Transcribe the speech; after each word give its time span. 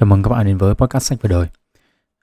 Chào 0.00 0.06
mừng 0.06 0.22
các 0.22 0.30
bạn 0.30 0.46
đến 0.46 0.58
với 0.58 0.74
podcast 0.74 1.04
sách 1.04 1.22
về 1.22 1.28
đời. 1.28 1.46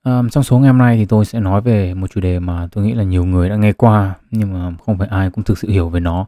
À, 0.04 0.22
trong 0.32 0.44
số 0.44 0.60
ngày 0.60 0.68
hôm 0.68 0.78
nay 0.78 0.98
thì 0.98 1.06
tôi 1.06 1.26
sẽ 1.26 1.40
nói 1.40 1.62
về 1.62 1.94
một 1.94 2.08
chủ 2.12 2.22
đề 2.22 2.40
mà 2.40 2.68
tôi 2.72 2.84
nghĩ 2.84 2.94
là 2.94 3.04
nhiều 3.04 3.26
người 3.26 3.50
đã 3.50 3.56
nghe 3.56 3.74
qua 3.74 4.16
nhưng 4.32 4.54
mà 4.54 4.72
không 4.86 4.98
phải 4.98 5.08
ai 5.08 5.30
cũng 5.30 5.44
thực 5.44 5.58
sự 5.58 5.70
hiểu 5.70 5.90
về 5.90 6.00
nó. 6.00 6.26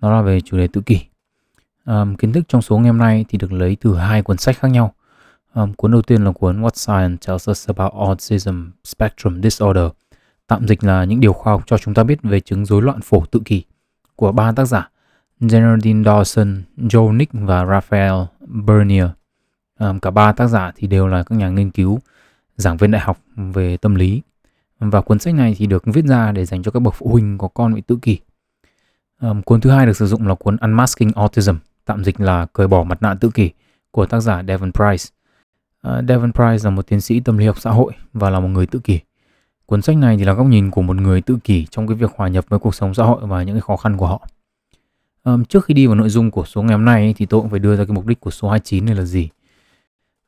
Đó 0.00 0.12
là 0.12 0.22
về 0.22 0.40
chủ 0.40 0.56
đề 0.56 0.68
tự 0.68 0.80
kỷ. 0.80 1.00
À, 1.84 2.04
kiến 2.18 2.32
thức 2.32 2.44
trong 2.48 2.62
số 2.62 2.78
ngày 2.78 2.86
hôm 2.86 2.98
nay 2.98 3.24
thì 3.28 3.38
được 3.38 3.52
lấy 3.52 3.76
từ 3.80 3.96
hai 3.96 4.22
cuốn 4.22 4.38
sách 4.38 4.58
khác 4.58 4.68
nhau. 4.68 4.94
À, 5.52 5.62
cuốn 5.76 5.92
đầu 5.92 6.02
tiên 6.02 6.24
là 6.24 6.32
cuốn 6.32 6.62
What 6.62 6.70
Science 6.74 7.26
Tells 7.26 7.50
Us 7.50 7.68
About 7.68 7.92
Autism 7.92 8.70
Spectrum 8.84 9.42
Disorder. 9.42 9.86
Tạm 10.46 10.68
dịch 10.68 10.84
là 10.84 11.04
những 11.04 11.20
điều 11.20 11.32
khoa 11.32 11.52
học 11.52 11.62
cho 11.66 11.78
chúng 11.78 11.94
ta 11.94 12.04
biết 12.04 12.22
về 12.22 12.40
chứng 12.40 12.66
rối 12.66 12.82
loạn 12.82 13.00
phổ 13.00 13.24
tự 13.30 13.40
kỷ 13.44 13.64
của 14.16 14.32
ba 14.32 14.52
tác 14.52 14.64
giả 14.64 14.90
Geraldine 15.40 16.10
Dawson, 16.10 16.60
Joe 16.76 17.16
Nick 17.16 17.32
và 17.32 17.66
Raphael 17.66 18.14
Bernier 18.40 19.08
um, 19.80 19.98
cả 19.98 20.10
ba 20.10 20.32
tác 20.32 20.46
giả 20.46 20.72
thì 20.76 20.86
đều 20.86 21.06
là 21.06 21.22
các 21.22 21.36
nhà 21.36 21.48
nghiên 21.48 21.70
cứu 21.70 21.98
giảng 22.56 22.76
viên 22.76 22.90
đại 22.90 23.02
học 23.02 23.18
về 23.36 23.76
tâm 23.76 23.94
lý. 23.94 24.22
Và 24.78 25.00
cuốn 25.00 25.18
sách 25.18 25.34
này 25.34 25.54
thì 25.58 25.66
được 25.66 25.84
viết 25.86 26.04
ra 26.04 26.32
để 26.32 26.44
dành 26.44 26.62
cho 26.62 26.70
các 26.70 26.80
bậc 26.80 26.94
phụ 26.94 27.08
huynh 27.08 27.38
có 27.38 27.48
con 27.48 27.74
bị 27.74 27.80
tự 27.80 27.98
kỷ. 28.02 28.18
Um, 29.20 29.42
cuốn 29.42 29.60
thứ 29.60 29.70
hai 29.70 29.86
được 29.86 29.96
sử 29.96 30.06
dụng 30.06 30.28
là 30.28 30.34
cuốn 30.34 30.56
Unmasking 30.56 31.10
Autism 31.14 31.54
tạm 31.84 32.04
dịch 32.04 32.20
là 32.20 32.46
cởi 32.52 32.66
bỏ 32.68 32.84
mặt 32.84 33.02
nạ 33.02 33.14
tự 33.20 33.30
kỷ 33.30 33.50
của 33.90 34.06
tác 34.06 34.20
giả 34.20 34.42
Devon 34.48 34.72
Price. 34.72 35.04
Ờ, 35.80 35.98
uh, 35.98 36.08
Devon 36.08 36.32
Price 36.32 36.64
là 36.64 36.70
một 36.70 36.86
tiến 36.86 37.00
sĩ 37.00 37.20
tâm 37.20 37.38
lý 37.38 37.46
học 37.46 37.60
xã 37.60 37.70
hội 37.70 37.92
và 38.12 38.30
là 38.30 38.40
một 38.40 38.48
người 38.48 38.66
tự 38.66 38.78
kỷ. 38.78 39.00
Cuốn 39.66 39.82
sách 39.82 39.96
này 39.96 40.16
thì 40.16 40.24
là 40.24 40.32
góc 40.32 40.46
nhìn 40.46 40.70
của 40.70 40.82
một 40.82 40.96
người 40.96 41.20
tự 41.20 41.38
kỷ 41.44 41.66
trong 41.70 41.86
cái 41.86 41.96
việc 41.96 42.10
hòa 42.16 42.28
nhập 42.28 42.44
với 42.48 42.58
cuộc 42.58 42.74
sống 42.74 42.94
xã 42.94 43.04
hội 43.04 43.26
và 43.26 43.42
những 43.42 43.54
cái 43.54 43.60
khó 43.60 43.76
khăn 43.76 43.96
của 43.96 44.06
họ. 44.06 44.28
Um, 45.24 45.44
trước 45.44 45.64
khi 45.64 45.74
đi 45.74 45.86
vào 45.86 45.94
nội 45.94 46.08
dung 46.08 46.30
của 46.30 46.44
số 46.44 46.62
ngày 46.62 46.72
hôm 46.72 46.84
nay 46.84 47.14
thì 47.16 47.26
tôi 47.26 47.40
cũng 47.40 47.50
phải 47.50 47.58
đưa 47.58 47.76
ra 47.76 47.84
cái 47.84 47.94
mục 47.94 48.06
đích 48.06 48.20
của 48.20 48.30
số 48.30 48.48
29 48.48 48.86
này 48.86 48.94
là 48.94 49.04
gì? 49.04 49.28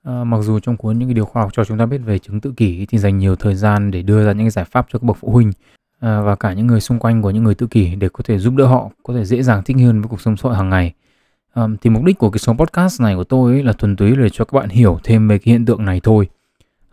Ờ, 0.07 0.25
mặc 0.25 0.39
dù 0.43 0.59
trong 0.61 0.77
cuốn 0.77 0.99
những 0.99 1.09
cái 1.09 1.15
điều 1.15 1.25
khoa 1.25 1.43
học 1.43 1.53
cho 1.55 1.65
chúng 1.65 1.79
ta 1.79 1.87
biết 1.87 1.99
về 1.99 2.19
chứng 2.19 2.41
tự 2.41 2.53
kỷ 2.57 2.87
thì 2.87 2.99
dành 2.99 3.19
nhiều 3.19 3.37
thời 3.37 3.55
gian 3.55 3.91
để 3.91 4.03
đưa 4.03 4.25
ra 4.25 4.33
những 4.33 4.45
cái 4.45 4.51
giải 4.51 4.65
pháp 4.65 4.87
cho 4.93 4.99
các 4.99 5.03
bậc 5.03 5.17
phụ 5.21 5.31
huynh 5.31 5.53
à, 6.01 6.21
và 6.21 6.37
cả 6.37 6.53
những 6.53 6.67
người 6.67 6.81
xung 6.81 6.99
quanh 6.99 7.23
của 7.23 7.31
những 7.31 7.45
người 7.45 7.55
tự 7.55 7.67
kỷ 7.67 7.95
để 7.95 8.09
có 8.09 8.25
thể 8.25 8.39
giúp 8.39 8.55
đỡ 8.57 8.67
họ 8.67 8.91
có 9.03 9.15
thể 9.15 9.25
dễ 9.25 9.43
dàng 9.43 9.63
thích 9.63 9.77
hơn 9.81 10.01
với 10.01 10.09
cuộc 10.09 10.21
sống 10.21 10.37
xã 10.37 10.49
hội 10.49 10.57
hàng 10.57 10.71
ngày. 10.71 10.93
À, 11.55 11.63
thì 11.81 11.91
mục 11.91 12.05
đích 12.05 12.19
của 12.19 12.31
cái 12.31 12.39
số 12.39 12.55
podcast 12.55 13.01
này 13.01 13.15
của 13.15 13.25
tôi 13.25 13.53
ấy 13.53 13.63
là 13.63 13.73
thuần 13.73 13.97
túy 13.97 14.17
để 14.17 14.31
cho 14.31 14.45
các 14.45 14.61
bạn 14.61 14.69
hiểu 14.69 14.99
thêm 15.05 15.29
về 15.29 15.39
cái 15.39 15.53
hiện 15.53 15.65
tượng 15.65 15.85
này 15.85 16.01
thôi. 16.03 16.29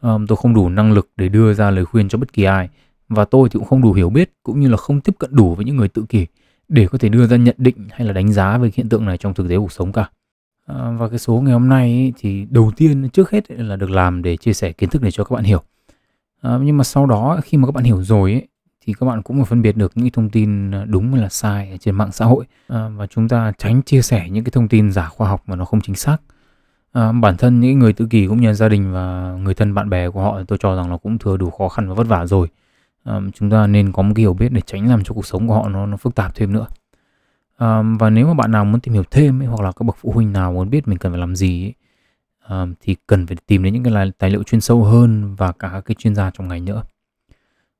À, 0.01 0.11
tôi 0.27 0.35
không 0.35 0.53
đủ 0.53 0.69
năng 0.69 0.91
lực 0.91 1.09
để 1.15 1.29
đưa 1.29 1.53
ra 1.53 1.71
lời 1.71 1.85
khuyên 1.85 2.09
cho 2.09 2.17
bất 2.17 2.33
kỳ 2.33 2.43
ai 2.43 2.69
và 3.09 3.25
tôi 3.25 3.49
thì 3.49 3.59
cũng 3.59 3.67
không 3.67 3.81
đủ 3.81 3.93
hiểu 3.93 4.09
biết 4.09 4.31
cũng 4.43 4.59
như 4.59 4.67
là 4.67 4.77
không 4.77 5.01
tiếp 5.01 5.13
cận 5.19 5.35
đủ 5.35 5.55
với 5.55 5.65
những 5.65 5.77
người 5.77 5.87
tự 5.87 6.05
kỷ 6.09 6.25
để 6.67 6.87
có 6.87 6.97
thể 6.97 7.09
đưa 7.09 7.27
ra 7.27 7.37
nhận 7.37 7.55
định 7.57 7.87
hay 7.91 8.07
là 8.07 8.13
đánh 8.13 8.33
giá 8.33 8.57
về 8.57 8.71
hiện 8.75 8.89
tượng 8.89 9.05
này 9.05 9.17
trong 9.17 9.33
thực 9.33 9.49
tế 9.49 9.57
cuộc 9.57 9.71
sống 9.71 9.91
cả. 9.91 10.09
À, 10.65 10.91
và 10.97 11.09
cái 11.09 11.19
số 11.19 11.33
ngày 11.33 11.53
hôm 11.53 11.69
nay 11.69 11.91
ấy, 11.91 12.13
thì 12.17 12.45
đầu 12.49 12.71
tiên 12.75 13.09
trước 13.09 13.31
hết 13.31 13.51
là 13.51 13.75
được 13.75 13.89
làm 13.89 14.23
để 14.23 14.37
chia 14.37 14.53
sẻ 14.53 14.71
kiến 14.71 14.89
thức 14.89 15.01
để 15.01 15.11
cho 15.11 15.23
các 15.23 15.35
bạn 15.35 15.43
hiểu. 15.43 15.61
À, 16.41 16.59
nhưng 16.61 16.77
mà 16.77 16.83
sau 16.83 17.05
đó 17.05 17.39
khi 17.43 17.57
mà 17.57 17.67
các 17.67 17.71
bạn 17.71 17.83
hiểu 17.83 18.03
rồi 18.03 18.31
ấy, 18.31 18.47
thì 18.85 18.93
các 18.99 19.05
bạn 19.05 19.21
cũng 19.21 19.37
phải 19.37 19.45
phân 19.45 19.61
biệt 19.61 19.77
được 19.77 19.91
những 19.95 20.09
thông 20.09 20.29
tin 20.29 20.71
ờ, 20.71 20.85
đúng 20.85 21.11
hay 21.13 21.21
là 21.21 21.29
sai 21.29 21.71
ở 21.71 21.77
trên 21.77 21.95
mạng 21.95 22.11
xã 22.11 22.25
hội 22.25 22.45
à, 22.67 22.89
và 22.95 23.07
chúng 23.07 23.29
ta 23.29 23.53
tránh 23.57 23.81
chia 23.81 24.01
sẻ 24.01 24.29
những 24.29 24.43
cái 24.43 24.51
thông 24.51 24.67
tin 24.67 24.91
giả 24.91 25.07
khoa 25.07 25.29
học 25.29 25.43
mà 25.47 25.55
nó 25.55 25.65
không 25.65 25.81
chính 25.81 25.95
xác. 25.95 26.17
À, 26.91 27.11
bản 27.11 27.37
thân 27.37 27.59
những 27.59 27.79
người 27.79 27.93
tự 27.93 28.05
kỷ 28.05 28.27
cũng 28.27 28.41
như 28.41 28.53
gia 28.53 28.69
đình 28.69 28.93
và 28.93 29.35
người 29.43 29.53
thân 29.53 29.73
bạn 29.73 29.89
bè 29.89 30.09
của 30.09 30.21
họ 30.21 30.43
tôi 30.47 30.57
cho 30.61 30.75
rằng 30.75 30.91
là 30.91 30.97
cũng 30.97 31.17
thừa 31.17 31.37
đủ 31.37 31.49
khó 31.49 31.69
khăn 31.69 31.87
và 31.89 31.93
vất 31.93 32.07
vả 32.07 32.25
rồi. 32.25 32.47
À, 33.03 33.19
chúng 33.33 33.49
ta 33.49 33.67
nên 33.67 33.91
có 33.91 34.01
một 34.01 34.13
cái 34.15 34.21
hiểu 34.21 34.33
biết 34.33 34.51
để 34.51 34.61
tránh 34.65 34.89
làm 34.89 35.03
cho 35.03 35.13
cuộc 35.13 35.25
sống 35.25 35.47
của 35.47 35.53
họ 35.53 35.69
nó, 35.69 35.85
nó 35.85 35.97
phức 35.97 36.15
tạp 36.15 36.35
thêm 36.35 36.53
nữa. 36.53 36.67
Um, 37.59 37.97
và 37.97 38.09
nếu 38.09 38.27
mà 38.27 38.33
bạn 38.33 38.51
nào 38.51 38.65
muốn 38.65 38.81
tìm 38.81 38.93
hiểu 38.93 39.03
thêm 39.11 39.41
ấy, 39.41 39.47
hoặc 39.47 39.61
là 39.61 39.71
các 39.71 39.83
bậc 39.83 39.95
phụ 39.99 40.11
huynh 40.11 40.33
nào 40.33 40.53
muốn 40.53 40.69
biết 40.69 40.87
mình 40.87 40.97
cần 40.97 41.11
phải 41.11 41.19
làm 41.19 41.35
gì 41.35 41.65
ấy, 41.65 41.73
um, 42.49 42.73
thì 42.81 42.95
cần 43.07 43.27
phải 43.27 43.37
tìm 43.47 43.63
đến 43.63 43.73
những 43.73 43.83
cái 43.83 44.11
tài 44.17 44.29
liệu 44.29 44.43
chuyên 44.43 44.61
sâu 44.61 44.83
hơn 44.83 45.35
và 45.35 45.51
cả 45.51 45.69
các 45.73 45.81
cái 45.81 45.95
chuyên 45.95 46.15
gia 46.15 46.31
trong 46.31 46.47
ngành 46.47 46.65
nữa. 46.65 46.83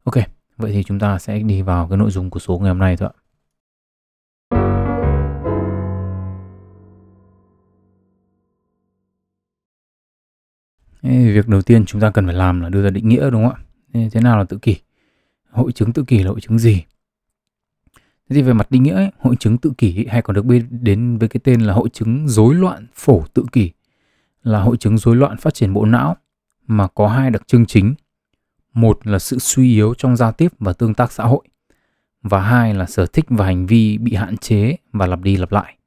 Ok, 0.03 0.15
vậy 0.57 0.71
thì 0.71 0.83
chúng 0.83 0.99
ta 0.99 1.19
sẽ 1.19 1.39
đi 1.39 1.61
vào 1.61 1.87
cái 1.87 1.97
nội 1.97 2.11
dung 2.11 2.29
của 2.29 2.39
số 2.39 2.59
ngày 2.59 2.69
hôm 2.69 2.79
nay 2.79 2.97
thôi 2.97 3.09
ạ. 3.13 3.19
Việc 11.33 11.47
đầu 11.47 11.61
tiên 11.61 11.85
chúng 11.85 12.01
ta 12.01 12.11
cần 12.11 12.25
phải 12.25 12.35
làm 12.35 12.61
là 12.61 12.69
đưa 12.69 12.83
ra 12.83 12.89
định 12.89 13.09
nghĩa 13.09 13.29
đúng 13.29 13.49
không 13.49 13.53
ạ? 13.53 13.63
Thế 14.11 14.21
nào 14.21 14.37
là 14.37 14.43
tự 14.43 14.57
kỷ? 14.57 14.75
Hội 15.49 15.71
chứng 15.71 15.93
tự 15.93 16.03
kỷ 16.03 16.23
là 16.23 16.29
hội 16.29 16.41
chứng 16.41 16.59
gì? 16.59 16.83
Thế 18.29 18.35
thì 18.35 18.41
về 18.41 18.53
mặt 18.53 18.71
định 18.71 18.83
nghĩa, 18.83 18.95
ấy, 18.95 19.11
hội 19.19 19.35
chứng 19.35 19.57
tự 19.57 19.71
kỷ 19.77 20.05
hay 20.09 20.21
còn 20.21 20.35
được 20.35 20.45
biết 20.45 20.63
đến 20.69 21.17
với 21.17 21.29
cái 21.29 21.41
tên 21.43 21.61
là 21.61 21.73
hội 21.73 21.89
chứng 21.89 22.27
rối 22.27 22.55
loạn 22.55 22.87
phổ 22.95 23.23
tự 23.33 23.45
kỷ 23.51 23.71
là 24.43 24.59
hội 24.61 24.77
chứng 24.77 24.97
rối 24.97 25.15
loạn 25.15 25.37
phát 25.37 25.53
triển 25.53 25.73
bộ 25.73 25.85
não 25.85 26.17
mà 26.67 26.87
có 26.87 27.07
hai 27.07 27.31
đặc 27.31 27.47
trưng 27.47 27.65
chính. 27.65 27.93
Một 28.73 29.07
là 29.07 29.19
sự 29.19 29.39
suy 29.39 29.73
yếu 29.73 29.93
trong 29.93 30.15
giao 30.15 30.31
tiếp 30.31 30.51
và 30.59 30.73
tương 30.73 30.93
tác 30.93 31.11
xã 31.11 31.23
hội 31.23 31.41
và 32.21 32.41
hai 32.41 32.73
là 32.73 32.85
sở 32.85 33.05
thích 33.05 33.25
và 33.29 33.45
hành 33.45 33.65
vi 33.65 33.97
bị 33.97 34.13
hạn 34.13 34.37
chế 34.37 34.75
và 34.93 35.07
lặp 35.07 35.21
đi 35.21 35.37
lặp 35.37 35.51
lại. 35.51 35.77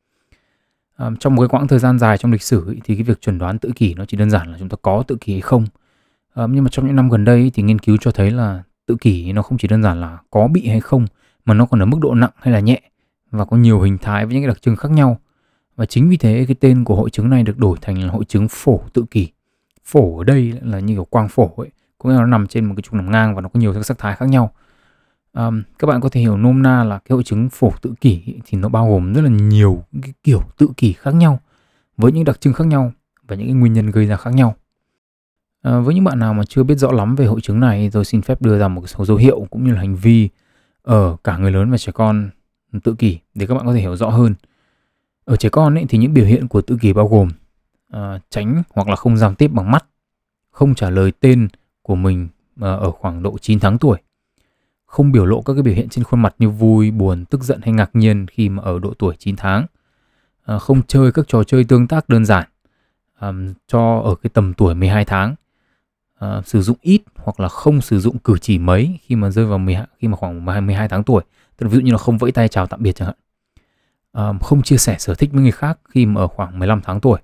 À, 0.96 1.10
trong 1.20 1.34
một 1.34 1.42
cái 1.42 1.48
quãng 1.48 1.68
thời 1.68 1.78
gian 1.78 1.98
dài 1.98 2.18
trong 2.18 2.32
lịch 2.32 2.42
sử 2.42 2.66
ấy, 2.66 2.80
thì 2.84 2.94
cái 2.94 3.02
việc 3.02 3.20
chuẩn 3.20 3.38
đoán 3.38 3.58
tự 3.58 3.72
kỷ 3.76 3.94
nó 3.94 4.04
chỉ 4.04 4.16
đơn 4.16 4.30
giản 4.30 4.52
là 4.52 4.58
chúng 4.58 4.68
ta 4.68 4.76
có 4.82 5.02
tự 5.06 5.16
kỷ 5.20 5.32
hay 5.32 5.40
không. 5.40 5.66
À, 6.34 6.46
nhưng 6.50 6.64
mà 6.64 6.70
trong 6.72 6.86
những 6.86 6.96
năm 6.96 7.08
gần 7.08 7.24
đây 7.24 7.50
thì 7.54 7.62
nghiên 7.62 7.78
cứu 7.78 7.96
cho 8.00 8.10
thấy 8.10 8.30
là 8.30 8.62
tự 8.86 8.96
kỷ 9.00 9.32
nó 9.32 9.42
không 9.42 9.58
chỉ 9.58 9.68
đơn 9.68 9.82
giản 9.82 10.00
là 10.00 10.18
có 10.30 10.48
bị 10.48 10.68
hay 10.68 10.80
không 10.80 11.06
mà 11.46 11.54
nó 11.54 11.66
còn 11.66 11.82
ở 11.82 11.86
mức 11.86 11.98
độ 12.00 12.14
nặng 12.14 12.30
hay 12.36 12.54
là 12.54 12.60
nhẹ 12.60 12.80
và 13.30 13.44
có 13.44 13.56
nhiều 13.56 13.80
hình 13.80 13.98
thái 13.98 14.26
với 14.26 14.34
những 14.34 14.42
cái 14.42 14.48
đặc 14.48 14.62
trưng 14.62 14.76
khác 14.76 14.90
nhau. 14.90 15.18
Và 15.76 15.86
chính 15.86 16.08
vì 16.08 16.16
thế 16.16 16.44
cái 16.48 16.56
tên 16.60 16.84
của 16.84 16.96
hội 16.96 17.10
chứng 17.10 17.30
này 17.30 17.42
được 17.42 17.58
đổi 17.58 17.78
thành 17.82 18.02
là 18.02 18.12
hội 18.12 18.24
chứng 18.24 18.48
phổ 18.50 18.80
tự 18.92 19.04
kỷ. 19.10 19.28
Phổ 19.84 20.18
ở 20.18 20.24
đây 20.24 20.52
là 20.62 20.78
như 20.78 20.94
kiểu 20.94 21.04
quang 21.04 21.28
phổ 21.28 21.50
ấy, 21.56 21.70
có 21.98 22.10
nghĩa 22.10 22.16
là 22.16 22.20
nó 22.20 22.26
nằm 22.26 22.46
trên 22.46 22.64
một 22.64 22.74
cái 22.76 22.82
trục 22.82 22.94
nằm 22.94 23.10
ngang 23.10 23.34
và 23.34 23.40
nó 23.40 23.48
có 23.48 23.60
nhiều 23.60 23.74
các 23.74 23.86
sắc 23.86 23.98
thái 23.98 24.16
khác 24.16 24.28
nhau. 24.28 24.52
Um, 25.32 25.62
các 25.78 25.86
bạn 25.86 26.00
có 26.00 26.08
thể 26.08 26.20
hiểu 26.20 26.36
nôm 26.36 26.62
na 26.62 26.84
là 26.84 26.98
cái 26.98 27.14
hội 27.14 27.24
chứng 27.24 27.48
phổ 27.48 27.72
tự 27.82 27.94
kỷ 28.00 28.22
thì 28.46 28.58
nó 28.58 28.68
bao 28.68 28.88
gồm 28.88 29.12
rất 29.12 29.22
là 29.22 29.30
nhiều 29.30 29.84
cái 30.02 30.14
kiểu 30.22 30.42
tự 30.58 30.68
kỷ 30.76 30.92
khác 30.92 31.14
nhau 31.14 31.40
với 31.96 32.12
những 32.12 32.24
đặc 32.24 32.40
trưng 32.40 32.52
khác 32.52 32.66
nhau 32.66 32.92
và 33.28 33.36
những 33.36 33.46
cái 33.46 33.54
nguyên 33.54 33.72
nhân 33.72 33.90
gây 33.90 34.06
ra 34.06 34.16
khác 34.16 34.34
nhau. 34.34 34.54
À, 35.62 35.78
với 35.78 35.94
những 35.94 36.04
bạn 36.04 36.18
nào 36.18 36.34
mà 36.34 36.42
chưa 36.48 36.62
biết 36.62 36.74
rõ 36.74 36.92
lắm 36.92 37.16
về 37.16 37.26
hội 37.26 37.40
chứng 37.40 37.60
này, 37.60 37.90
tôi 37.92 38.04
xin 38.04 38.22
phép 38.22 38.42
đưa 38.42 38.58
ra 38.58 38.68
một 38.68 38.86
số 38.86 39.04
dấu 39.04 39.16
hiệu 39.16 39.46
cũng 39.50 39.64
như 39.64 39.72
là 39.72 39.78
hành 39.78 39.96
vi 39.96 40.28
ở 40.86 41.16
cả 41.24 41.36
người 41.36 41.50
lớn 41.50 41.70
và 41.70 41.78
trẻ 41.78 41.92
con 41.92 42.30
tự 42.84 42.94
kỷ 42.94 43.18
để 43.34 43.46
các 43.46 43.54
bạn 43.54 43.66
có 43.66 43.74
thể 43.74 43.80
hiểu 43.80 43.96
rõ 43.96 44.08
hơn. 44.08 44.34
Ở 45.24 45.36
trẻ 45.36 45.48
con 45.48 45.74
ấy, 45.74 45.84
thì 45.88 45.98
những 45.98 46.14
biểu 46.14 46.24
hiện 46.24 46.48
của 46.48 46.60
tự 46.60 46.76
kỷ 46.80 46.92
bao 46.92 47.08
gồm 47.08 47.28
uh, 47.96 48.22
tránh 48.30 48.62
hoặc 48.74 48.88
là 48.88 48.96
không 48.96 49.16
giao 49.16 49.34
tiếp 49.34 49.48
bằng 49.48 49.70
mắt, 49.70 49.86
không 50.50 50.74
trả 50.74 50.90
lời 50.90 51.12
tên 51.20 51.48
của 51.82 51.94
mình 51.94 52.28
uh, 52.60 52.64
ở 52.64 52.90
khoảng 52.90 53.22
độ 53.22 53.38
9 53.38 53.60
tháng 53.60 53.78
tuổi, 53.78 53.98
không 54.86 55.12
biểu 55.12 55.26
lộ 55.26 55.42
các 55.42 55.54
cái 55.54 55.62
biểu 55.62 55.74
hiện 55.74 55.88
trên 55.88 56.04
khuôn 56.04 56.22
mặt 56.22 56.34
như 56.38 56.50
vui, 56.50 56.90
buồn, 56.90 57.24
tức 57.24 57.42
giận 57.42 57.60
hay 57.62 57.72
ngạc 57.72 57.90
nhiên 57.92 58.26
khi 58.26 58.48
mà 58.48 58.62
ở 58.62 58.78
độ 58.78 58.94
tuổi 58.98 59.16
9 59.18 59.36
tháng, 59.36 59.66
uh, 60.54 60.62
không 60.62 60.82
chơi 60.82 61.12
các 61.12 61.28
trò 61.28 61.44
chơi 61.44 61.64
tương 61.64 61.88
tác 61.88 62.08
đơn 62.08 62.24
giản 62.24 62.48
um, 63.20 63.54
cho 63.66 64.02
ở 64.04 64.14
cái 64.14 64.30
tầm 64.34 64.54
tuổi 64.54 64.74
12 64.74 65.04
tháng, 65.04 65.34
uh, 66.24 66.46
sử 66.46 66.62
dụng 66.62 66.76
ít 66.80 67.02
hoặc 67.16 67.40
là 67.40 67.48
không 67.48 67.80
sử 67.80 68.00
dụng 68.00 68.18
cử 68.18 68.38
chỉ 68.40 68.58
mấy 68.58 68.98
khi 69.02 69.16
mà 69.16 69.30
rơi 69.30 69.46
vào 69.46 69.58
12, 69.58 69.86
khi 69.98 70.08
mà 70.08 70.16
khoảng 70.16 70.66
12 70.66 70.88
tháng 70.88 71.04
tuổi. 71.04 71.22
Tức 71.56 71.66
là 71.66 71.70
ví 71.70 71.76
dụ 71.76 71.80
như 71.82 71.92
là 71.92 71.98
không 71.98 72.18
vẫy 72.18 72.32
tay 72.32 72.48
chào 72.48 72.66
tạm 72.66 72.82
biệt 72.82 72.92
chẳng 72.96 73.08
hạn. 73.08 73.16
Uh, 74.36 74.42
không 74.42 74.62
chia 74.62 74.76
sẻ 74.76 74.96
sở 74.98 75.14
thích 75.14 75.30
với 75.32 75.42
người 75.42 75.52
khác 75.52 75.78
khi 75.88 76.06
mà 76.06 76.20
ở 76.20 76.26
khoảng 76.26 76.58
15 76.58 76.80
tháng 76.84 77.00
tuổi. 77.00 77.20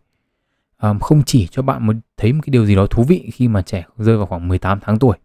Um, 0.82 0.98
không 0.98 1.22
chỉ 1.26 1.46
cho 1.50 1.62
bạn 1.62 1.86
một 1.86 1.96
thấy 2.16 2.32
một 2.32 2.40
cái 2.46 2.50
điều 2.50 2.66
gì 2.66 2.74
đó 2.74 2.86
thú 2.86 3.04
vị 3.04 3.30
khi 3.32 3.48
mà 3.48 3.62
trẻ 3.62 3.84
rơi 3.98 4.16
vào 4.16 4.26
khoảng 4.26 4.48
18 4.48 4.80
tháng 4.80 4.98
tuổi. 4.98 5.16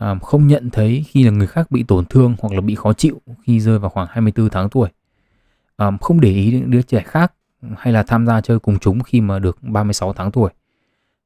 Um, 0.00 0.18
không 0.18 0.46
nhận 0.46 0.70
thấy 0.70 1.04
khi 1.08 1.24
là 1.24 1.30
người 1.30 1.46
khác 1.46 1.70
bị 1.70 1.82
tổn 1.88 2.04
thương 2.04 2.34
hoặc 2.40 2.54
là 2.54 2.60
bị 2.60 2.74
khó 2.74 2.92
chịu 2.92 3.20
khi 3.42 3.60
rơi 3.60 3.78
vào 3.78 3.90
khoảng 3.90 4.08
24 4.10 4.50
tháng 4.50 4.68
tuổi. 4.68 4.88
Um, 5.76 5.98
không 5.98 6.20
để 6.20 6.30
ý 6.30 6.50
đến 6.50 6.70
đứa 6.70 6.82
trẻ 6.82 7.02
khác 7.02 7.32
hay 7.76 7.92
là 7.92 8.02
tham 8.02 8.26
gia 8.26 8.40
chơi 8.40 8.58
cùng 8.58 8.78
chúng 8.78 9.02
khi 9.02 9.20
mà 9.20 9.38
được 9.38 9.58
36 9.62 10.12
tháng 10.12 10.30
tuổi 10.30 10.50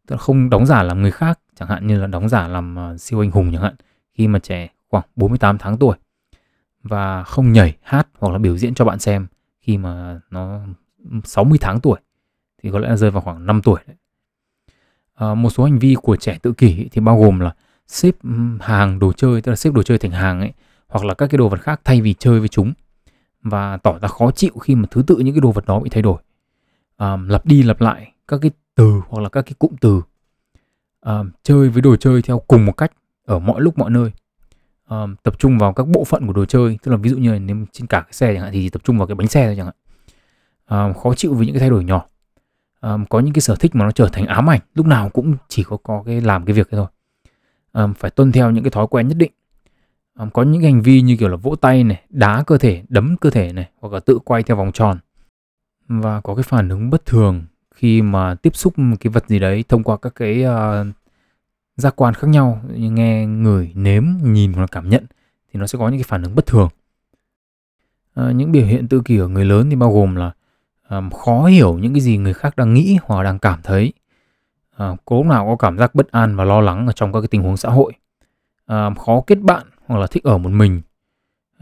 tức 0.06 0.16
là 0.16 0.18
không 0.18 0.50
đóng 0.50 0.66
giả 0.66 0.82
làm 0.82 1.02
người 1.02 1.10
khác 1.10 1.38
chẳng 1.54 1.68
hạn 1.68 1.86
như 1.86 2.00
là 2.00 2.06
đóng 2.06 2.28
giả 2.28 2.48
làm 2.48 2.76
ờ, 2.76 2.96
siêu 2.96 3.20
anh 3.20 3.30
hùng 3.30 3.52
chẳng 3.52 3.62
hạn 3.62 3.74
khi 4.14 4.28
mà 4.28 4.38
trẻ 4.38 4.68
khoảng 4.90 5.04
48 5.16 5.58
tháng 5.58 5.76
tuổi 5.78 5.96
và 6.82 7.22
không 7.22 7.52
nhảy 7.52 7.76
hát 7.82 8.08
hoặc 8.18 8.32
là 8.32 8.38
biểu 8.38 8.58
diễn 8.58 8.74
cho 8.74 8.84
bạn 8.84 8.98
xem 8.98 9.26
khi 9.60 9.78
mà 9.78 10.20
nó 10.30 10.60
60 11.24 11.58
tháng 11.60 11.80
tuổi 11.80 12.00
thì 12.62 12.70
có 12.72 12.78
lẽ 12.78 12.88
là 12.88 12.96
rơi 12.96 13.10
vào 13.10 13.22
khoảng 13.22 13.46
5 13.46 13.62
tuổi 13.62 13.80
đấy. 13.86 13.96
À, 15.14 15.34
một 15.34 15.50
số 15.50 15.64
hành 15.64 15.78
vi 15.78 15.96
của 16.02 16.16
trẻ 16.16 16.38
tự 16.42 16.52
kỷ 16.52 16.88
thì 16.92 17.00
bao 17.00 17.20
gồm 17.20 17.40
là 17.40 17.54
xếp 17.86 18.14
hàng 18.60 18.98
đồ 18.98 19.12
chơi 19.12 19.40
tức 19.40 19.52
là 19.52 19.56
xếp 19.56 19.70
đồ 19.72 19.82
chơi 19.82 19.98
thành 19.98 20.10
hàng 20.10 20.40
ấy 20.40 20.52
hoặc 20.88 21.04
là 21.04 21.14
các 21.14 21.30
cái 21.30 21.38
đồ 21.38 21.48
vật 21.48 21.60
khác 21.60 21.80
thay 21.84 22.00
vì 22.00 22.14
chơi 22.14 22.40
với 22.40 22.48
chúng 22.48 22.72
và 23.42 23.76
tỏ 23.76 23.98
ra 23.98 24.08
khó 24.08 24.30
chịu 24.30 24.52
khi 24.60 24.74
mà 24.74 24.88
thứ 24.90 25.02
tự 25.06 25.16
những 25.16 25.34
cái 25.34 25.40
đồ 25.40 25.52
vật 25.52 25.66
đó 25.66 25.80
bị 25.80 25.90
thay 25.90 26.02
đổi 26.02 26.18
à, 26.96 27.16
lặp 27.28 27.46
đi 27.46 27.62
lặp 27.62 27.80
lại 27.80 28.12
các 28.28 28.38
cái 28.42 28.50
từ 28.74 29.02
hoặc 29.08 29.20
là 29.20 29.28
các 29.28 29.42
cái 29.42 29.54
cụm 29.58 29.72
từ 29.80 30.02
uh, 31.08 31.26
chơi 31.42 31.68
với 31.68 31.82
đồ 31.82 31.96
chơi 31.96 32.22
theo 32.22 32.38
cùng 32.38 32.66
một 32.66 32.72
cách 32.72 32.92
ở 33.24 33.38
mọi 33.38 33.60
lúc 33.60 33.78
mọi 33.78 33.90
nơi. 33.90 34.10
Uh, 34.94 35.22
tập 35.22 35.38
trung 35.38 35.58
vào 35.58 35.72
các 35.72 35.88
bộ 35.88 36.04
phận 36.04 36.26
của 36.26 36.32
đồ 36.32 36.44
chơi 36.44 36.78
tức 36.82 36.92
là 36.92 36.96
ví 36.96 37.10
dụ 37.10 37.16
như 37.16 37.32
là 37.32 37.38
nếu 37.38 37.56
trên 37.72 37.86
cả 37.86 38.00
cái 38.00 38.12
xe 38.12 38.34
chẳng 38.34 38.42
hạn 38.42 38.52
thì 38.52 38.68
tập 38.68 38.82
trung 38.84 38.98
vào 38.98 39.06
cái 39.06 39.14
bánh 39.14 39.28
xe 39.28 39.46
thôi 39.46 39.54
chẳng 39.56 39.66
hạn. 39.66 40.90
Uh, 40.90 40.96
khó 40.96 41.14
chịu 41.14 41.34
với 41.34 41.46
những 41.46 41.54
cái 41.54 41.60
thay 41.60 41.70
đổi 41.70 41.84
nhỏ. 41.84 42.06
Um, 42.80 43.04
có 43.04 43.20
những 43.20 43.34
cái 43.34 43.40
sở 43.40 43.56
thích 43.56 43.74
mà 43.74 43.84
nó 43.84 43.90
trở 43.90 44.08
thành 44.12 44.26
ám 44.26 44.50
ảnh 44.50 44.60
lúc 44.74 44.86
nào 44.86 45.08
cũng 45.08 45.36
chỉ 45.48 45.62
có 45.62 45.76
có 45.76 46.02
cái 46.06 46.20
làm 46.20 46.44
cái 46.44 46.54
việc 46.54 46.68
thôi. 46.70 46.86
Um, 47.72 47.94
phải 47.94 48.10
tuân 48.10 48.32
theo 48.32 48.50
những 48.50 48.64
cái 48.64 48.70
thói 48.70 48.86
quen 48.86 49.08
nhất 49.08 49.18
định. 49.18 49.32
Um, 50.18 50.30
có 50.30 50.42
những 50.42 50.62
hành 50.62 50.82
vi 50.82 51.00
như 51.00 51.16
kiểu 51.16 51.28
là 51.28 51.36
vỗ 51.36 51.56
tay 51.56 51.84
này 51.84 52.02
đá 52.08 52.42
cơ 52.46 52.58
thể 52.58 52.82
đấm 52.88 53.16
cơ 53.16 53.30
thể 53.30 53.52
này 53.52 53.70
hoặc 53.80 53.92
là 53.92 54.00
tự 54.00 54.18
quay 54.24 54.42
theo 54.42 54.56
vòng 54.56 54.72
tròn. 54.72 54.98
Và 55.88 56.20
có 56.20 56.34
cái 56.34 56.42
phản 56.42 56.68
ứng 56.68 56.90
bất 56.90 57.06
thường 57.06 57.44
khi 57.76 58.02
mà 58.02 58.34
tiếp 58.34 58.56
xúc 58.56 58.78
một 58.78 58.96
cái 59.00 59.10
vật 59.10 59.28
gì 59.28 59.38
đấy 59.38 59.64
thông 59.68 59.82
qua 59.82 59.96
các 59.96 60.14
cái 60.14 60.44
uh, 60.44 60.86
giác 61.76 61.96
quan 61.96 62.14
khác 62.14 62.28
nhau 62.28 62.60
như 62.74 62.90
nghe 62.90 63.26
người, 63.26 63.72
nếm 63.74 64.04
nhìn 64.22 64.52
hoặc 64.52 64.60
là 64.60 64.66
cảm 64.66 64.88
nhận 64.88 65.06
thì 65.52 65.60
nó 65.60 65.66
sẽ 65.66 65.78
có 65.78 65.88
những 65.88 65.98
cái 65.98 66.04
phản 66.08 66.22
ứng 66.22 66.34
bất 66.34 66.46
thường. 66.46 66.68
À, 68.14 68.30
những 68.30 68.52
biểu 68.52 68.66
hiện 68.66 68.88
tự 68.88 69.02
kỷ 69.04 69.18
ở 69.18 69.28
người 69.28 69.44
lớn 69.44 69.70
thì 69.70 69.76
bao 69.76 69.92
gồm 69.92 70.16
là 70.16 70.32
um, 70.88 71.10
khó 71.10 71.44
hiểu 71.44 71.78
những 71.78 71.94
cái 71.94 72.00
gì 72.00 72.16
người 72.16 72.34
khác 72.34 72.56
đang 72.56 72.74
nghĩ 72.74 72.98
hoặc 73.02 73.22
đang 73.22 73.38
cảm 73.38 73.60
thấy. 73.62 73.92
Ờ, 74.76 74.90
uh, 74.90 74.98
cố 75.04 75.24
nào 75.24 75.46
có 75.46 75.56
cảm 75.56 75.78
giác 75.78 75.94
bất 75.94 76.10
an 76.10 76.36
và 76.36 76.44
lo 76.44 76.60
lắng 76.60 76.86
ở 76.86 76.92
trong 76.92 77.12
các 77.12 77.20
cái 77.20 77.28
tình 77.28 77.42
huống 77.42 77.56
xã 77.56 77.68
hội. 77.68 77.92
Uh, 78.72 78.98
khó 78.98 79.20
kết 79.26 79.38
bạn 79.40 79.66
hoặc 79.86 79.98
là 79.98 80.06
thích 80.06 80.24
ở 80.24 80.38
một 80.38 80.50
mình. 80.52 80.82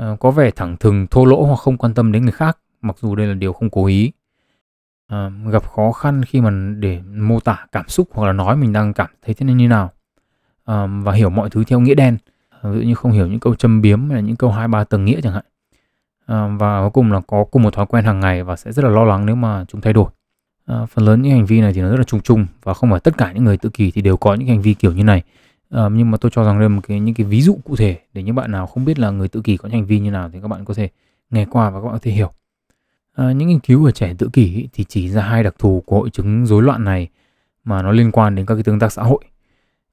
Uh, 0.03 0.21
có 0.21 0.31
vẻ 0.31 0.51
thẳng 0.51 0.77
thừng 0.77 1.07
thô 1.11 1.25
lỗ 1.25 1.45
hoặc 1.45 1.57
không 1.57 1.77
quan 1.77 1.95
tâm 1.95 2.13
đến 2.13 2.23
người 2.23 2.33
khác 2.33 2.59
mặc 2.83 2.97
dù 3.01 3.15
đây 3.15 3.27
là 3.27 3.35
điều 3.35 3.53
không 3.53 3.71
cố 3.71 3.87
ý. 3.87 4.13
Ờ, 5.07 5.31
gặp 5.51 5.71
khó 5.71 5.93
khăn 5.93 6.25
khi 6.25 6.41
mà 6.41 6.75
để 6.79 7.01
mô 7.17 7.41
tả 7.41 7.67
cảm 7.73 7.89
xúc 7.89 8.09
hoặc 8.13 8.27
là 8.27 8.33
nói 8.33 8.57
mình 8.57 8.73
đang 8.73 8.93
cảm 8.93 9.11
thấy 9.25 9.35
thế 9.35 9.47
này 9.47 9.55
như 9.55 9.69
nào. 9.69 9.91
Uh, 10.71 10.91
và 11.05 11.13
hiểu 11.13 11.31
mọi 11.31 11.51
thứ 11.51 11.65
theo 11.65 11.81
nghĩa 11.81 11.95
đen. 11.95 12.17
Ờ, 12.49 12.73
ví 12.73 12.81
dụ 12.81 12.89
như 12.89 12.95
không 12.95 13.13
hiểu 13.13 13.27
những 13.27 13.41
câu 13.41 13.55
châm 13.55 13.83
biếm 13.83 14.09
hay 14.09 14.15
là 14.15 14.21
những 14.21 14.37
câu 14.37 14.51
hai 14.51 14.69
ba 14.69 14.85
tầng 14.85 15.05
nghĩa 15.05 15.21
chẳng 15.21 15.33
hạn. 15.33 15.45
À, 16.27 16.57
và 16.59 16.81
cuối 16.81 16.91
cùng 16.91 17.13
là 17.13 17.21
có 17.27 17.45
cùng 17.45 17.63
một 17.63 17.75
thói 17.75 17.87
quen 17.87 18.05
hàng 18.05 18.21
ngày 18.21 18.43
và 18.43 18.57
sẽ 18.57 18.73
rất 18.73 18.85
là 18.85 18.91
lo 18.91 19.05
lắng 19.05 19.27
nếu 19.27 19.37
mà 19.37 19.65
chúng 19.69 19.81
thay 19.81 19.93
đổi. 19.93 20.11
À, 20.67 20.87
phần 20.87 21.05
lớn 21.05 21.23
những 21.23 21.33
hành 21.33 21.47
vi 21.47 21.61
này 21.61 21.73
thì 21.73 21.81
nó 21.81 21.91
rất 21.91 21.97
là 21.97 22.05
chung 22.05 22.21
chung 22.21 22.47
và 22.63 22.75
không 22.75 22.91
phải 22.91 23.01
tất 23.01 23.19
cả 23.19 23.33
những 23.33 23.45
người 23.45 23.57
tự 23.57 23.71
kỷ 23.71 23.91
thì 23.91 24.03
đều 24.03 24.17
có 24.17 24.35
những 24.35 24.49
hành 24.49 24.63
vi 24.63 24.75
kiểu 24.75 24.93
như 24.93 25.05
này. 25.05 25.23
À, 25.71 25.89
nhưng 25.93 26.11
mà 26.11 26.19
tôi 26.19 26.31
cho 26.35 26.45
rằng 26.45 26.59
đây 26.59 26.69
là 26.69 26.75
một 26.75 26.81
cái 26.89 27.01
những 27.01 27.15
cái 27.15 27.27
ví 27.27 27.43
dụ 27.43 27.59
cụ 27.65 27.77
thể 27.77 27.99
để 28.13 28.23
những 28.23 28.35
bạn 28.35 28.51
nào 28.51 28.67
không 28.67 28.85
biết 28.85 28.99
là 28.99 29.11
người 29.11 29.29
tự 29.29 29.41
kỷ 29.41 29.57
có 29.57 29.69
những 29.69 29.79
hành 29.79 29.87
vi 29.87 30.01
như 30.01 30.11
nào 30.11 30.31
thì 30.33 30.41
các 30.41 30.49
bạn 30.49 30.65
có 30.65 30.75
thể 30.75 30.89
nghe 31.31 31.47
qua 31.51 31.71
và 31.71 31.81
các 31.81 31.85
bạn 31.85 31.93
có 31.93 32.01
thể 32.03 32.11
hiểu 32.11 32.31
à, 33.15 33.33
những 33.33 33.49
nghiên 33.49 33.61
cứu 33.61 33.85
ở 33.85 33.91
trẻ 33.91 34.15
tự 34.19 34.29
kỷ 34.33 34.69
thì 34.73 34.85
chỉ 34.85 35.09
ra 35.09 35.23
hai 35.23 35.43
đặc 35.43 35.55
thù 35.59 35.83
của 35.87 35.99
hội 35.99 36.11
chứng 36.11 36.47
rối 36.47 36.63
loạn 36.63 36.85
này 36.85 37.09
mà 37.65 37.83
nó 37.83 37.93
liên 37.93 38.13
quan 38.13 38.35
đến 38.35 38.47
các 38.47 38.55
cái 38.55 38.63
tương 38.65 38.79
tác 38.79 38.93
xã 38.93 39.03
hội. 39.03 39.25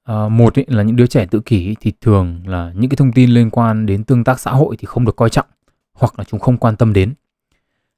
À, 0.04 0.28
một 0.28 0.54
ý, 0.54 0.64
là 0.68 0.82
những 0.82 0.96
đứa 0.96 1.06
trẻ 1.06 1.26
tự 1.26 1.40
kỷ 1.40 1.76
thì 1.80 1.92
thường 2.00 2.42
là 2.46 2.72
những 2.76 2.90
cái 2.90 2.96
thông 2.96 3.12
tin 3.12 3.30
liên 3.30 3.50
quan 3.50 3.86
đến 3.86 4.04
tương 4.04 4.24
tác 4.24 4.40
xã 4.40 4.50
hội 4.50 4.76
thì 4.76 4.86
không 4.86 5.04
được 5.04 5.16
coi 5.16 5.30
trọng 5.30 5.46
hoặc 5.92 6.18
là 6.18 6.24
chúng 6.24 6.40
không 6.40 6.56
quan 6.56 6.76
tâm 6.76 6.92
đến. 6.92 7.14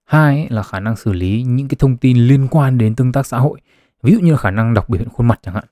Hai 0.05 0.47
là 0.51 0.63
khả 0.63 0.81
năng 0.81 0.97
xử 0.97 1.13
lý 1.13 1.43
những 1.43 1.69
cái 1.69 1.77
thông 1.79 1.97
tin 1.97 2.19
liên 2.19 2.49
quan 2.51 2.79
đến 2.79 2.95
tương 2.95 3.13
tác 3.13 3.27
xã 3.27 3.39
hội 3.39 3.61
ví 4.03 4.13
dụ 4.13 4.21
như 4.21 4.33
là 4.33 4.39
khả 4.39 4.51
năng 4.51 4.75
đọc 4.75 4.89
biểu 4.89 4.99
hiện 4.99 5.09
khuôn 5.09 5.29
mặt 5.29 5.41
chẳng 5.43 5.55
hạn 5.55 5.65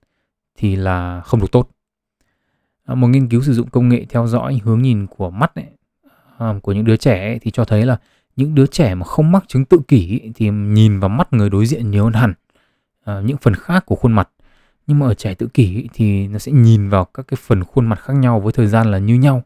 thì 0.56 0.76
là 0.76 1.20
không 1.20 1.40
được 1.40 1.50
tốt. 1.52 1.68
À, 2.84 2.94
một 2.94 3.08
nghiên 3.08 3.28
cứu 3.28 3.42
sử 3.42 3.54
dụng 3.54 3.70
công 3.70 3.88
nghệ 3.88 4.06
theo 4.08 4.26
dõi 4.26 4.60
hướng 4.64 4.82
nhìn 4.82 5.06
của 5.06 5.30
mắt 5.30 5.54
ấy, 5.54 5.66
à, 6.38 6.54
của 6.62 6.72
những 6.72 6.84
đứa 6.84 6.96
trẻ 6.96 7.26
ấy, 7.28 7.38
thì 7.38 7.50
cho 7.50 7.64
thấy 7.64 7.86
là 7.86 7.98
những 8.36 8.54
đứa 8.54 8.66
trẻ 8.66 8.94
mà 8.94 9.04
không 9.04 9.32
mắc 9.32 9.44
chứng 9.48 9.64
tự 9.64 9.78
kỷ 9.88 10.32
thì 10.34 10.50
nhìn 10.50 11.00
vào 11.00 11.08
mắt 11.08 11.32
người 11.32 11.50
đối 11.50 11.66
diện 11.66 11.90
nhiều 11.90 12.04
hơn 12.04 12.12
hẳn 12.12 12.34
à, 13.04 13.20
những 13.24 13.36
phần 13.36 13.54
khác 13.54 13.86
của 13.86 13.94
khuôn 13.94 14.12
mặt. 14.12 14.28
Nhưng 14.86 14.98
mà 14.98 15.06
ở 15.06 15.14
trẻ 15.14 15.34
tự 15.34 15.46
kỷ 15.54 15.88
thì 15.92 16.28
nó 16.28 16.38
sẽ 16.38 16.52
nhìn 16.52 16.88
vào 16.88 17.04
các 17.04 17.26
cái 17.28 17.38
phần 17.46 17.64
khuôn 17.64 17.86
mặt 17.86 18.00
khác 18.00 18.12
nhau 18.12 18.40
với 18.40 18.52
thời 18.52 18.66
gian 18.66 18.90
là 18.90 18.98
như 18.98 19.14
nhau. 19.14 19.42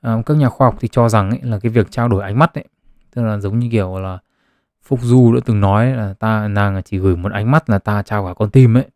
À, 0.00 0.22
các 0.26 0.36
nhà 0.36 0.48
khoa 0.48 0.66
học 0.66 0.76
thì 0.80 0.88
cho 0.88 1.08
rằng 1.08 1.30
ấy, 1.30 1.40
là 1.42 1.58
cái 1.58 1.70
việc 1.70 1.90
trao 1.90 2.08
đổi 2.08 2.22
ánh 2.22 2.38
mắt 2.38 2.54
ấy 2.54 2.64
tức 3.14 3.24
là 3.24 3.38
giống 3.38 3.58
như 3.58 3.68
kiểu 3.72 3.98
là 3.98 4.18
Phúc 4.82 5.00
Du 5.02 5.34
đã 5.34 5.40
từng 5.44 5.60
nói 5.60 5.86
là 5.86 6.14
ta 6.18 6.48
nàng 6.48 6.82
chỉ 6.84 6.98
gửi 6.98 7.16
một 7.16 7.32
ánh 7.32 7.50
mắt 7.50 7.70
là 7.70 7.78
ta 7.78 8.02
trao 8.02 8.26
cả 8.26 8.34
con 8.34 8.50
tim 8.50 8.76
ấy. 8.76 8.86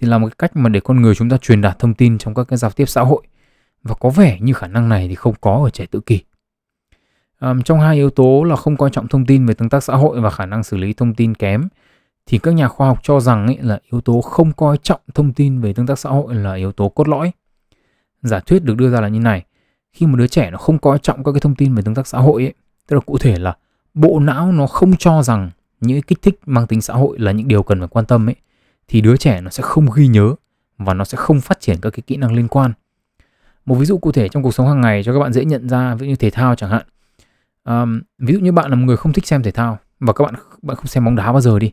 Thì 0.00 0.08
là 0.08 0.18
một 0.18 0.26
cái 0.26 0.34
cách 0.38 0.56
mà 0.56 0.68
để 0.68 0.80
con 0.80 1.02
người 1.02 1.14
chúng 1.14 1.28
ta 1.28 1.36
truyền 1.36 1.60
đạt 1.60 1.78
thông 1.78 1.94
tin 1.94 2.18
trong 2.18 2.34
các 2.34 2.44
cái 2.44 2.56
giao 2.56 2.70
tiếp 2.70 2.84
xã 2.86 3.00
hội. 3.00 3.22
Và 3.82 3.94
có 4.00 4.10
vẻ 4.10 4.38
như 4.40 4.52
khả 4.52 4.66
năng 4.66 4.88
này 4.88 5.08
thì 5.08 5.14
không 5.14 5.34
có 5.40 5.60
ở 5.64 5.70
trẻ 5.70 5.86
tự 5.86 6.00
kỷ 6.00 6.22
um, 7.42 7.62
trong 7.62 7.80
hai 7.80 7.96
yếu 7.96 8.10
tố 8.10 8.44
là 8.44 8.56
không 8.56 8.76
coi 8.76 8.90
trọng 8.90 9.08
thông 9.08 9.26
tin 9.26 9.46
về 9.46 9.54
tương 9.54 9.68
tác 9.68 9.84
xã 9.84 9.94
hội 9.94 10.20
và 10.20 10.30
khả 10.30 10.46
năng 10.46 10.62
xử 10.62 10.76
lý 10.76 10.92
thông 10.92 11.14
tin 11.14 11.34
kém 11.34 11.68
thì 12.26 12.38
các 12.38 12.54
nhà 12.54 12.68
khoa 12.68 12.86
học 12.86 12.98
cho 13.02 13.20
rằng 13.20 13.46
ấy 13.46 13.58
là 13.60 13.78
yếu 13.90 14.00
tố 14.00 14.20
không 14.20 14.52
coi 14.52 14.78
trọng 14.78 15.00
thông 15.14 15.32
tin 15.32 15.60
về 15.60 15.72
tương 15.72 15.86
tác 15.86 15.98
xã 15.98 16.10
hội 16.10 16.34
là 16.34 16.54
yếu 16.54 16.72
tố 16.72 16.88
cốt 16.88 17.08
lõi. 17.08 17.32
Giả 18.22 18.40
thuyết 18.40 18.64
được 18.64 18.76
đưa 18.76 18.90
ra 18.90 19.00
là 19.00 19.08
như 19.08 19.20
này 19.20 19.44
khi 19.92 20.06
một 20.06 20.16
đứa 20.16 20.26
trẻ 20.26 20.50
nó 20.50 20.58
không 20.58 20.78
coi 20.78 20.98
trọng 20.98 21.24
các 21.24 21.32
cái 21.32 21.40
thông 21.40 21.54
tin 21.54 21.74
về 21.74 21.82
tương 21.82 21.94
tác 21.94 22.06
xã 22.06 22.18
hội 22.18 22.42
ấy 22.42 22.52
tức 22.88 22.96
là 22.96 23.00
cụ 23.00 23.18
thể 23.18 23.38
là 23.38 23.56
bộ 23.94 24.20
não 24.20 24.52
nó 24.52 24.66
không 24.66 24.96
cho 24.96 25.22
rằng 25.22 25.50
những 25.80 25.96
cái 25.96 26.02
kích 26.06 26.22
thích 26.22 26.40
mang 26.46 26.66
tính 26.66 26.80
xã 26.80 26.94
hội 26.94 27.18
là 27.18 27.32
những 27.32 27.48
điều 27.48 27.62
cần 27.62 27.78
phải 27.78 27.88
quan 27.88 28.06
tâm 28.06 28.28
ấy 28.28 28.36
thì 28.88 29.00
đứa 29.00 29.16
trẻ 29.16 29.40
nó 29.40 29.50
sẽ 29.50 29.62
không 29.62 29.86
ghi 29.94 30.06
nhớ 30.06 30.34
và 30.78 30.94
nó 30.94 31.04
sẽ 31.04 31.16
không 31.16 31.40
phát 31.40 31.60
triển 31.60 31.76
các 31.82 31.90
cái 31.90 32.02
kỹ 32.06 32.16
năng 32.16 32.34
liên 32.34 32.48
quan. 32.48 32.72
Một 33.64 33.74
ví 33.74 33.86
dụ 33.86 33.98
cụ 33.98 34.12
thể 34.12 34.28
trong 34.28 34.42
cuộc 34.42 34.54
sống 34.54 34.68
hàng 34.68 34.80
ngày 34.80 35.02
cho 35.02 35.12
các 35.12 35.18
bạn 35.18 35.32
dễ 35.32 35.44
nhận 35.44 35.68
ra 35.68 35.94
ví 35.94 36.06
dụ 36.06 36.10
như 36.10 36.16
thể 36.16 36.30
thao 36.30 36.54
chẳng 36.54 36.70
hạn 36.70 36.82
um, 37.64 38.00
ví 38.18 38.34
dụ 38.34 38.40
như 38.40 38.52
bạn 38.52 38.70
là 38.70 38.76
một 38.76 38.86
người 38.86 38.96
không 38.96 39.12
thích 39.12 39.26
xem 39.26 39.42
thể 39.42 39.50
thao 39.50 39.78
và 40.00 40.12
các 40.12 40.24
bạn 40.24 40.34
bạn 40.62 40.76
không 40.76 40.86
xem 40.86 41.04
bóng 41.04 41.16
đá 41.16 41.32
bao 41.32 41.40
giờ 41.40 41.58
đi 41.58 41.72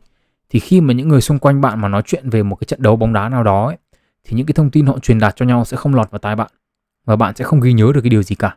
thì 0.50 0.60
khi 0.60 0.80
mà 0.80 0.94
những 0.94 1.08
người 1.08 1.20
xung 1.20 1.38
quanh 1.38 1.60
bạn 1.60 1.80
mà 1.80 1.88
nói 1.88 2.02
chuyện 2.04 2.30
về 2.30 2.42
một 2.42 2.56
cái 2.56 2.64
trận 2.66 2.82
đấu 2.82 2.96
bóng 2.96 3.12
đá 3.12 3.28
nào 3.28 3.42
đó 3.42 3.66
ấy, 3.66 3.76
thì 4.24 4.36
những 4.36 4.46
cái 4.46 4.54
thông 4.54 4.70
tin 4.70 4.86
họ 4.86 4.98
truyền 4.98 5.18
đạt 5.18 5.36
cho 5.36 5.46
nhau 5.46 5.64
sẽ 5.64 5.76
không 5.76 5.94
lọt 5.94 6.10
vào 6.10 6.18
tai 6.18 6.36
bạn 6.36 6.50
và 7.04 7.16
bạn 7.16 7.36
sẽ 7.36 7.44
không 7.44 7.60
ghi 7.60 7.72
nhớ 7.72 7.90
được 7.94 8.00
cái 8.00 8.10
điều 8.10 8.22
gì 8.22 8.34
cả. 8.34 8.56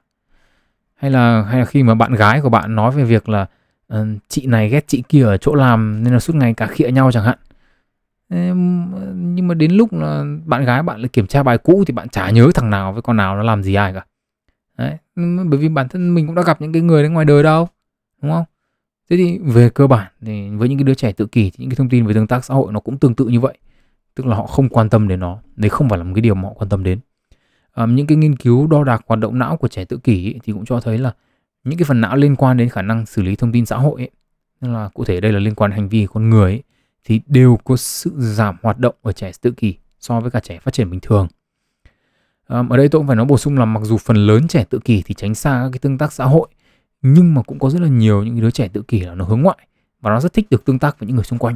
Hay 0.96 1.12
là 1.12 1.42
hay 1.42 1.60
là 1.60 1.66
khi 1.66 1.84
mà 1.84 1.96
bạn 1.96 2.14
gái 2.14 2.42
của 2.42 2.50
bạn 2.50 2.76
nói 2.76 2.92
về 2.92 3.04
việc 3.04 3.30
là 3.30 3.46
uh, 3.94 4.08
chị 4.28 4.46
này 4.46 4.70
ghét 4.70 4.88
chị 4.88 5.04
kia 5.10 5.24
ở 5.24 5.38
chỗ 5.38 5.56
làm 5.56 6.04
nên 6.04 6.14
là 6.14 6.20
suốt 6.20 6.36
ngày 6.36 6.54
cả 6.54 6.68
khịa 6.68 6.92
nhau 6.92 7.12
chẳng 7.12 7.24
hạn. 7.24 7.38
Nhưng 9.16 9.48
mà 9.48 9.54
đến 9.54 9.72
lúc 9.72 9.94
là 9.94 10.24
bạn 10.46 10.66
gái 10.66 10.84
bạn 10.84 11.00
lại 11.00 11.08
kiểm 11.08 11.28
tra 11.28 11.44
bài 11.44 11.58
cũ 11.58 11.84
thì 11.88 11.94
bạn 11.94 12.10
chả 12.10 12.30
nhớ 12.30 12.52
thằng 12.56 12.70
nào 12.70 12.94
với 12.94 13.02
con 13.02 13.18
nào 13.18 13.36
nó 13.36 13.44
làm 13.44 13.64
gì 13.64 13.74
ai 13.74 13.94
cả 13.94 14.06
bởi 15.16 15.60
vì 15.60 15.70
bản 15.70 15.90
thân 15.90 16.16
mình 16.16 16.28
cũng 16.28 16.36
đã 16.36 16.44
gặp 16.44 16.62
những 16.62 16.74
cái 16.74 16.82
người 16.82 17.04
đấy 17.04 17.12
ngoài 17.12 17.26
đời 17.26 17.44
đâu 17.44 17.68
đúng 18.22 18.32
không? 18.32 18.46
Thế 19.10 19.18
thì 19.18 19.38
về 19.38 19.70
cơ 19.70 19.88
bản 19.88 20.12
thì 20.22 20.50
với 20.50 20.70
những 20.70 20.78
cái 20.78 20.84
đứa 20.84 20.94
trẻ 20.94 21.12
tự 21.12 21.26
kỷ 21.26 21.50
thì 21.50 21.56
những 21.58 21.70
cái 21.70 21.76
thông 21.76 21.90
tin 21.90 22.06
về 22.06 22.14
tương 22.14 22.28
tác 22.28 22.46
xã 22.46 22.54
hội 22.54 22.74
nó 22.74 22.80
cũng 22.80 22.98
tương 22.98 23.16
tự 23.16 23.26
như 23.26 23.40
vậy. 23.40 23.58
Tức 24.16 24.26
là 24.26 24.36
họ 24.36 24.46
không 24.48 24.70
quan 24.70 24.90
tâm 24.90 25.08
đến 25.08 25.20
nó 25.20 25.40
đấy 25.56 25.70
không 25.70 25.90
phải 25.90 25.98
là 25.98 26.04
một 26.04 26.12
cái 26.16 26.22
điều 26.22 26.36
mà 26.36 26.42
họ 26.42 26.54
quan 26.54 26.70
tâm 26.70 26.84
đến. 26.84 27.00
À, 27.74 27.86
những 27.86 28.08
cái 28.08 28.18
nghiên 28.18 28.36
cứu 28.36 28.68
đo 28.68 28.84
đạc 28.84 29.02
hoạt 29.08 29.20
động 29.20 29.40
não 29.40 29.58
của 29.58 29.68
trẻ 29.68 29.86
tự 29.86 29.98
kỷ 29.98 30.28
ấy, 30.28 30.40
thì 30.44 30.54
cũng 30.54 30.66
cho 30.66 30.80
thấy 30.80 30.98
là 30.98 31.14
những 31.64 31.80
cái 31.80 31.86
phần 31.86 32.02
não 32.02 32.16
liên 32.16 32.36
quan 32.36 32.58
đến 32.58 32.70
khả 32.70 32.82
năng 32.82 33.06
xử 33.06 33.22
lý 33.22 33.36
thông 33.36 33.52
tin 33.52 33.66
xã 33.66 33.78
hội 33.78 34.02
ấy, 34.02 34.10
nên 34.62 34.74
là 34.74 34.90
cụ 34.94 35.04
thể 35.04 35.22
đây 35.22 35.32
là 35.32 35.40
liên 35.40 35.56
quan 35.56 35.72
đến 35.72 35.80
hành 35.80 35.90
vi 35.90 36.06
của 36.06 36.14
con 36.14 36.30
người 36.30 36.52
ấy, 36.52 36.64
thì 37.04 37.22
đều 37.28 37.60
có 37.64 37.76
sự 37.76 38.12
giảm 38.18 38.56
hoạt 38.62 38.80
động 38.80 38.96
ở 39.02 39.12
trẻ 39.12 39.32
tự 39.42 39.52
kỷ 39.52 39.76
so 40.00 40.20
với 40.20 40.32
cả 40.32 40.40
trẻ 40.40 40.60
phát 40.60 40.74
triển 40.74 40.90
bình 40.90 41.00
thường. 41.00 41.28
Ở 42.54 42.78
đây 42.78 42.90
tôi 42.90 43.00
cũng 43.00 43.08
phải 43.08 43.16
nói 43.16 43.26
bổ 43.26 43.38
sung 43.38 43.58
là 43.58 43.66
mặc 43.66 43.80
dù 43.84 43.98
phần 43.98 44.16
lớn 44.16 44.48
trẻ 44.48 44.66
tự 44.70 44.80
kỷ 44.86 45.02
thì 45.06 45.14
tránh 45.14 45.36
xa 45.36 45.62
các 45.64 45.70
cái 45.72 45.80
tương 45.80 45.98
tác 45.98 46.14
xã 46.14 46.26
hội 46.26 46.48
nhưng 47.02 47.34
mà 47.34 47.42
cũng 47.42 47.60
có 47.60 47.70
rất 47.70 47.82
là 47.82 47.88
nhiều 47.88 48.24
những 48.24 48.42
đứa 48.42 48.52
trẻ 48.52 48.68
tự 48.68 48.82
kỷ 48.82 49.00
là 49.00 49.16
nó 49.16 49.26
hướng 49.26 49.42
ngoại 49.42 49.58
và 50.02 50.10
nó 50.10 50.20
rất 50.20 50.34
thích 50.34 50.48
được 50.50 50.66
tương 50.66 50.80
tác 50.80 51.00
với 51.00 51.08
những 51.08 51.16
người 51.16 51.26
xung 51.26 51.40
quanh. 51.40 51.56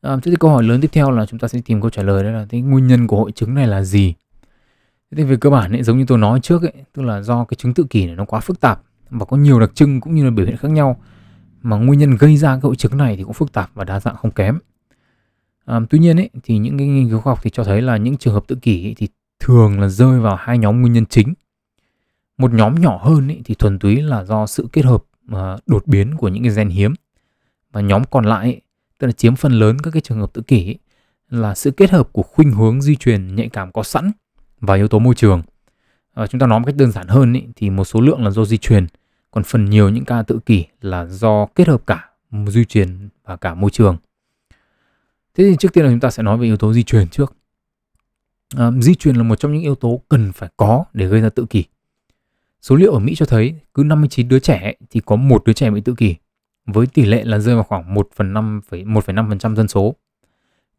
À, 0.00 0.16
thế 0.22 0.30
thì 0.30 0.36
câu 0.40 0.50
hỏi 0.50 0.62
lớn 0.62 0.80
tiếp 0.80 0.88
theo 0.92 1.10
là 1.10 1.26
chúng 1.26 1.38
ta 1.38 1.48
sẽ 1.48 1.60
tìm 1.64 1.80
câu 1.80 1.90
trả 1.90 2.02
lời 2.02 2.24
đó 2.24 2.30
là 2.30 2.46
cái 2.48 2.60
nguyên 2.60 2.86
nhân 2.86 3.06
của 3.06 3.16
hội 3.16 3.32
chứng 3.32 3.54
này 3.54 3.66
là 3.66 3.82
gì? 3.82 4.14
Thế 5.10 5.16
thì 5.16 5.24
về 5.24 5.36
cơ 5.40 5.50
bản 5.50 5.72
ấy, 5.72 5.82
giống 5.82 5.98
như 5.98 6.04
tôi 6.08 6.18
nói 6.18 6.40
trước 6.40 6.62
ấy, 6.62 6.72
tức 6.92 7.02
là 7.02 7.22
do 7.22 7.44
cái 7.44 7.56
chứng 7.56 7.74
tự 7.74 7.84
kỷ 7.90 8.06
này 8.06 8.16
nó 8.16 8.24
quá 8.24 8.40
phức 8.40 8.60
tạp 8.60 8.82
và 9.10 9.24
có 9.24 9.36
nhiều 9.36 9.60
đặc 9.60 9.70
trưng 9.74 10.00
cũng 10.00 10.14
như 10.14 10.24
là 10.24 10.30
biểu 10.30 10.46
hiện 10.46 10.56
khác 10.56 10.70
nhau 10.70 10.96
mà 11.62 11.76
nguyên 11.76 11.98
nhân 11.98 12.16
gây 12.16 12.36
ra 12.36 12.54
cái 12.54 12.60
hội 12.62 12.76
chứng 12.76 12.96
này 12.96 13.16
thì 13.16 13.22
cũng 13.22 13.32
phức 13.32 13.52
tạp 13.52 13.70
và 13.74 13.84
đa 13.84 14.00
dạng 14.00 14.16
không 14.16 14.30
kém. 14.30 14.58
À, 15.64 15.80
tuy 15.90 15.98
nhiên 15.98 16.16
ấy, 16.16 16.30
thì 16.42 16.58
những 16.58 16.78
cái 16.78 16.86
nghiên 16.86 17.08
cứu 17.08 17.20
khoa 17.20 17.30
học 17.30 17.40
thì 17.42 17.50
cho 17.50 17.64
thấy 17.64 17.82
là 17.82 17.96
những 17.96 18.16
trường 18.16 18.34
hợp 18.34 18.44
tự 18.46 18.56
kỷ 18.56 18.86
ấy, 18.86 18.94
thì 18.98 19.08
thường 19.40 19.80
là 19.80 19.88
rơi 19.88 20.20
vào 20.20 20.36
hai 20.36 20.58
nhóm 20.58 20.80
nguyên 20.80 20.92
nhân 20.92 21.06
chính. 21.06 21.34
Một 22.38 22.52
nhóm 22.52 22.74
nhỏ 22.74 23.00
hơn 23.04 23.28
ý, 23.28 23.40
thì 23.44 23.54
thuần 23.54 23.78
túy 23.78 24.02
là 24.02 24.24
do 24.24 24.46
sự 24.46 24.68
kết 24.72 24.84
hợp 24.84 25.04
uh, 25.32 25.38
đột 25.66 25.86
biến 25.86 26.16
của 26.16 26.28
những 26.28 26.42
cái 26.42 26.52
gen 26.56 26.68
hiếm 26.68 26.94
và 27.72 27.80
nhóm 27.80 28.04
còn 28.04 28.24
lại 28.24 28.60
tức 28.98 29.06
là 29.06 29.12
chiếm 29.12 29.36
phần 29.36 29.52
lớn 29.52 29.78
các 29.82 29.90
cái 29.90 30.00
trường 30.00 30.20
hợp 30.20 30.32
tự 30.32 30.42
kỷ 30.42 30.64
ý, 30.64 30.76
là 31.30 31.54
sự 31.54 31.70
kết 31.70 31.90
hợp 31.90 32.12
của 32.12 32.22
khuynh 32.22 32.52
hướng 32.52 32.82
di 32.82 32.96
truyền 32.96 33.34
nhạy 33.34 33.48
cảm 33.48 33.72
có 33.72 33.82
sẵn 33.82 34.10
và 34.60 34.74
yếu 34.74 34.88
tố 34.88 34.98
môi 34.98 35.14
trường. 35.14 35.42
À, 36.14 36.26
chúng 36.26 36.38
ta 36.38 36.46
nói 36.46 36.60
một 36.60 36.66
cách 36.66 36.76
đơn 36.76 36.92
giản 36.92 37.08
hơn 37.08 37.32
ý, 37.32 37.42
thì 37.56 37.70
một 37.70 37.84
số 37.84 38.00
lượng 38.00 38.24
là 38.24 38.30
do 38.30 38.44
di 38.44 38.56
truyền, 38.58 38.86
còn 39.30 39.44
phần 39.44 39.64
nhiều 39.64 39.88
những 39.88 40.04
ca 40.04 40.22
tự 40.22 40.38
kỷ 40.46 40.64
là 40.80 41.06
do 41.06 41.46
kết 41.46 41.68
hợp 41.68 41.82
cả 41.86 42.10
di 42.46 42.64
truyền 42.64 43.08
và 43.24 43.36
cả 43.36 43.54
môi 43.54 43.70
trường. 43.70 43.96
Thế 45.34 45.44
thì 45.50 45.56
trước 45.58 45.72
tiên 45.72 45.84
là 45.84 45.90
chúng 45.90 46.00
ta 46.00 46.10
sẽ 46.10 46.22
nói 46.22 46.38
về 46.38 46.44
yếu 46.46 46.56
tố 46.56 46.72
di 46.72 46.82
truyền 46.82 47.08
trước. 47.08 47.34
À, 48.56 48.70
di 48.80 48.94
truyền 48.94 49.16
là 49.16 49.22
một 49.22 49.36
trong 49.36 49.52
những 49.52 49.62
yếu 49.62 49.74
tố 49.74 50.00
cần 50.08 50.32
phải 50.32 50.48
có 50.56 50.84
để 50.92 51.06
gây 51.06 51.20
ra 51.20 51.28
tự 51.28 51.46
kỷ. 51.50 51.64
Số 52.62 52.76
liệu 52.76 52.92
ở 52.92 52.98
Mỹ 52.98 53.14
cho 53.14 53.26
thấy 53.26 53.54
cứ 53.74 53.82
59 53.82 54.28
đứa 54.28 54.38
trẻ 54.38 54.72
thì 54.90 55.00
có 55.06 55.16
một 55.16 55.44
đứa 55.44 55.52
trẻ 55.52 55.70
bị 55.70 55.80
tự 55.80 55.94
kỷ, 55.94 56.16
với 56.66 56.86
tỷ 56.86 57.04
lệ 57.04 57.24
là 57.24 57.38
rơi 57.38 57.54
vào 57.54 57.64
khoảng 57.64 57.94
1 57.94 58.08
phần 58.16 58.32
5, 58.32 58.60
1,5% 58.70 59.54
dân 59.54 59.68
số. 59.68 59.94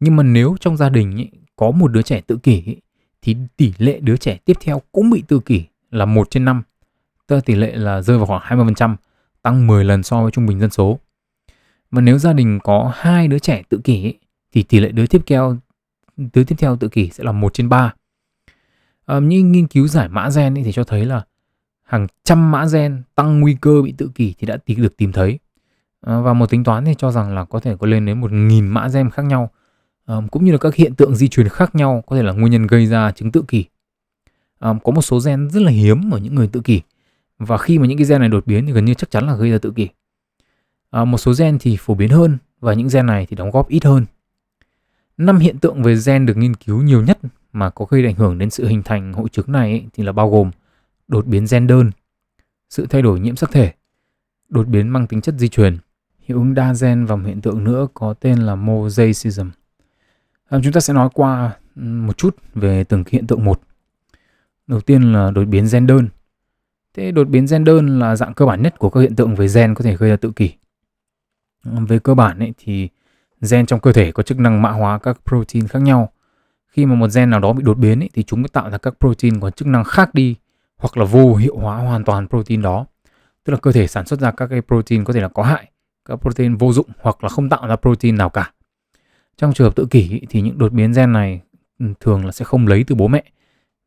Nhưng 0.00 0.16
mà 0.16 0.22
nếu 0.22 0.56
trong 0.60 0.76
gia 0.76 0.88
đình 0.88 1.16
ý, 1.16 1.30
có 1.56 1.70
một 1.70 1.92
đứa 1.92 2.02
trẻ 2.02 2.20
tự 2.26 2.36
kỷ 2.36 2.62
ý, 2.62 2.76
thì 3.22 3.36
tỷ 3.56 3.72
lệ 3.78 4.00
đứa 4.00 4.16
trẻ 4.16 4.38
tiếp 4.44 4.56
theo 4.60 4.82
cũng 4.92 5.10
bị 5.10 5.22
tự 5.28 5.40
kỷ 5.40 5.64
là 5.90 6.04
1 6.04 6.30
trên 6.30 6.44
5. 6.44 6.62
Tức 7.26 7.36
là 7.36 7.42
tỷ 7.44 7.54
lệ 7.54 7.76
là 7.76 8.02
rơi 8.02 8.16
vào 8.18 8.26
khoảng 8.26 8.42
20%, 8.42 8.96
tăng 9.42 9.66
10 9.66 9.84
lần 9.84 10.02
so 10.02 10.22
với 10.22 10.30
trung 10.30 10.46
bình 10.46 10.60
dân 10.60 10.70
số. 10.70 10.98
Và 11.90 12.00
nếu 12.00 12.18
gia 12.18 12.32
đình 12.32 12.58
có 12.62 12.92
hai 12.96 13.28
đứa 13.28 13.38
trẻ 13.38 13.62
tự 13.68 13.80
kỷ 13.84 14.02
ý, 14.02 14.14
thì 14.52 14.62
tỷ 14.62 14.80
lệ 14.80 14.88
đứa 14.92 15.06
tiếp 15.06 15.22
theo 15.26 15.56
thứ 16.32 16.44
tiếp 16.44 16.56
theo 16.58 16.76
tự 16.76 16.88
kỷ 16.88 17.10
sẽ 17.10 17.24
là 17.24 17.32
1 17.32 17.54
trên 17.54 17.68
3. 17.68 17.94
À, 19.06 19.18
những 19.18 19.52
nghiên 19.52 19.66
cứu 19.66 19.88
giải 19.88 20.08
mã 20.08 20.28
gen 20.36 20.54
thì 20.54 20.72
cho 20.72 20.84
thấy 20.84 21.04
là 21.04 21.24
hàng 21.82 22.06
trăm 22.24 22.50
mã 22.50 22.66
gen 22.72 23.02
tăng 23.14 23.40
nguy 23.40 23.56
cơ 23.60 23.82
bị 23.82 23.94
tự 23.98 24.10
kỷ 24.14 24.34
thì 24.38 24.46
đã 24.46 24.58
được 24.66 24.96
tìm 24.96 25.12
thấy. 25.12 25.38
À, 26.00 26.20
và 26.20 26.32
một 26.32 26.50
tính 26.50 26.64
toán 26.64 26.84
thì 26.84 26.94
cho 26.98 27.10
rằng 27.10 27.34
là 27.34 27.44
có 27.44 27.60
thể 27.60 27.76
có 27.76 27.86
lên 27.86 28.06
đến 28.06 28.20
1.000 28.20 28.72
mã 28.72 28.88
gen 28.88 29.10
khác 29.10 29.22
nhau 29.22 29.50
à, 30.06 30.16
cũng 30.30 30.44
như 30.44 30.52
là 30.52 30.58
các 30.58 30.74
hiện 30.74 30.94
tượng 30.94 31.16
di 31.16 31.28
truyền 31.28 31.48
khác 31.48 31.74
nhau 31.74 32.02
có 32.06 32.16
thể 32.16 32.22
là 32.22 32.32
nguyên 32.32 32.52
nhân 32.52 32.66
gây 32.66 32.86
ra 32.86 33.12
chứng 33.12 33.32
tự 33.32 33.44
kỷ. 33.48 33.64
À, 34.58 34.74
có 34.84 34.92
một 34.92 35.02
số 35.02 35.20
gen 35.26 35.50
rất 35.50 35.62
là 35.62 35.70
hiếm 35.70 36.10
ở 36.10 36.18
những 36.18 36.34
người 36.34 36.48
tự 36.48 36.60
kỷ 36.60 36.80
và 37.38 37.58
khi 37.58 37.78
mà 37.78 37.86
những 37.86 37.98
cái 37.98 38.06
gen 38.06 38.20
này 38.20 38.28
đột 38.28 38.46
biến 38.46 38.66
thì 38.66 38.72
gần 38.72 38.84
như 38.84 38.94
chắc 38.94 39.10
chắn 39.10 39.26
là 39.26 39.36
gây 39.36 39.50
ra 39.50 39.58
tự 39.58 39.70
kỷ. 39.70 39.88
À, 40.90 41.04
một 41.04 41.18
số 41.18 41.32
gen 41.38 41.58
thì 41.60 41.76
phổ 41.80 41.94
biến 41.94 42.10
hơn 42.10 42.38
và 42.60 42.74
những 42.74 42.88
gen 42.92 43.06
này 43.06 43.26
thì 43.26 43.36
đóng 43.36 43.50
góp 43.50 43.68
ít 43.68 43.84
hơn. 43.84 44.04
Năm 45.20 45.38
hiện 45.38 45.58
tượng 45.58 45.82
về 45.82 45.94
gen 46.06 46.26
được 46.26 46.36
nghiên 46.36 46.54
cứu 46.54 46.82
nhiều 46.82 47.02
nhất 47.02 47.18
mà 47.52 47.70
có 47.70 47.86
gây 47.90 48.04
ảnh 48.04 48.14
hưởng 48.14 48.38
đến 48.38 48.50
sự 48.50 48.66
hình 48.66 48.82
thành 48.82 49.12
hội 49.12 49.28
chứng 49.28 49.52
này 49.52 49.70
ấy, 49.70 49.84
thì 49.92 50.04
là 50.04 50.12
bao 50.12 50.30
gồm 50.30 50.50
đột 51.08 51.26
biến 51.26 51.46
gen 51.50 51.66
đơn, 51.66 51.90
sự 52.70 52.86
thay 52.86 53.02
đổi 53.02 53.20
nhiễm 53.20 53.36
sắc 53.36 53.50
thể, 53.50 53.72
đột 54.48 54.68
biến 54.68 54.88
mang 54.88 55.06
tính 55.06 55.20
chất 55.20 55.34
di 55.38 55.48
truyền, 55.48 55.78
hiệu 56.20 56.38
ứng 56.38 56.54
đa 56.54 56.74
gen 56.80 57.06
và 57.06 57.16
một 57.16 57.26
hiện 57.26 57.40
tượng 57.40 57.64
nữa 57.64 57.86
có 57.94 58.14
tên 58.14 58.38
là 58.38 58.54
mosaicism. 58.54 59.48
À, 60.48 60.58
chúng 60.62 60.72
ta 60.72 60.80
sẽ 60.80 60.94
nói 60.94 61.08
qua 61.14 61.56
một 61.76 62.18
chút 62.18 62.36
về 62.54 62.84
từng 62.84 63.04
hiện 63.08 63.26
tượng 63.26 63.44
một. 63.44 63.60
Đầu 64.66 64.80
tiên 64.80 65.12
là 65.12 65.30
đột 65.30 65.44
biến 65.44 65.66
gen 65.72 65.86
đơn. 65.86 66.08
Thế 66.94 67.10
đột 67.10 67.28
biến 67.28 67.46
gen 67.50 67.64
đơn 67.64 67.98
là 67.98 68.16
dạng 68.16 68.34
cơ 68.34 68.46
bản 68.46 68.62
nhất 68.62 68.78
của 68.78 68.90
các 68.90 69.00
hiện 69.00 69.16
tượng 69.16 69.34
về 69.34 69.46
gen 69.54 69.74
có 69.74 69.84
thể 69.84 69.96
gây 69.96 70.10
ra 70.10 70.16
tự 70.16 70.30
kỷ. 70.30 70.52
Ờ, 71.64 71.72
về 71.88 71.98
cơ 71.98 72.14
bản 72.14 72.38
ấy, 72.38 72.52
thì 72.58 72.88
gen 73.50 73.66
trong 73.66 73.80
cơ 73.80 73.92
thể 73.92 74.12
có 74.12 74.22
chức 74.22 74.38
năng 74.38 74.62
mã 74.62 74.70
hóa 74.70 74.98
các 74.98 75.18
protein 75.26 75.68
khác 75.68 75.82
nhau. 75.82 76.12
Khi 76.68 76.86
mà 76.86 76.94
một 76.94 77.06
gen 77.14 77.30
nào 77.30 77.40
đó 77.40 77.52
bị 77.52 77.62
đột 77.62 77.78
biến 77.78 78.02
ấy, 78.02 78.10
thì 78.14 78.22
chúng 78.22 78.48
tạo 78.48 78.70
ra 78.70 78.78
các 78.78 78.94
protein 79.00 79.40
có 79.40 79.50
chức 79.50 79.68
năng 79.68 79.84
khác 79.84 80.14
đi 80.14 80.36
hoặc 80.78 80.96
là 80.96 81.04
vô 81.04 81.34
hiệu 81.34 81.56
hóa 81.56 81.76
hoàn 81.76 82.04
toàn 82.04 82.28
protein 82.28 82.62
đó. 82.62 82.86
Tức 83.44 83.52
là 83.52 83.58
cơ 83.58 83.72
thể 83.72 83.86
sản 83.86 84.06
xuất 84.06 84.20
ra 84.20 84.30
các 84.30 84.46
cái 84.46 84.60
protein 84.60 85.04
có 85.04 85.12
thể 85.12 85.20
là 85.20 85.28
có 85.28 85.42
hại, 85.42 85.70
các 86.04 86.16
protein 86.16 86.56
vô 86.56 86.72
dụng 86.72 86.86
hoặc 87.00 87.24
là 87.24 87.28
không 87.28 87.48
tạo 87.48 87.66
ra 87.66 87.76
protein 87.76 88.16
nào 88.16 88.30
cả. 88.30 88.52
Trong 89.36 89.52
trường 89.52 89.66
hợp 89.66 89.76
tự 89.76 89.86
kỷ 89.90 90.20
thì 90.28 90.40
những 90.40 90.58
đột 90.58 90.72
biến 90.72 90.92
gen 90.92 91.12
này 91.12 91.40
ừ, 91.78 91.86
thường 92.00 92.24
là 92.26 92.32
sẽ 92.32 92.44
không 92.44 92.66
lấy 92.66 92.84
từ 92.84 92.94
bố 92.94 93.08
mẹ 93.08 93.24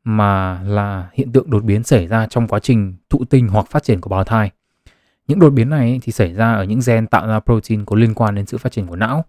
mà 0.03 0.61
là 0.63 1.09
hiện 1.13 1.31
tượng 1.31 1.49
đột 1.49 1.63
biến 1.63 1.83
xảy 1.83 2.07
ra 2.07 2.27
trong 2.27 2.47
quá 2.47 2.59
trình 2.59 2.95
thụ 3.09 3.25
tinh 3.25 3.47
hoặc 3.47 3.67
phát 3.69 3.83
triển 3.83 4.01
của 4.01 4.09
bào 4.09 4.23
thai. 4.23 4.51
Những 5.27 5.39
đột 5.39 5.49
biến 5.49 5.69
này 5.69 5.99
thì 6.03 6.11
xảy 6.11 6.33
ra 6.33 6.53
ở 6.53 6.63
những 6.63 6.79
gen 6.85 7.07
tạo 7.07 7.27
ra 7.27 7.39
protein 7.39 7.85
có 7.85 7.95
liên 7.95 8.13
quan 8.13 8.35
đến 8.35 8.45
sự 8.45 8.57
phát 8.57 8.71
triển 8.71 8.87
của 8.87 8.95
não. 8.95 9.25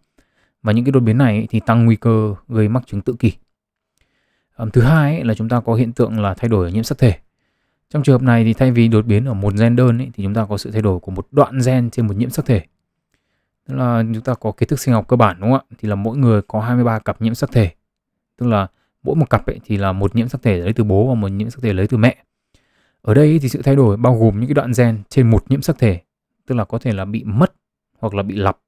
Và 0.65 0.73
những 0.73 0.85
cái 0.85 0.93
đột 0.93 1.01
biến 1.01 1.19
này 1.19 1.47
thì 1.51 1.61
tăng 1.61 1.85
nguy 1.85 1.97
cơ 1.97 2.35
gây 2.49 2.69
mắc 2.69 2.83
chứng 2.87 3.01
tự 3.01 3.15
kỷ. 3.19 3.33
Thứ 4.73 4.81
hai 4.81 5.25
là 5.25 5.35
chúng 5.35 5.49
ta 5.49 5.61
có 5.61 5.75
hiện 5.75 5.93
tượng 5.93 6.21
là 6.21 6.35
thay 6.35 6.49
đổi 6.49 6.67
ở 6.67 6.71
nhiễm 6.71 6.83
sắc 6.83 6.99
thể. 6.99 7.19
Trong 7.91 8.03
trường 8.03 8.15
hợp 8.15 8.23
này 8.23 8.45
thì 8.45 8.53
thay 8.53 8.71
vì 8.73 8.89
đột 8.89 9.07
biến 9.07 9.25
ở 9.25 9.35
một 9.35 9.55
gen 9.59 9.77
đơn 9.77 9.99
ấy, 9.99 10.11
thì 10.15 10.25
chúng 10.25 10.35
ta 10.35 10.47
có 10.49 10.59
sự 10.59 10.71
thay 10.71 10.83
đổi 10.83 11.01
của 11.01 11.11
một 11.11 11.29
đoạn 11.31 11.59
gen 11.67 11.91
trên 11.91 12.07
một 12.07 12.17
nhiễm 12.17 12.31
sắc 12.31 12.47
thể. 12.47 12.63
Tức 13.69 13.75
là 13.75 14.05
chúng 14.15 14.23
ta 14.23 14.35
có 14.35 14.53
kiến 14.53 14.69
thức 14.69 14.81
sinh 14.81 14.95
học 14.95 15.09
cơ 15.09 15.17
bản 15.17 15.37
đúng 15.41 15.51
không 15.51 15.67
ạ? 15.71 15.77
Thì 15.79 15.89
là 15.89 15.95
mỗi 15.95 16.17
người 16.17 16.43
có 16.43 16.61
23 16.61 16.99
cặp 16.99 17.23
nhiễm 17.23 17.35
sắc 17.35 17.53
thể. 17.53 17.71
Tức 18.37 18.47
là 18.47 18.67
mỗi 19.03 19.17
một 19.17 19.31
cặp 19.31 19.47
ấy 19.47 19.61
thì 19.65 19.77
là 19.77 19.93
một 19.93 20.17
nhiễm 20.17 20.29
sắc 20.29 20.43
thể 20.43 20.59
lấy 20.59 20.73
từ 20.73 20.85
bố 20.85 21.09
và 21.09 21.15
một 21.15 21.29
nhiễm 21.29 21.51
sắc 21.51 21.63
thể 21.63 21.73
lấy 21.73 21.87
từ 21.87 21.97
mẹ. 21.97 22.17
Ở 23.03 23.15
đây 23.15 23.39
thì 23.43 23.49
sự 23.49 23.63
thay 23.63 23.77
đổi 23.77 23.97
bao 23.97 24.19
gồm 24.19 24.41
những 24.41 24.49
cái 24.49 24.55
đoạn 24.55 24.73
gen 24.79 25.03
trên 25.09 25.31
một 25.31 25.51
nhiễm 25.51 25.63
sắc 25.63 25.79
thể, 25.79 26.01
tức 26.47 26.55
là 26.55 26.65
có 26.65 26.79
thể 26.79 26.93
là 26.93 27.05
bị 27.05 27.25
mất 27.25 27.53
hoặc 27.99 28.15
là 28.15 28.23
bị 28.23 28.35
lặp. 28.37 28.59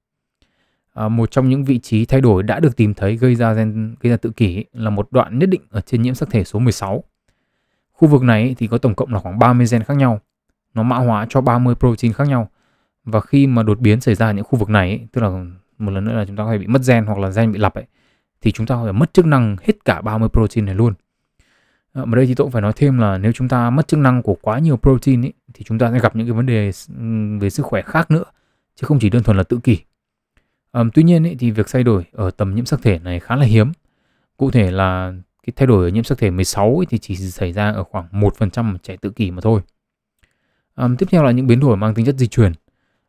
À, 0.96 1.08
một 1.08 1.30
trong 1.30 1.48
những 1.48 1.64
vị 1.64 1.78
trí 1.78 2.04
thay 2.04 2.20
đổi 2.20 2.42
đã 2.42 2.60
được 2.60 2.76
tìm 2.76 2.94
thấy 2.94 3.16
gây 3.16 3.34
ra 3.34 3.52
gen 3.52 3.94
gây 4.00 4.10
ra 4.10 4.16
tự 4.16 4.30
kỷ 4.30 4.64
là 4.72 4.90
một 4.90 5.08
đoạn 5.10 5.38
nhất 5.38 5.48
định 5.48 5.60
ở 5.70 5.80
trên 5.80 6.02
nhiễm 6.02 6.14
sắc 6.14 6.30
thể 6.30 6.44
số 6.44 6.58
16. 6.58 7.04
Khu 7.92 8.08
vực 8.08 8.22
này 8.22 8.54
thì 8.58 8.66
có 8.66 8.78
tổng 8.78 8.94
cộng 8.94 9.12
là 9.12 9.20
khoảng 9.20 9.38
30 9.38 9.66
gen 9.70 9.82
khác 9.82 9.96
nhau. 9.96 10.20
Nó 10.74 10.82
mã 10.82 10.96
hóa 10.96 11.26
cho 11.28 11.40
30 11.40 11.74
protein 11.74 12.12
khác 12.12 12.28
nhau. 12.28 12.48
Và 13.04 13.20
khi 13.20 13.46
mà 13.46 13.62
đột 13.62 13.80
biến 13.80 14.00
xảy 14.00 14.14
ra 14.14 14.32
những 14.32 14.44
khu 14.44 14.58
vực 14.58 14.70
này, 14.70 15.08
tức 15.12 15.20
là 15.20 15.44
một 15.78 15.90
lần 15.90 16.04
nữa 16.04 16.12
là 16.12 16.24
chúng 16.24 16.36
ta 16.36 16.44
có 16.44 16.52
thể 16.52 16.58
bị 16.58 16.66
mất 16.66 16.82
gen 16.86 17.06
hoặc 17.06 17.18
là 17.18 17.30
gen 17.36 17.52
bị 17.52 17.58
lặp 17.58 17.74
ấy, 17.74 17.84
thì 18.40 18.52
chúng 18.52 18.66
ta 18.66 18.76
phải 18.84 18.92
mất 18.92 19.14
chức 19.14 19.26
năng 19.26 19.56
hết 19.62 19.84
cả 19.84 20.00
30 20.00 20.28
protein 20.28 20.64
này 20.64 20.74
luôn. 20.74 20.94
Ờ, 21.92 22.02
ở 22.02 22.16
đây 22.16 22.26
thì 22.26 22.34
tôi 22.34 22.44
cũng 22.44 22.52
phải 22.52 22.62
nói 22.62 22.72
thêm 22.76 22.98
là 22.98 23.18
nếu 23.18 23.32
chúng 23.32 23.48
ta 23.48 23.70
mất 23.70 23.88
chức 23.88 24.00
năng 24.00 24.22
của 24.22 24.36
quá 24.42 24.58
nhiều 24.58 24.76
protein 24.76 25.24
ấy, 25.24 25.32
thì 25.54 25.64
chúng 25.64 25.78
ta 25.78 25.92
sẽ 25.92 25.98
gặp 25.98 26.16
những 26.16 26.26
cái 26.26 26.34
vấn 26.34 26.46
đề 26.46 26.70
về 27.40 27.50
sức 27.50 27.66
khỏe 27.66 27.82
khác 27.82 28.10
nữa 28.10 28.24
chứ 28.76 28.84
không 28.86 28.98
chỉ 28.98 29.10
đơn 29.10 29.22
thuần 29.22 29.36
là 29.36 29.42
tự 29.42 29.58
kỷ. 29.62 29.78
Um, 30.76 30.90
tuy 30.94 31.02
nhiên 31.02 31.24
ý, 31.24 31.34
thì 31.34 31.50
việc 31.50 31.66
thay 31.72 31.82
đổi 31.82 32.04
ở 32.12 32.30
tầm 32.30 32.54
nhiễm 32.54 32.64
sắc 32.64 32.82
thể 32.82 32.98
này 32.98 33.20
khá 33.20 33.36
là 33.36 33.44
hiếm. 33.44 33.72
Cụ 34.36 34.50
thể 34.50 34.70
là 34.70 35.12
cái 35.46 35.52
thay 35.56 35.66
đổi 35.66 35.84
ở 35.84 35.90
nhiễm 35.90 36.04
sắc 36.04 36.18
thể 36.18 36.30
16 36.30 36.78
ý, 36.78 36.86
thì 36.90 36.98
chỉ 36.98 37.16
xảy 37.16 37.52
ra 37.52 37.72
ở 37.72 37.84
khoảng 37.84 38.08
1% 38.12 38.76
trẻ 38.82 38.96
tự 39.00 39.10
kỷ 39.10 39.30
mà 39.30 39.40
thôi. 39.40 39.60
Um, 40.76 40.96
tiếp 40.96 41.06
theo 41.10 41.24
là 41.24 41.30
những 41.30 41.46
biến 41.46 41.60
đổi 41.60 41.76
mang 41.76 41.94
tính 41.94 42.06
chất 42.06 42.16
di 42.18 42.26
truyền. 42.26 42.52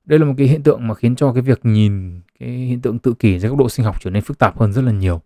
Đây 0.05 0.19
là 0.19 0.25
một 0.25 0.33
cái 0.37 0.47
hiện 0.47 0.63
tượng 0.63 0.87
mà 0.87 0.95
khiến 0.95 1.15
cho 1.15 1.33
cái 1.33 1.41
việc 1.41 1.59
nhìn 1.63 2.21
cái 2.39 2.49
hiện 2.49 2.81
tượng 2.81 2.99
tự 2.99 3.13
kỷ 3.13 3.39
dưới 3.39 3.49
góc 3.49 3.59
độ 3.59 3.69
sinh 3.69 3.85
học 3.85 3.95
trở 3.99 4.09
nên 4.09 4.23
phức 4.23 4.37
tạp 4.37 4.59
hơn 4.59 4.73
rất 4.73 4.81
là 4.81 4.91
nhiều. 4.91 5.21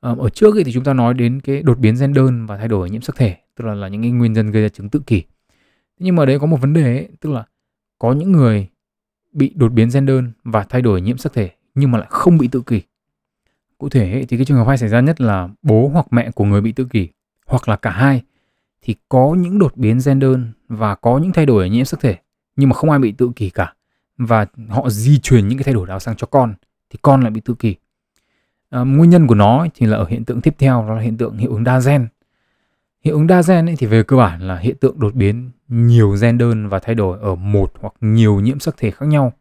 Um, 0.00 0.18
ở 0.18 0.28
trước 0.28 0.54
thì 0.64 0.72
chúng 0.72 0.84
ta 0.84 0.92
nói 0.92 1.14
đến 1.14 1.40
cái 1.40 1.62
đột 1.62 1.78
biến 1.78 1.94
gen 2.00 2.12
đơn 2.12 2.46
và 2.46 2.56
thay 2.56 2.68
đổi 2.68 2.88
ở 2.88 2.92
nhiễm 2.92 3.02
sắc 3.02 3.16
thể, 3.16 3.36
tức 3.56 3.64
là 3.64 3.74
là 3.74 3.88
những 3.88 4.02
cái 4.02 4.10
nguyên 4.10 4.32
nhân 4.32 4.50
gây 4.50 4.62
ra 4.62 4.68
chứng 4.68 4.88
tự 4.88 5.00
kỷ. 5.06 5.22
Nhưng 5.98 6.16
mà 6.16 6.24
đấy 6.24 6.38
có 6.38 6.46
một 6.46 6.60
vấn 6.60 6.72
đề 6.72 6.82
ấy, 6.82 7.08
tức 7.20 7.30
là 7.30 7.44
có 7.98 8.12
những 8.12 8.32
người 8.32 8.68
bị 9.34 9.52
đột 9.54 9.72
biến 9.72 9.88
gen 9.94 10.06
đơn 10.06 10.32
và 10.44 10.62
thay 10.62 10.82
đổi 10.82 11.00
nhiễm 11.00 11.18
sắc 11.18 11.32
thể 11.32 11.50
nhưng 11.74 11.90
mà 11.90 11.98
lại 11.98 12.08
không 12.10 12.38
bị 12.38 12.48
tự 12.48 12.62
kỷ. 12.66 12.82
Cụ 13.78 13.88
thể 13.88 14.24
thì 14.28 14.36
cái 14.36 14.46
trường 14.46 14.56
hợp 14.56 14.68
hay 14.68 14.78
xảy 14.78 14.88
ra 14.88 15.00
nhất 15.00 15.20
là 15.20 15.48
bố 15.62 15.90
hoặc 15.92 16.06
mẹ 16.10 16.30
của 16.30 16.44
người 16.44 16.60
bị 16.60 16.72
tự 16.72 16.84
kỷ 16.84 17.08
hoặc 17.46 17.68
là 17.68 17.76
cả 17.76 17.90
hai 17.90 18.22
thì 18.82 18.94
có 19.08 19.34
những 19.38 19.58
đột 19.58 19.76
biến 19.76 19.98
gen 20.04 20.18
đơn 20.18 20.52
và 20.68 20.94
có 20.94 21.18
những 21.18 21.32
thay 21.32 21.46
đổi 21.46 21.64
ở 21.64 21.68
nhiễm 21.68 21.84
sắc 21.84 22.00
thể 22.00 22.16
nhưng 22.56 22.68
mà 22.68 22.74
không 22.74 22.90
ai 22.90 22.98
bị 22.98 23.12
tự 23.12 23.30
kỷ 23.36 23.50
cả 23.50 23.74
và 24.18 24.46
họ 24.68 24.88
di 24.90 25.18
truyền 25.18 25.48
những 25.48 25.58
cái 25.58 25.64
thay 25.64 25.74
đổi 25.74 25.86
đó 25.86 25.98
sang 25.98 26.16
cho 26.16 26.26
con 26.26 26.54
thì 26.90 26.98
con 27.02 27.20
lại 27.20 27.30
bị 27.30 27.40
tự 27.40 27.54
kỷ. 27.54 27.74
À, 28.70 28.80
nguyên 28.80 29.10
nhân 29.10 29.26
của 29.26 29.34
nó 29.34 29.66
thì 29.74 29.86
là 29.86 29.96
ở 29.96 30.06
hiện 30.08 30.24
tượng 30.24 30.40
tiếp 30.40 30.54
theo 30.58 30.84
đó 30.88 30.94
là 30.94 31.00
hiện 31.00 31.16
tượng 31.16 31.36
hiệu 31.36 31.50
ứng 31.50 31.64
đa 31.64 31.80
gen. 31.86 32.08
Hiệu 33.04 33.14
ứng 33.14 33.26
đa 33.26 33.42
gen 33.48 33.68
ấy 33.68 33.76
thì 33.78 33.86
về 33.86 34.02
cơ 34.02 34.16
bản 34.16 34.40
là 34.40 34.58
hiện 34.58 34.76
tượng 34.76 35.00
đột 35.00 35.14
biến 35.14 35.50
nhiều 35.68 36.16
gen 36.20 36.38
đơn 36.38 36.68
và 36.68 36.78
thay 36.78 36.94
đổi 36.94 37.18
ở 37.20 37.34
một 37.34 37.72
hoặc 37.80 37.94
nhiều 38.00 38.40
nhiễm 38.40 38.58
sắc 38.58 38.76
thể 38.76 38.90
khác 38.90 39.06
nhau. 39.06 39.32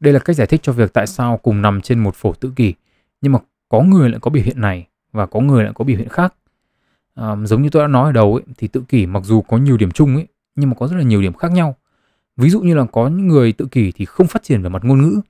Đây 0.00 0.12
là 0.12 0.18
cách 0.18 0.36
giải 0.36 0.46
thích 0.46 0.60
cho 0.62 0.72
việc 0.72 0.92
tại 0.92 1.06
sao 1.06 1.36
cùng 1.36 1.62
nằm 1.62 1.80
trên 1.80 1.98
một 1.98 2.14
phổ 2.14 2.32
tự 2.32 2.52
kỷ 2.56 2.74
nhưng 3.20 3.32
mà 3.32 3.38
có 3.68 3.82
người 3.82 4.10
lại 4.10 4.20
có 4.20 4.30
biểu 4.30 4.42
hiện 4.42 4.60
này 4.60 4.86
và 5.12 5.26
có 5.26 5.40
người 5.40 5.64
lại 5.64 5.72
có 5.74 5.84
biểu 5.84 5.98
hiện 5.98 6.08
khác. 6.08 6.34
À, 7.14 7.36
giống 7.44 7.62
như 7.62 7.68
tôi 7.70 7.82
đã 7.82 7.88
nói 7.88 8.08
ở 8.08 8.12
đầu 8.12 8.34
ấy, 8.34 8.42
thì 8.58 8.68
tự 8.68 8.82
kỷ 8.88 9.06
mặc 9.06 9.22
dù 9.24 9.42
có 9.42 9.56
nhiều 9.56 9.76
điểm 9.76 9.90
chung 9.90 10.16
ấy 10.16 10.26
nhưng 10.54 10.70
mà 10.70 10.76
có 10.78 10.88
rất 10.88 10.96
là 10.96 11.02
nhiều 11.02 11.22
điểm 11.22 11.32
khác 11.32 11.52
nhau. 11.52 11.76
Ví 12.36 12.50
dụ 12.50 12.60
như 12.60 12.74
là 12.74 12.84
có 12.92 13.08
những 13.08 13.28
người 13.28 13.52
tự 13.52 13.66
kỷ 13.70 13.92
thì 13.92 14.04
không 14.04 14.26
phát 14.26 14.42
triển 14.42 14.62
về 14.62 14.68
mặt 14.68 14.84
ngôn 14.84 15.02
ngữ 15.02 15.20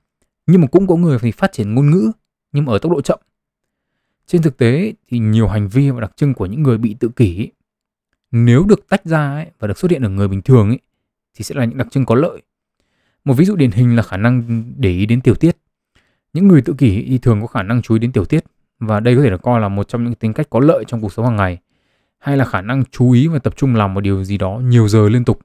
nhưng 0.47 0.61
mà 0.61 0.67
cũng 0.67 0.87
có 0.87 0.95
người 0.95 1.17
thì 1.21 1.31
phát 1.31 1.51
triển 1.51 1.75
ngôn 1.75 1.91
ngữ 1.91 2.11
nhưng 2.51 2.65
mà 2.65 2.73
ở 2.73 2.79
tốc 2.79 2.91
độ 2.91 3.01
chậm. 3.01 3.19
Trên 4.31 4.41
thực 4.41 4.57
tế 4.57 4.93
thì 5.09 5.19
nhiều 5.19 5.47
hành 5.47 5.67
vi 5.67 5.89
và 5.89 6.01
đặc 6.01 6.11
trưng 6.15 6.33
của 6.33 6.45
những 6.45 6.63
người 6.63 6.77
bị 6.77 6.95
tự 6.99 7.09
kỷ 7.09 7.39
ấy, 7.39 7.51
nếu 8.31 8.63
được 8.63 8.89
tách 8.89 9.05
ra 9.05 9.33
ấy, 9.33 9.45
và 9.59 9.67
được 9.67 9.77
xuất 9.77 9.91
hiện 9.91 10.03
ở 10.03 10.09
người 10.09 10.27
bình 10.27 10.41
thường 10.41 10.69
ấy, 10.69 10.79
thì 11.37 11.43
sẽ 11.43 11.55
là 11.55 11.65
những 11.65 11.77
đặc 11.77 11.87
trưng 11.91 12.05
có 12.05 12.15
lợi. 12.15 12.41
Một 13.25 13.33
ví 13.33 13.45
dụ 13.45 13.55
điển 13.55 13.71
hình 13.71 13.95
là 13.95 14.03
khả 14.03 14.17
năng 14.17 14.63
để 14.77 14.89
ý 14.89 15.05
đến 15.05 15.21
tiểu 15.21 15.35
tiết. 15.35 15.57
Những 16.33 16.47
người 16.47 16.61
tự 16.61 16.73
kỷ 16.77 17.05
thì 17.07 17.17
thường 17.17 17.41
có 17.41 17.47
khả 17.47 17.63
năng 17.63 17.81
chú 17.81 17.93
ý 17.93 17.99
đến 17.99 18.11
tiểu 18.11 18.25
tiết 18.25 18.43
và 18.79 18.99
đây 18.99 19.15
có 19.15 19.21
thể 19.21 19.29
được 19.29 19.41
coi 19.41 19.61
là 19.61 19.69
một 19.69 19.87
trong 19.87 20.03
những 20.03 20.15
tính 20.15 20.33
cách 20.33 20.47
có 20.49 20.59
lợi 20.59 20.83
trong 20.87 21.01
cuộc 21.01 21.13
sống 21.13 21.25
hàng 21.25 21.35
ngày 21.35 21.57
hay 22.19 22.37
là 22.37 22.45
khả 22.45 22.61
năng 22.61 22.83
chú 22.91 23.11
ý 23.11 23.27
và 23.27 23.39
tập 23.39 23.57
trung 23.57 23.75
làm 23.75 23.93
một 23.93 24.01
điều 24.01 24.23
gì 24.23 24.37
đó 24.37 24.61
nhiều 24.63 24.87
giờ 24.87 25.09
liên 25.09 25.25
tục. 25.25 25.39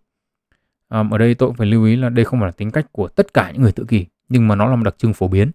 À, 0.89 1.05
ở 1.11 1.19
đây 1.19 1.35
tôi 1.35 1.49
cũng 1.49 1.57
phải 1.57 1.67
lưu 1.67 1.85
ý 1.85 1.97
là 1.97 2.09
đây 2.09 2.25
không 2.25 2.41
phải 2.41 2.49
là 2.49 2.53
tính 2.53 2.71
cách 2.71 2.87
của 2.93 3.09
tất 3.09 3.35
cả 3.35 3.51
những 3.51 3.63
người 3.63 3.73
tự 3.73 3.85
kỷ 3.85 4.07
nhưng 4.29 4.49
mà 4.49 4.55
nó 4.55 4.67
là 4.67 4.77
một 4.77 4.85
đặc 4.85 4.95
trưng 4.99 5.15
phổ 5.15 5.29
biến. 5.29 5.51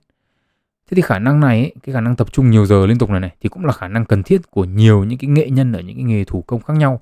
Thế 0.92 0.96
thì 0.96 1.02
khả 1.02 1.20
năng 1.20 1.40
này, 1.40 1.72
cái 1.84 1.94
khả 1.94 2.02
năng 2.02 2.16
tập 2.16 2.34
trung 2.34 2.50
nhiều 2.50 2.66
giờ 2.66 2.86
liên 2.86 2.98
tục 2.98 3.10
này 3.10 3.20
này 3.20 3.36
thì 3.42 3.50
cũng 3.50 3.66
là 3.66 3.74
khả 3.74 3.88
năng 3.88 4.06
cần 4.06 4.24
thiết 4.24 4.52
của 4.52 4.66
nhiều 4.66 5.04
những 5.04 5.20
cái 5.20 5.30
nghệ 5.30 5.50
nhân 5.50 5.74
ở 5.74 5.80
những 5.80 5.96
cái 5.96 6.04
nghề 6.04 6.24
thủ 6.24 6.42
công 6.42 6.62
khác 6.62 6.74
nhau, 6.78 7.02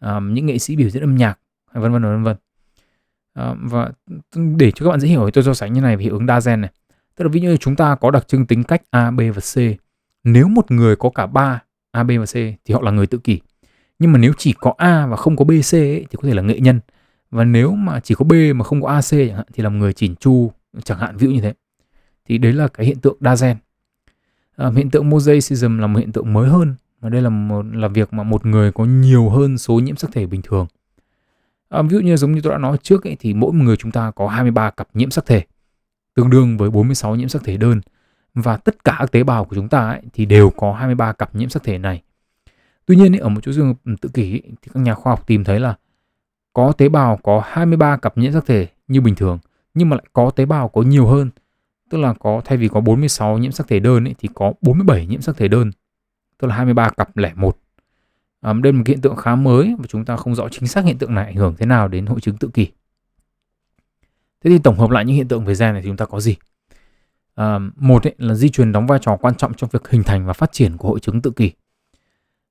à, 0.00 0.20
những 0.20 0.46
nghệ 0.46 0.58
sĩ 0.58 0.76
biểu 0.76 0.90
diễn 0.90 1.02
âm 1.02 1.16
nhạc, 1.16 1.38
vân 1.72 1.92
vân 1.92 2.02
vân 2.02 2.22
vân. 2.22 2.36
À, 3.34 3.54
và 3.60 3.90
để 4.56 4.70
cho 4.70 4.84
các 4.84 4.90
bạn 4.90 5.00
dễ 5.00 5.08
hiểu 5.08 5.24
thì 5.24 5.30
tôi 5.30 5.44
so 5.44 5.54
sánh 5.54 5.72
như 5.72 5.80
này 5.80 5.96
về 5.96 6.02
hiệu 6.02 6.12
ứng 6.12 6.26
đa 6.26 6.40
gen 6.46 6.60
này. 6.60 6.70
Tức 7.16 7.24
là 7.24 7.30
ví 7.32 7.40
dụ 7.40 7.48
như 7.48 7.56
chúng 7.56 7.76
ta 7.76 7.94
có 7.94 8.10
đặc 8.10 8.28
trưng 8.28 8.46
tính 8.46 8.64
cách 8.64 8.82
A, 8.90 9.10
B 9.10 9.20
và 9.34 9.40
C. 9.40 9.78
Nếu 10.24 10.48
một 10.48 10.70
người 10.70 10.96
có 10.96 11.10
cả 11.10 11.26
ba 11.26 11.62
A, 11.92 12.02
B 12.02 12.10
và 12.18 12.24
C 12.24 12.34
thì 12.34 12.74
họ 12.74 12.82
là 12.82 12.90
người 12.90 13.06
tự 13.06 13.18
kỷ. 13.18 13.40
Nhưng 13.98 14.12
mà 14.12 14.18
nếu 14.18 14.32
chỉ 14.38 14.54
có 14.60 14.74
A 14.76 15.06
và 15.06 15.16
không 15.16 15.36
có 15.36 15.44
B, 15.44 15.50
C 15.50 15.74
ấy, 15.74 16.06
thì 16.10 16.16
có 16.22 16.28
thể 16.28 16.34
là 16.34 16.42
nghệ 16.42 16.60
nhân. 16.60 16.80
Và 17.30 17.44
nếu 17.44 17.72
mà 17.74 18.00
chỉ 18.00 18.14
có 18.14 18.24
B 18.24 18.32
mà 18.54 18.64
không 18.64 18.82
có 18.82 18.88
A, 18.88 19.00
C 19.00 19.10
chẳng 19.10 19.36
hạn 19.36 19.46
thì 19.52 19.62
là 19.62 19.70
người 19.70 19.92
chỉn 19.92 20.16
chu 20.16 20.52
chẳng 20.84 20.98
hạn 20.98 21.16
ví 21.16 21.26
dụ 21.26 21.32
như 21.32 21.40
thế 21.40 21.54
thì 22.28 22.38
đấy 22.38 22.52
là 22.52 22.68
cái 22.68 22.86
hiện 22.86 22.98
tượng 23.00 23.16
đa 23.20 23.34
gen. 23.40 23.56
À, 24.56 24.70
hiện 24.76 24.90
tượng 24.90 25.10
mosaicism 25.10 25.78
là 25.78 25.86
một 25.86 25.98
hiện 25.98 26.12
tượng 26.12 26.32
mới 26.32 26.48
hơn 26.48 26.74
và 27.00 27.10
đây 27.10 27.22
là 27.22 27.30
một 27.30 27.66
là 27.72 27.88
việc 27.88 28.12
mà 28.12 28.22
một 28.22 28.46
người 28.46 28.72
có 28.72 28.84
nhiều 28.84 29.28
hơn 29.28 29.58
số 29.58 29.74
nhiễm 29.74 29.96
sắc 29.96 30.10
thể 30.12 30.26
bình 30.26 30.42
thường. 30.42 30.66
À, 31.68 31.82
ví 31.82 31.88
dụ 31.88 32.00
như 32.00 32.16
giống 32.16 32.32
như 32.32 32.40
tôi 32.40 32.52
đã 32.52 32.58
nói 32.58 32.76
trước 32.82 33.04
ấy, 33.06 33.16
thì 33.20 33.34
mỗi 33.34 33.52
người 33.52 33.76
chúng 33.76 33.90
ta 33.90 34.10
có 34.10 34.28
23 34.28 34.70
cặp 34.70 34.88
nhiễm 34.94 35.10
sắc 35.10 35.26
thể 35.26 35.42
tương 36.14 36.30
đương 36.30 36.56
với 36.56 36.70
46 36.70 37.16
nhiễm 37.16 37.28
sắc 37.28 37.44
thể 37.44 37.56
đơn. 37.56 37.80
Và 38.34 38.56
tất 38.56 38.84
cả 38.84 38.96
các 38.98 39.12
tế 39.12 39.22
bào 39.22 39.44
của 39.44 39.56
chúng 39.56 39.68
ta 39.68 39.88
ấy, 39.88 40.02
thì 40.12 40.26
đều 40.26 40.50
có 40.50 40.72
23 40.72 41.12
cặp 41.12 41.34
nhiễm 41.34 41.48
sắc 41.48 41.62
thể 41.64 41.78
này. 41.78 42.02
Tuy 42.86 42.96
nhiên 42.96 43.14
ấy, 43.14 43.18
ở 43.20 43.28
một 43.28 43.40
chỗ 43.42 43.52
dương 43.52 43.74
tự 44.00 44.08
kỷ 44.08 44.32
ấy, 44.32 44.42
thì 44.62 44.70
các 44.74 44.80
nhà 44.80 44.94
khoa 44.94 45.12
học 45.12 45.26
tìm 45.26 45.44
thấy 45.44 45.60
là 45.60 45.74
có 46.52 46.72
tế 46.72 46.88
bào 46.88 47.18
có 47.22 47.42
23 47.46 47.96
cặp 47.96 48.18
nhiễm 48.18 48.32
sắc 48.32 48.46
thể 48.46 48.66
như 48.88 49.00
bình 49.00 49.14
thường 49.14 49.38
nhưng 49.74 49.88
mà 49.88 49.96
lại 49.96 50.04
có 50.12 50.30
tế 50.30 50.46
bào 50.46 50.68
có 50.68 50.82
nhiều 50.82 51.06
hơn 51.06 51.30
tức 51.90 51.98
là 51.98 52.14
có 52.20 52.42
thay 52.44 52.58
vì 52.58 52.68
có 52.68 52.80
46 52.80 53.38
nhiễm 53.38 53.52
sắc 53.52 53.68
thể 53.68 53.80
đơn 53.80 54.04
ấy, 54.04 54.14
thì 54.18 54.28
có 54.34 54.52
47 54.60 55.06
nhiễm 55.06 55.20
sắc 55.20 55.36
thể 55.36 55.48
đơn. 55.48 55.70
Tức 56.38 56.48
là 56.48 56.54
23 56.54 56.90
cặp 56.90 57.16
lẻ 57.16 57.32
một. 57.36 57.58
À, 58.40 58.52
đây 58.52 58.72
là 58.72 58.78
một 58.78 58.84
hiện 58.86 59.00
tượng 59.00 59.16
khá 59.16 59.34
mới 59.34 59.74
và 59.78 59.84
chúng 59.88 60.04
ta 60.04 60.16
không 60.16 60.34
rõ 60.34 60.48
chính 60.48 60.66
xác 60.66 60.84
hiện 60.84 60.98
tượng 60.98 61.14
này 61.14 61.24
ảnh 61.24 61.36
hưởng 61.36 61.54
thế 61.58 61.66
nào 61.66 61.88
đến 61.88 62.06
hội 62.06 62.20
chứng 62.20 62.36
tự 62.36 62.48
kỷ. 62.48 62.68
Thế 64.44 64.50
thì 64.50 64.58
tổng 64.58 64.78
hợp 64.78 64.90
lại 64.90 65.04
những 65.04 65.16
hiện 65.16 65.28
tượng 65.28 65.44
về 65.44 65.54
gen 65.54 65.72
này 65.72 65.82
thì 65.82 65.88
chúng 65.88 65.96
ta 65.96 66.04
có 66.04 66.20
gì? 66.20 66.36
À, 67.34 67.58
một 67.76 68.06
ấy, 68.06 68.14
là 68.18 68.34
di 68.34 68.48
truyền 68.48 68.72
đóng 68.72 68.86
vai 68.86 68.98
trò 69.02 69.16
quan 69.16 69.34
trọng 69.34 69.54
trong 69.54 69.70
việc 69.72 69.88
hình 69.88 70.02
thành 70.02 70.26
và 70.26 70.32
phát 70.32 70.52
triển 70.52 70.76
của 70.76 70.88
hội 70.88 71.00
chứng 71.00 71.22
tự 71.22 71.30
kỷ. 71.30 71.52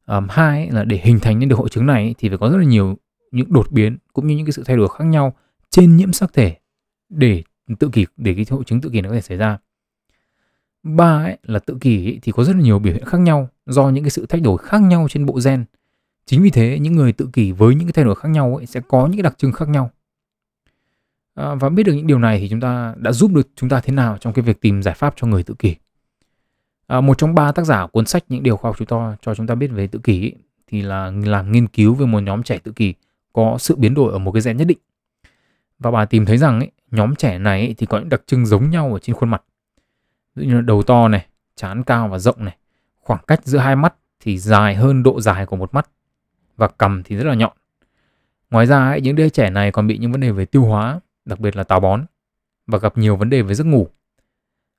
À, 0.05 0.21
hai 0.29 0.59
ấy, 0.59 0.71
là 0.71 0.83
để 0.83 0.99
hình 1.03 1.19
thành 1.19 1.39
nên 1.39 1.49
được 1.49 1.59
hội 1.59 1.69
chứng 1.69 1.85
này 1.85 2.03
ấy, 2.03 2.15
thì 2.17 2.29
phải 2.29 2.37
có 2.37 2.49
rất 2.49 2.57
là 2.57 2.63
nhiều 2.63 2.97
những 3.31 3.53
đột 3.53 3.71
biến 3.71 3.97
cũng 4.13 4.27
như 4.27 4.35
những 4.35 4.45
cái 4.45 4.53
sự 4.53 4.63
thay 4.65 4.77
đổi 4.77 4.87
khác 4.97 5.03
nhau 5.03 5.33
trên 5.69 5.97
nhiễm 5.97 6.13
sắc 6.13 6.33
thể 6.33 6.55
để 7.09 7.43
tự 7.79 7.89
kỷ 7.93 8.05
để 8.17 8.33
cái 8.33 8.45
hội 8.49 8.63
chứng 8.63 8.81
tự 8.81 8.89
kỷ 8.89 9.01
nó 9.01 9.09
có 9.09 9.15
thể 9.15 9.21
xảy 9.21 9.37
ra. 9.37 9.57
Ba 10.83 11.23
ấy, 11.23 11.37
là 11.43 11.59
tự 11.59 11.77
kỷ 11.81 12.07
ấy, 12.07 12.19
thì 12.21 12.31
có 12.31 12.43
rất 12.43 12.55
là 12.55 12.61
nhiều 12.61 12.79
biểu 12.79 12.93
hiện 12.93 13.05
khác 13.05 13.17
nhau 13.17 13.49
do 13.65 13.89
những 13.89 14.03
cái 14.03 14.11
sự 14.11 14.25
thay 14.29 14.41
đổi 14.41 14.57
khác 14.57 14.81
nhau 14.81 15.07
trên 15.09 15.25
bộ 15.25 15.39
gen. 15.45 15.65
Chính 16.25 16.43
vì 16.43 16.49
thế 16.49 16.79
những 16.79 16.95
người 16.95 17.13
tự 17.13 17.29
kỷ 17.33 17.51
với 17.51 17.75
những 17.75 17.87
cái 17.87 17.93
thay 17.93 18.05
đổi 18.05 18.15
khác 18.15 18.29
nhau 18.29 18.55
ấy, 18.55 18.65
sẽ 18.65 18.79
có 18.87 19.07
những 19.07 19.17
cái 19.17 19.23
đặc 19.23 19.37
trưng 19.37 19.51
khác 19.51 19.69
nhau. 19.69 19.91
À, 21.35 21.55
và 21.55 21.69
biết 21.69 21.83
được 21.83 21.93
những 21.93 22.07
điều 22.07 22.19
này 22.19 22.39
thì 22.39 22.49
chúng 22.49 22.59
ta 22.59 22.95
đã 22.97 23.11
giúp 23.11 23.31
được 23.33 23.47
chúng 23.55 23.69
ta 23.69 23.79
thế 23.79 23.93
nào 23.93 24.17
trong 24.17 24.33
cái 24.33 24.43
việc 24.43 24.61
tìm 24.61 24.83
giải 24.83 24.95
pháp 24.95 25.13
cho 25.17 25.27
người 25.27 25.43
tự 25.43 25.53
kỷ. 25.59 25.75
À, 26.87 27.01
một 27.01 27.17
trong 27.17 27.35
ba 27.35 27.51
tác 27.51 27.65
giả 27.65 27.87
cuốn 27.87 28.05
sách 28.05 28.23
những 28.29 28.43
điều 28.43 28.57
khoa 28.57 28.69
học 28.69 28.75
chúng 28.77 28.87
ta 28.87 29.17
cho 29.21 29.35
chúng 29.35 29.47
ta 29.47 29.55
biết 29.55 29.67
về 29.67 29.87
tự 29.87 29.99
kỷ 29.99 30.21
ấy, 30.21 30.35
thì 30.67 30.81
là 30.81 31.11
làm 31.25 31.51
nghiên 31.51 31.67
cứu 31.67 31.93
về 31.93 32.05
một 32.05 32.19
nhóm 32.19 32.43
trẻ 32.43 32.57
tự 32.57 32.71
kỷ 32.71 32.93
có 33.33 33.57
sự 33.59 33.75
biến 33.75 33.93
đổi 33.93 34.11
ở 34.11 34.17
một 34.17 34.31
cái 34.31 34.41
gen 34.45 34.57
nhất 34.57 34.67
định. 34.67 34.77
Và 35.79 35.91
bà 35.91 36.05
tìm 36.05 36.25
thấy 36.25 36.37
rằng 36.37 36.59
ấy, 36.59 36.71
nhóm 36.93 37.15
trẻ 37.15 37.39
này 37.39 37.75
thì 37.77 37.85
có 37.85 37.99
những 37.99 38.09
đặc 38.09 38.21
trưng 38.27 38.45
giống 38.45 38.69
nhau 38.69 38.93
ở 38.93 38.99
trên 38.99 39.15
khuôn 39.15 39.29
mặt. 39.29 39.43
Ví 40.35 40.43
dụ 40.43 40.49
như 40.49 40.55
là 40.55 40.61
đầu 40.61 40.83
to 40.83 41.07
này 41.07 41.25
trán 41.55 41.83
cao 41.83 42.07
và 42.07 42.19
rộng 42.19 42.45
này 42.45 42.57
khoảng 43.01 43.23
cách 43.27 43.39
giữa 43.43 43.57
hai 43.57 43.75
mắt 43.75 43.95
thì 44.19 44.37
dài 44.37 44.75
hơn 44.75 45.03
độ 45.03 45.21
dài 45.21 45.45
của 45.45 45.55
một 45.55 45.73
mắt 45.73 45.89
và 46.57 46.67
cằm 46.67 47.03
thì 47.03 47.15
rất 47.15 47.23
là 47.23 47.33
nhọn. 47.33 47.53
Ngoài 48.49 48.65
ra 48.65 48.89
ấy, 48.89 49.01
những 49.01 49.15
đứa 49.15 49.29
trẻ 49.29 49.49
này 49.49 49.71
còn 49.71 49.87
bị 49.87 49.97
những 49.97 50.11
vấn 50.11 50.21
đề 50.21 50.31
về 50.31 50.45
tiêu 50.45 50.65
hóa 50.65 50.99
đặc 51.25 51.39
biệt 51.39 51.55
là 51.55 51.63
táo 51.63 51.79
bón 51.79 52.05
và 52.67 52.77
gặp 52.77 52.97
nhiều 52.97 53.15
vấn 53.15 53.29
đề 53.29 53.41
về 53.41 53.53
giấc 53.53 53.63
ngủ. 53.63 53.87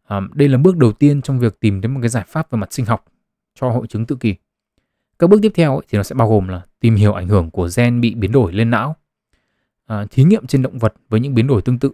À, 0.08 0.20
đây 0.32 0.48
là 0.48 0.58
bước 0.58 0.76
đầu 0.76 0.92
tiên 0.92 1.22
trong 1.22 1.38
việc 1.38 1.60
tìm 1.60 1.80
đến 1.80 1.94
một 1.94 2.00
cái 2.02 2.08
giải 2.08 2.24
pháp 2.28 2.50
về 2.50 2.56
mặt 2.56 2.72
sinh 2.72 2.86
học 2.86 3.04
cho 3.54 3.70
hội 3.70 3.86
chứng 3.86 4.06
tự 4.06 4.16
kỷ. 4.16 4.34
Các 5.18 5.30
bước 5.30 5.38
tiếp 5.42 5.52
theo 5.54 5.76
ấy, 5.76 5.86
thì 5.88 5.96
nó 5.96 6.02
sẽ 6.02 6.14
bao 6.14 6.28
gồm 6.28 6.48
là 6.48 6.62
tìm 6.80 6.94
hiểu 6.94 7.12
ảnh 7.12 7.28
hưởng 7.28 7.50
của 7.50 7.68
gen 7.76 8.00
bị 8.00 8.14
biến 8.14 8.32
đổi 8.32 8.52
lên 8.52 8.70
não. 8.70 8.96
À, 9.86 10.06
thí 10.10 10.24
nghiệm 10.24 10.46
trên 10.46 10.62
động 10.62 10.78
vật 10.78 10.94
với 11.08 11.20
những 11.20 11.34
biến 11.34 11.46
đổi 11.46 11.62
tương 11.62 11.78
tự. 11.78 11.90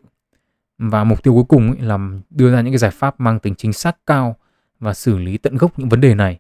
Và 0.79 1.05
mục 1.05 1.23
tiêu 1.23 1.35
cuối 1.35 1.45
cùng 1.49 1.71
ấy 1.71 1.81
là 1.81 1.99
đưa 2.31 2.53
ra 2.53 2.61
những 2.61 2.73
cái 2.73 2.79
giải 2.79 2.91
pháp 2.91 3.21
mang 3.21 3.39
tính 3.39 3.55
chính 3.55 3.73
xác 3.73 4.07
cao 4.07 4.37
và 4.79 4.95
xử 4.95 5.19
lý 5.19 5.39
tận 5.39 5.57
gốc 5.57 5.79
những 5.79 5.89
vấn 5.89 6.01
đề 6.01 6.15
này. 6.15 6.39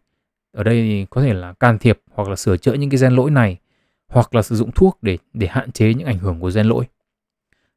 Ở 0.52 0.62
đây 0.62 0.83
thì 0.83 1.07
có 1.11 1.23
thể 1.23 1.35
là 1.35 1.52
can 1.52 1.78
thiệp 1.78 2.00
hoặc 2.14 2.28
là 2.28 2.37
sửa 2.37 2.57
chữa 2.57 2.73
những 2.73 2.90
cái 2.90 3.00
gen 3.00 3.12
lỗi 3.12 3.30
này, 3.30 3.59
hoặc 4.09 4.35
là 4.35 4.42
sử 4.42 4.57
dụng 4.57 4.71
thuốc 4.75 4.99
để 5.02 5.19
để 5.33 5.47
hạn 5.47 5.73
chế 5.73 5.95
những 5.95 6.07
ảnh 6.07 6.19
hưởng 6.19 6.40
của 6.40 6.50
gen 6.54 6.66
lỗi. 6.66 6.85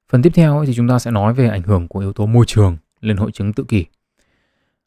Phần 0.10 0.22
tiếp 0.22 0.32
theo 0.36 0.58
ấy 0.58 0.68
thì 0.68 0.74
chúng 0.74 0.88
ta 0.88 1.00
sẽ 1.00 1.12
nói 1.12 1.34
về 1.34 1.48
ảnh 1.48 1.62
hưởng 1.62 1.88
của 1.88 2.00
yếu 2.00 2.14
tố 2.14 2.26
môi 2.26 2.46
trường 2.46 2.78
lên 3.02 3.18
hội 3.18 3.32
chứng 3.32 3.54
tự 3.54 3.64
kỷ. 3.64 3.86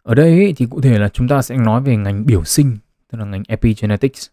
Ở 0.02 0.14
đây 0.14 0.30
ấy 0.30 0.54
thì 0.56 0.66
cụ 0.70 0.80
thể 0.80 0.98
là 0.98 1.08
chúng 1.08 1.28
ta 1.28 1.42
sẽ 1.42 1.56
nói 1.56 1.80
về 1.80 1.96
ngành 1.96 2.26
biểu 2.26 2.44
sinh, 2.44 2.76
tức 3.12 3.18
là 3.18 3.24
ngành 3.24 3.42
epigenetics. 3.48 4.28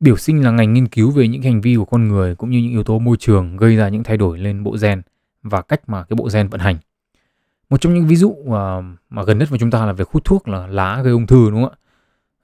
Biểu 0.00 0.16
sinh 0.16 0.44
là 0.44 0.50
ngành 0.50 0.72
nghiên 0.72 0.88
cứu 0.88 1.10
về 1.10 1.28
những 1.28 1.42
hành 1.42 1.60
vi 1.60 1.76
của 1.76 1.84
con 1.84 2.08
người 2.08 2.34
cũng 2.34 2.50
như 2.50 2.58
những 2.58 2.70
yếu 2.70 2.84
tố 2.84 2.98
môi 2.98 3.16
trường 3.16 3.56
gây 3.56 3.76
ra 3.76 3.88
những 3.88 4.02
thay 4.02 4.16
đổi 4.16 4.38
lên 4.38 4.62
bộ 4.62 4.76
gen 4.82 5.02
và 5.42 5.62
cách 5.62 5.88
mà 5.88 6.04
cái 6.04 6.14
bộ 6.16 6.28
gen 6.32 6.48
vận 6.48 6.60
hành. 6.60 6.76
Một 7.70 7.80
trong 7.80 7.94
những 7.94 8.06
ví 8.06 8.16
dụ 8.16 8.36
mà, 8.46 8.80
mà 9.10 9.24
gần 9.24 9.38
nhất 9.38 9.50
với 9.50 9.58
chúng 9.58 9.70
ta 9.70 9.86
là 9.86 9.92
về 9.92 10.04
hút 10.12 10.24
thuốc 10.24 10.48
là 10.48 10.66
lá 10.66 11.02
gây 11.02 11.12
ung 11.12 11.26
thư 11.26 11.50
đúng 11.50 11.62
không 11.62 11.72
ạ? 11.72 11.76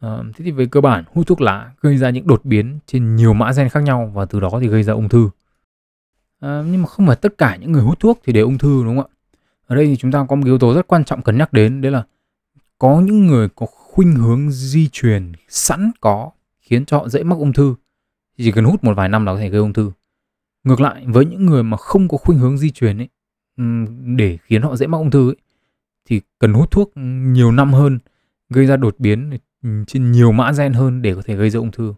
À, 0.01 0.19
thế 0.37 0.45
thì 0.45 0.51
về 0.51 0.67
cơ 0.67 0.81
bản 0.81 1.05
hút 1.15 1.27
thuốc 1.27 1.41
lá 1.41 1.73
gây 1.81 1.97
ra 1.97 2.11
những 2.11 2.27
đột 2.27 2.45
biến 2.45 2.79
trên 2.87 3.17
nhiều 3.17 3.33
mã 3.33 3.53
gen 3.57 3.69
khác 3.69 3.81
nhau 3.83 4.11
và 4.15 4.25
từ 4.25 4.41
đó 4.41 4.51
thì 4.61 4.69
gây 4.69 4.83
ra 4.83 4.93
ung 4.93 5.09
thư. 5.09 5.31
À, 6.41 6.63
nhưng 6.71 6.83
mà 6.83 6.89
không 6.89 7.07
phải 7.07 7.17
tất 7.17 7.39
cả 7.39 7.57
những 7.57 7.73
người 7.73 7.83
hút 7.83 8.01
thuốc 8.01 8.21
thì 8.25 8.33
đều 8.33 8.45
ung 8.45 8.59
thư 8.59 8.85
đúng 8.85 8.97
không 8.97 9.07
ạ? 9.07 9.13
Ở 9.67 9.77
đây 9.77 9.87
thì 9.87 9.97
chúng 9.97 10.13
ta 10.13 10.27
có 10.29 10.37
một 10.37 10.45
yếu 10.45 10.59
tố 10.59 10.75
rất 10.75 10.87
quan 10.87 11.05
trọng 11.05 11.23
cần 11.23 11.39
nhắc 11.39 11.53
đến 11.53 11.81
đấy 11.81 11.93
là 11.93 12.05
có 12.79 13.01
những 13.01 13.27
người 13.27 13.49
có 13.49 13.67
khuynh 13.67 14.15
hướng 14.15 14.51
di 14.51 14.89
truyền 14.93 15.33
sẵn 15.49 15.91
có 16.01 16.31
khiến 16.67 16.85
cho 16.85 16.99
họ 16.99 17.09
dễ 17.09 17.23
mắc 17.23 17.37
ung 17.39 17.53
thư. 17.53 17.75
Chỉ 18.39 18.53
cần 18.53 18.65
hút 18.65 18.85
một 18.85 18.95
vài 18.97 19.09
năm 19.09 19.27
là 19.27 19.33
có 19.33 19.39
thể 19.39 19.49
gây 19.49 19.61
ung 19.61 19.73
thư. 19.73 19.93
Ngược 20.65 20.81
lại 20.81 21.05
với 21.07 21.25
những 21.25 21.47
người 21.47 21.63
mà 21.63 21.77
không 21.77 22.09
có 22.09 22.19
khuynh 22.19 22.39
hướng 22.39 22.59
di 22.59 22.71
truyền 22.71 22.99
ấy 22.99 23.09
để 24.17 24.39
khiến 24.43 24.63
họ 24.63 24.77
dễ 24.77 24.87
mắc 24.87 24.99
ung 24.99 25.11
thư 25.11 25.29
ấy, 25.31 25.37
thì 26.05 26.21
cần 26.39 26.53
hút 26.53 26.71
thuốc 26.71 26.93
nhiều 26.97 27.53
năm 27.53 27.73
hơn, 27.73 27.99
gây 28.51 28.67
ra 28.67 28.77
đột 28.77 28.95
biến 28.99 29.39
trên 29.87 30.13
nhiều 30.13 30.33
mã 30.33 30.53
gen 30.59 30.73
hơn 30.73 31.03
để 31.03 31.15
có 31.15 31.23
thể 31.25 31.37
gây 31.37 31.51
ra 31.51 31.59
ung 31.59 31.71
thư. 31.71 31.95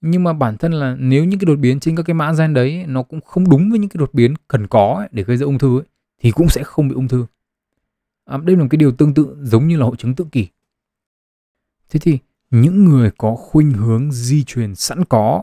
Nhưng 0.00 0.24
mà 0.24 0.32
bản 0.32 0.56
thân 0.56 0.72
là 0.72 0.96
nếu 1.00 1.24
những 1.24 1.40
cái 1.40 1.46
đột 1.46 1.58
biến 1.58 1.80
trên 1.80 1.96
các 1.96 2.02
cái 2.02 2.14
mã 2.14 2.32
gen 2.32 2.54
đấy 2.54 2.84
nó 2.88 3.02
cũng 3.02 3.20
không 3.20 3.50
đúng 3.50 3.70
với 3.70 3.78
những 3.78 3.88
cái 3.90 3.98
đột 3.98 4.14
biến 4.14 4.34
cần 4.48 4.66
có 4.66 4.94
ấy, 4.98 5.08
để 5.12 5.22
gây 5.22 5.36
ra 5.36 5.44
ung 5.44 5.58
thư 5.58 5.78
ấy, 5.78 5.86
thì 6.18 6.30
cũng 6.30 6.48
sẽ 6.48 6.62
không 6.62 6.88
bị 6.88 6.94
ung 6.94 7.08
thư. 7.08 7.26
À, 8.24 8.38
đây 8.44 8.56
là 8.56 8.62
một 8.62 8.68
cái 8.70 8.76
điều 8.76 8.92
tương 8.92 9.14
tự 9.14 9.36
giống 9.42 9.68
như 9.68 9.76
là 9.76 9.86
hội 9.86 9.96
chứng 9.96 10.14
tự 10.14 10.26
kỷ. 10.32 10.48
Thế 11.90 12.00
thì 12.00 12.18
những 12.50 12.84
người 12.84 13.10
có 13.18 13.34
khuynh 13.36 13.72
hướng 13.72 14.12
di 14.12 14.44
truyền 14.44 14.74
sẵn 14.74 15.04
có. 15.04 15.42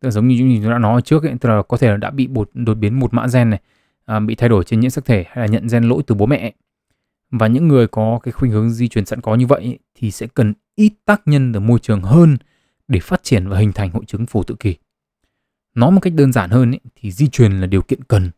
Tức 0.00 0.06
là 0.06 0.10
giống 0.10 0.28
như 0.28 0.36
chúng 0.38 0.64
ta 0.64 0.70
đã 0.70 0.78
nói 0.78 1.02
trước 1.02 1.22
ấy, 1.22 1.34
tức 1.40 1.48
là 1.48 1.62
có 1.62 1.76
thể 1.76 1.88
là 1.88 1.96
đã 1.96 2.10
bị 2.10 2.26
bột, 2.26 2.50
đột 2.54 2.74
biến 2.74 3.00
một 3.00 3.14
mã 3.14 3.26
gen 3.32 3.50
này 3.50 3.60
à, 4.04 4.20
bị 4.20 4.34
thay 4.34 4.48
đổi 4.48 4.64
trên 4.64 4.80
nhiễm 4.80 4.90
sắc 4.90 5.04
thể 5.04 5.24
hay 5.28 5.36
là 5.36 5.46
nhận 5.46 5.66
gen 5.72 5.84
lỗi 5.84 6.02
từ 6.06 6.14
bố 6.14 6.26
mẹ 6.26 6.52
và 7.30 7.46
những 7.46 7.68
người 7.68 7.86
có 7.86 8.20
cái 8.22 8.32
khuynh 8.32 8.52
hướng 8.52 8.70
di 8.70 8.88
truyền 8.88 9.04
sẵn 9.04 9.20
có 9.20 9.34
như 9.34 9.46
vậy 9.46 9.60
ấy, 9.60 9.78
thì 9.94 10.10
sẽ 10.10 10.26
cần 10.34 10.54
ít 10.74 10.92
tác 11.04 11.22
nhân 11.26 11.52
từ 11.52 11.60
môi 11.60 11.78
trường 11.78 12.02
hơn 12.02 12.36
để 12.88 13.00
phát 13.00 13.22
triển 13.22 13.48
và 13.48 13.58
hình 13.58 13.72
thành 13.72 13.90
hội 13.90 14.04
chứng 14.06 14.26
phổ 14.26 14.42
tự 14.42 14.54
kỷ. 14.60 14.76
Nói 15.74 15.90
một 15.90 16.00
cách 16.00 16.12
đơn 16.14 16.32
giản 16.32 16.50
hơn 16.50 16.70
ấy, 16.70 16.80
thì 16.96 17.10
di 17.10 17.28
truyền 17.28 17.52
là 17.52 17.66
điều 17.66 17.82
kiện 17.82 18.04
cần. 18.04 18.30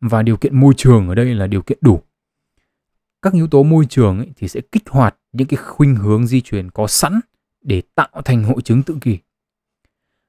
Và 0.00 0.22
điều 0.22 0.36
kiện 0.36 0.60
môi 0.60 0.74
trường 0.76 1.08
ở 1.08 1.14
đây 1.14 1.34
là 1.34 1.46
điều 1.46 1.62
kiện 1.62 1.78
đủ 1.80 2.02
các 3.22 3.32
yếu 3.32 3.46
tố 3.46 3.62
môi 3.62 3.86
trường 3.86 4.18
ấy, 4.18 4.28
thì 4.36 4.48
sẽ 4.48 4.60
kích 4.72 4.88
hoạt 4.88 5.16
những 5.32 5.48
cái 5.48 5.56
khuynh 5.56 5.96
hướng 5.96 6.26
di 6.26 6.40
truyền 6.40 6.70
có 6.70 6.86
sẵn 6.86 7.20
để 7.62 7.82
tạo 7.94 8.22
thành 8.24 8.44
hội 8.44 8.62
chứng 8.62 8.82
tự 8.82 8.96
kỷ. 9.00 9.18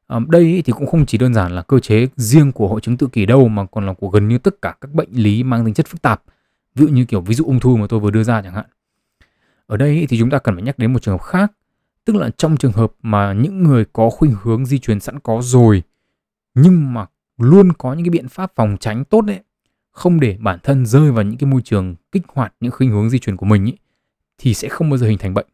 À, 0.08 0.20
đây 0.28 0.62
thì 0.66 0.74
cũng 0.74 0.88
không 0.88 1.06
chỉ 1.06 1.18
đơn 1.18 1.34
giản 1.34 1.52
là 1.52 1.62
cơ 1.62 1.80
chế 1.80 2.08
riêng 2.16 2.52
của 2.52 2.68
hội 2.68 2.82
chứng 2.82 2.98
tự 2.98 3.08
kỷ 3.08 3.26
đâu 3.26 3.48
mà 3.48 3.66
còn 3.66 3.86
là 3.86 3.94
của 3.94 4.10
gần 4.10 4.28
như 4.28 4.38
tất 4.38 4.62
cả 4.62 4.76
các 4.82 4.94
bệnh 4.94 5.10
lý 5.12 5.44
mang 5.44 5.66
tính 5.66 5.74
chất 5.74 5.88
phức 5.88 6.02
tạp. 6.02 6.24
Ví 6.76 6.86
dụ 6.86 6.94
như 6.94 7.06
kiểu 7.06 7.22
ví 7.22 7.36
dụ 7.36 7.46
ung 7.46 7.60
thư 7.60 7.76
mà 7.76 7.88
tôi 7.90 8.00
vừa 8.00 8.12
đưa 8.12 8.24
ra 8.24 8.42
chẳng 8.42 8.54
hạn. 8.54 8.66
Ở 9.68 9.78
đây 9.78 10.06
thì 10.10 10.20
chúng 10.20 10.30
ta 10.30 10.40
cần 10.40 10.56
phải 10.56 10.64
nhắc 10.64 10.80
đến 10.80 10.94
một 10.94 11.02
trường 11.02 11.18
hợp 11.18 11.24
khác, 11.24 11.52
tức 12.06 12.16
là 12.16 12.30
trong 12.38 12.58
trường 12.58 12.72
hợp 12.72 12.94
mà 13.02 13.34
những 13.34 13.64
người 13.64 13.86
có 13.94 14.10
khuynh 14.10 14.36
hướng 14.42 14.66
di 14.66 14.80
truyền 14.80 15.00
sẵn 15.00 15.20
có 15.20 15.42
rồi 15.44 15.84
nhưng 16.56 16.94
mà 16.94 17.06
luôn 17.38 17.74
có 17.74 17.94
những 17.94 18.06
cái 18.06 18.10
biện 18.10 18.28
pháp 18.28 18.52
phòng 18.56 18.78
tránh 18.80 19.06
tốt 19.06 19.22
đấy 19.22 19.40
không 19.94 20.20
để 20.20 20.38
bản 20.40 20.60
thân 20.64 20.86
rơi 20.86 21.12
vào 21.12 21.24
những 21.24 21.38
cái 21.38 21.50
môi 21.50 21.62
trường 21.62 21.96
kích 22.12 22.24
hoạt 22.28 22.54
những 22.60 22.72
khuynh 22.72 22.92
hướng 22.92 23.10
di 23.10 23.20
truyền 23.20 23.38
của 23.38 23.46
mình 23.46 23.66
ý, 23.66 23.74
thì 24.38 24.54
sẽ 24.54 24.70
không 24.70 24.90
bao 24.90 24.98
giờ 24.98 25.08
hình 25.08 25.18
thành 25.18 25.34
bệnh. 25.34 25.48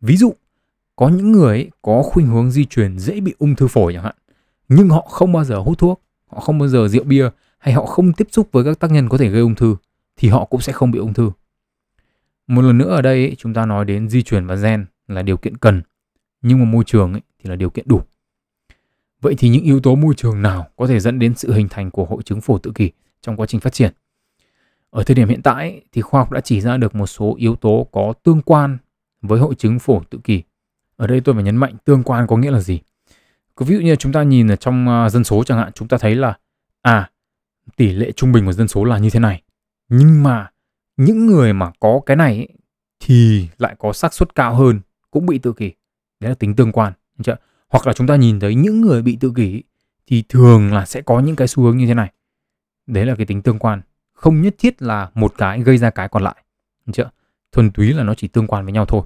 Ví 0.00 0.16
dụ, 0.16 0.34
có 0.96 1.08
những 1.08 1.32
người 1.32 1.48
ấy 1.48 1.70
có 1.82 2.02
khuynh 2.02 2.26
hướng 2.26 2.50
di 2.50 2.64
truyền 2.64 2.98
dễ 2.98 3.20
bị 3.20 3.34
ung 3.38 3.56
thư 3.56 3.68
phổi 3.68 3.92
chẳng 3.92 4.04
hạn, 4.04 4.14
nhưng 4.68 4.88
họ 4.88 5.00
không 5.00 5.32
bao 5.32 5.44
giờ 5.44 5.58
hút 5.58 5.78
thuốc, 5.78 6.02
họ 6.26 6.40
không 6.40 6.58
bao 6.58 6.68
giờ 6.68 6.88
rượu 6.88 7.04
bia 7.04 7.30
hay 7.58 7.74
họ 7.74 7.86
không 7.86 8.12
tiếp 8.12 8.28
xúc 8.30 8.48
với 8.52 8.64
các 8.64 8.78
tác 8.78 8.90
nhân 8.90 9.08
có 9.08 9.18
thể 9.18 9.28
gây 9.28 9.40
ung 9.40 9.54
thư 9.54 9.76
thì 10.16 10.28
họ 10.28 10.44
cũng 10.44 10.60
sẽ 10.60 10.72
không 10.72 10.90
bị 10.90 10.98
ung 10.98 11.14
thư. 11.14 11.30
Một 12.46 12.62
lần 12.62 12.78
nữa 12.78 12.90
ở 12.90 13.02
đây 13.02 13.26
ấy, 13.26 13.36
chúng 13.38 13.54
ta 13.54 13.66
nói 13.66 13.84
đến 13.84 14.08
di 14.08 14.22
truyền 14.22 14.46
và 14.46 14.54
gen 14.54 14.86
là 15.08 15.22
điều 15.22 15.36
kiện 15.36 15.56
cần, 15.56 15.82
nhưng 16.42 16.58
mà 16.58 16.64
môi 16.64 16.84
trường 16.84 17.12
ấy 17.12 17.22
thì 17.38 17.50
là 17.50 17.56
điều 17.56 17.70
kiện 17.70 17.88
đủ. 17.88 18.02
Vậy 19.20 19.34
thì 19.38 19.48
những 19.48 19.64
yếu 19.64 19.80
tố 19.80 19.94
môi 19.94 20.14
trường 20.14 20.42
nào 20.42 20.66
có 20.76 20.86
thể 20.86 21.00
dẫn 21.00 21.18
đến 21.18 21.34
sự 21.34 21.52
hình 21.52 21.68
thành 21.70 21.90
của 21.90 22.04
hội 22.04 22.22
chứng 22.22 22.40
phổi 22.40 22.60
tự 22.62 22.72
kỷ 22.74 22.90
trong 23.22 23.36
quá 23.36 23.46
trình 23.46 23.60
phát 23.60 23.72
triển. 23.72 23.92
Ở 24.90 25.02
thời 25.02 25.14
điểm 25.14 25.28
hiện 25.28 25.42
tại 25.42 25.80
thì 25.92 26.02
khoa 26.02 26.20
học 26.20 26.32
đã 26.32 26.40
chỉ 26.40 26.60
ra 26.60 26.76
được 26.76 26.94
một 26.94 27.06
số 27.06 27.34
yếu 27.38 27.56
tố 27.56 27.88
có 27.92 28.12
tương 28.22 28.42
quan 28.42 28.78
với 29.22 29.40
hội 29.40 29.54
chứng 29.54 29.78
phổi 29.78 30.00
tự 30.10 30.18
kỷ. 30.24 30.42
Ở 30.96 31.06
đây 31.06 31.20
tôi 31.20 31.34
phải 31.34 31.44
nhấn 31.44 31.56
mạnh 31.56 31.74
tương 31.84 32.02
quan 32.02 32.26
có 32.26 32.36
nghĩa 32.36 32.50
là 32.50 32.60
gì? 32.60 32.80
Ví 33.60 33.74
dụ 33.74 33.80
như 33.80 33.96
chúng 33.96 34.12
ta 34.12 34.22
nhìn 34.22 34.48
ở 34.48 34.56
trong 34.56 34.88
à, 34.88 35.10
dân 35.10 35.24
số 35.24 35.44
chẳng 35.44 35.58
hạn, 35.58 35.72
chúng 35.72 35.88
ta 35.88 35.98
thấy 35.98 36.14
là 36.14 36.38
à 36.82 37.10
tỷ 37.76 37.92
lệ 37.92 38.12
trung 38.12 38.32
bình 38.32 38.46
của 38.46 38.52
dân 38.52 38.68
số 38.68 38.84
là 38.84 38.98
như 38.98 39.10
thế 39.10 39.20
này. 39.20 39.42
Nhưng 39.88 40.22
mà 40.22 40.50
những 40.96 41.26
người 41.26 41.52
mà 41.52 41.70
có 41.80 42.00
cái 42.06 42.16
này 42.16 42.36
ấy, 42.36 42.48
thì 43.00 43.48
lại 43.58 43.76
có 43.78 43.92
xác 43.92 44.14
suất 44.14 44.34
cao 44.34 44.54
hơn 44.54 44.80
cũng 45.10 45.26
bị 45.26 45.38
tự 45.38 45.52
kỷ. 45.52 45.72
Đấy 46.20 46.28
là 46.28 46.34
tính 46.34 46.56
tương 46.56 46.72
quan. 46.72 46.92
Hoặc 47.68 47.86
là 47.86 47.92
chúng 47.92 48.06
ta 48.06 48.16
nhìn 48.16 48.40
thấy 48.40 48.54
những 48.54 48.80
người 48.80 49.02
bị 49.02 49.16
tự 49.20 49.32
kỷ 49.36 49.62
thì 50.06 50.24
thường 50.28 50.72
là 50.72 50.86
sẽ 50.86 51.00
có 51.00 51.20
những 51.20 51.36
cái 51.36 51.48
xu 51.48 51.62
hướng 51.62 51.76
như 51.76 51.86
thế 51.86 51.94
này 51.94 52.12
đấy 52.88 53.06
là 53.06 53.14
cái 53.14 53.26
tính 53.26 53.42
tương 53.42 53.58
quan. 53.58 53.80
Không 54.12 54.42
nhất 54.42 54.54
thiết 54.58 54.82
là 54.82 55.10
một 55.14 55.34
cái 55.38 55.62
gây 55.62 55.78
ra 55.78 55.90
cái 55.90 56.08
còn 56.08 56.22
lại. 56.22 56.36
Đúng 56.86 56.92
chưa? 56.92 57.10
Thuần 57.52 57.70
túy 57.70 57.92
là 57.92 58.02
nó 58.02 58.14
chỉ 58.14 58.28
tương 58.28 58.46
quan 58.46 58.64
với 58.64 58.72
nhau 58.72 58.84
thôi. 58.84 59.02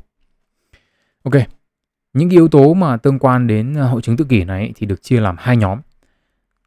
Ok. 1.22 1.34
Những 2.12 2.28
cái 2.28 2.36
yếu 2.36 2.48
tố 2.48 2.74
mà 2.74 2.96
tương 2.96 3.18
quan 3.18 3.46
đến 3.46 3.74
ờ, 3.74 3.88
hội 3.88 4.02
chứng 4.02 4.16
tự 4.16 4.24
kỷ 4.24 4.44
này 4.44 4.72
thì 4.76 4.86
được 4.86 5.02
chia 5.02 5.20
làm 5.20 5.36
hai 5.38 5.56
nhóm. 5.56 5.80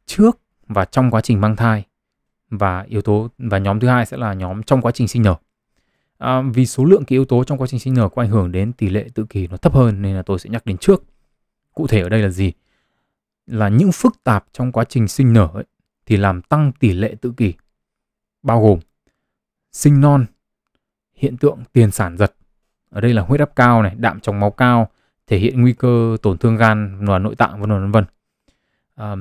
Trước 0.06 0.38
và 0.68 0.84
trong 0.84 1.10
quá 1.10 1.20
trình 1.20 1.40
mang 1.40 1.56
thai. 1.56 1.84
Và 2.50 2.82
yếu 2.88 3.02
tố 3.02 3.28
và 3.38 3.58
nhóm 3.58 3.80
thứ 3.80 3.88
hai 3.88 4.06
sẽ 4.06 4.16
là 4.16 4.32
nhóm 4.32 4.62
trong 4.62 4.82
quá 4.82 4.92
trình 4.92 5.08
sinh 5.08 5.22
nở. 5.22 5.36
À, 6.18 6.42
vì 6.54 6.66
số 6.66 6.84
lượng 6.84 7.04
cái 7.04 7.16
yếu 7.16 7.24
tố 7.24 7.44
trong 7.44 7.58
quá 7.58 7.66
trình 7.66 7.80
sinh 7.80 7.94
nở 7.94 8.08
có 8.08 8.22
ảnh 8.22 8.30
hưởng 8.30 8.52
đến 8.52 8.72
tỷ 8.72 8.88
lệ 8.88 9.08
tự 9.14 9.26
kỷ 9.28 9.46
nó 9.46 9.56
thấp 9.56 9.74
hơn 9.74 10.02
nên 10.02 10.16
là 10.16 10.22
tôi 10.22 10.38
sẽ 10.38 10.50
nhắc 10.50 10.66
đến 10.66 10.76
trước. 10.78 11.04
Cụ 11.74 11.86
thể 11.86 12.00
ở 12.00 12.08
đây 12.08 12.22
là 12.22 12.28
gì? 12.28 12.52
Là 13.46 13.68
những 13.68 13.92
phức 13.92 14.24
tạp 14.24 14.44
trong 14.52 14.72
quá 14.72 14.84
trình 14.84 15.08
sinh 15.08 15.32
nở 15.32 15.48
ấy, 15.54 15.64
thì 16.06 16.16
làm 16.16 16.42
tăng 16.42 16.72
tỷ 16.80 16.92
lệ 16.92 17.14
tự 17.20 17.32
kỷ 17.36 17.54
bao 18.42 18.62
gồm 18.62 18.78
sinh 19.72 20.00
non 20.00 20.26
hiện 21.14 21.36
tượng 21.36 21.58
tiền 21.72 21.90
sản 21.90 22.16
giật. 22.16 22.34
Ở 22.90 23.00
đây 23.00 23.14
là 23.14 23.22
huyết 23.22 23.40
áp 23.40 23.56
cao 23.56 23.82
này 23.82 23.94
đạm 23.98 24.20
trong 24.20 24.40
máu 24.40 24.50
cao 24.50 24.88
thể 25.26 25.38
hiện 25.38 25.62
nguy 25.62 25.72
cơ 25.72 26.16
tổn 26.22 26.38
thương 26.38 26.56
gan 26.56 27.06
và 27.06 27.18
nội 27.18 27.34
tạng 27.34 27.60
vân 27.60 27.70
vân 27.70 27.92
vân 27.92 28.04
à, 28.94 29.16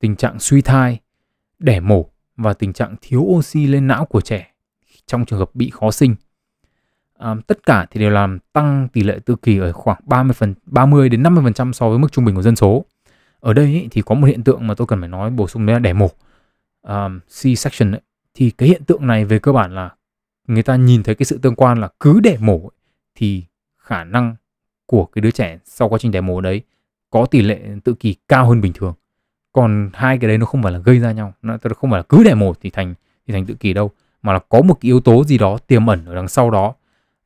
tình 0.00 0.16
trạng 0.16 0.38
suy 0.38 0.62
thai 0.62 1.00
đẻ 1.58 1.80
mổ 1.80 2.06
và 2.36 2.52
tình 2.52 2.72
trạng 2.72 2.96
thiếu 3.00 3.20
oxy 3.20 3.66
lên 3.66 3.86
não 3.86 4.04
của 4.04 4.20
trẻ 4.20 4.52
trong 5.06 5.24
trường 5.24 5.38
hợp 5.38 5.50
bị 5.54 5.70
khó 5.70 5.90
sinh. 5.90 6.14
À, 7.18 7.34
tất 7.46 7.66
cả 7.66 7.86
thì 7.90 8.00
đều 8.00 8.10
làm 8.10 8.38
tăng 8.52 8.88
tỷ 8.92 9.02
lệ 9.02 9.18
tự 9.24 9.36
kỷ 9.42 9.58
ở 9.58 9.72
khoảng 9.72 10.00
30 10.04 10.34
phần 10.34 10.54
30 10.66 11.08
đến 11.08 11.22
50% 11.22 11.72
so 11.72 11.88
với 11.88 11.98
mức 11.98 12.12
trung 12.12 12.24
bình 12.24 12.34
của 12.34 12.42
dân 12.42 12.56
số 12.56 12.84
ở 13.42 13.52
đây 13.52 13.66
ý, 13.66 13.88
thì 13.90 14.02
có 14.02 14.14
một 14.14 14.26
hiện 14.26 14.44
tượng 14.44 14.66
mà 14.66 14.74
tôi 14.74 14.86
cần 14.86 15.00
phải 15.00 15.08
nói 15.08 15.30
bổ 15.30 15.48
sung 15.48 15.66
đấy 15.66 15.74
là 15.74 15.80
đẻ 15.80 15.92
mổ. 15.92 16.10
Um, 16.82 17.20
C-section 17.28 17.92
ấy. 17.92 18.00
thì 18.34 18.50
cái 18.50 18.68
hiện 18.68 18.84
tượng 18.84 19.06
này 19.06 19.24
về 19.24 19.38
cơ 19.38 19.52
bản 19.52 19.74
là 19.74 19.90
người 20.48 20.62
ta 20.62 20.76
nhìn 20.76 21.02
thấy 21.02 21.14
cái 21.14 21.26
sự 21.26 21.38
tương 21.38 21.54
quan 21.54 21.80
là 21.80 21.88
cứ 22.00 22.20
đẻ 22.20 22.36
mổ 22.40 22.58
ấy, 22.58 22.70
thì 23.14 23.44
khả 23.78 24.04
năng 24.04 24.36
của 24.86 25.04
cái 25.04 25.22
đứa 25.22 25.30
trẻ 25.30 25.58
sau 25.64 25.88
quá 25.88 25.98
trình 25.98 26.12
đẻ 26.12 26.20
mổ 26.20 26.40
đấy 26.40 26.62
có 27.10 27.26
tỷ 27.26 27.42
lệ 27.42 27.60
tự 27.84 27.94
kỷ 27.94 28.14
cao 28.28 28.48
hơn 28.48 28.60
bình 28.60 28.72
thường. 28.72 28.94
Còn 29.52 29.90
hai 29.94 30.18
cái 30.18 30.28
đấy 30.28 30.38
nó 30.38 30.46
không 30.46 30.62
phải 30.62 30.72
là 30.72 30.78
gây 30.78 30.98
ra 30.98 31.12
nhau 31.12 31.34
nó 31.42 31.58
không 31.76 31.90
phải 31.90 31.98
là 31.98 32.04
cứ 32.08 32.24
đẻ 32.24 32.34
mổ 32.34 32.54
thì 32.60 32.70
thành 32.70 32.94
thì 33.26 33.32
thành 33.32 33.46
tự 33.46 33.54
kỷ 33.54 33.72
đâu 33.72 33.90
mà 34.22 34.32
là 34.32 34.38
có 34.38 34.62
một 34.62 34.74
cái 34.74 34.88
yếu 34.88 35.00
tố 35.00 35.24
gì 35.24 35.38
đó 35.38 35.58
tiềm 35.66 35.86
ẩn 35.86 36.04
ở 36.04 36.14
đằng 36.14 36.28
sau 36.28 36.50
đó 36.50 36.74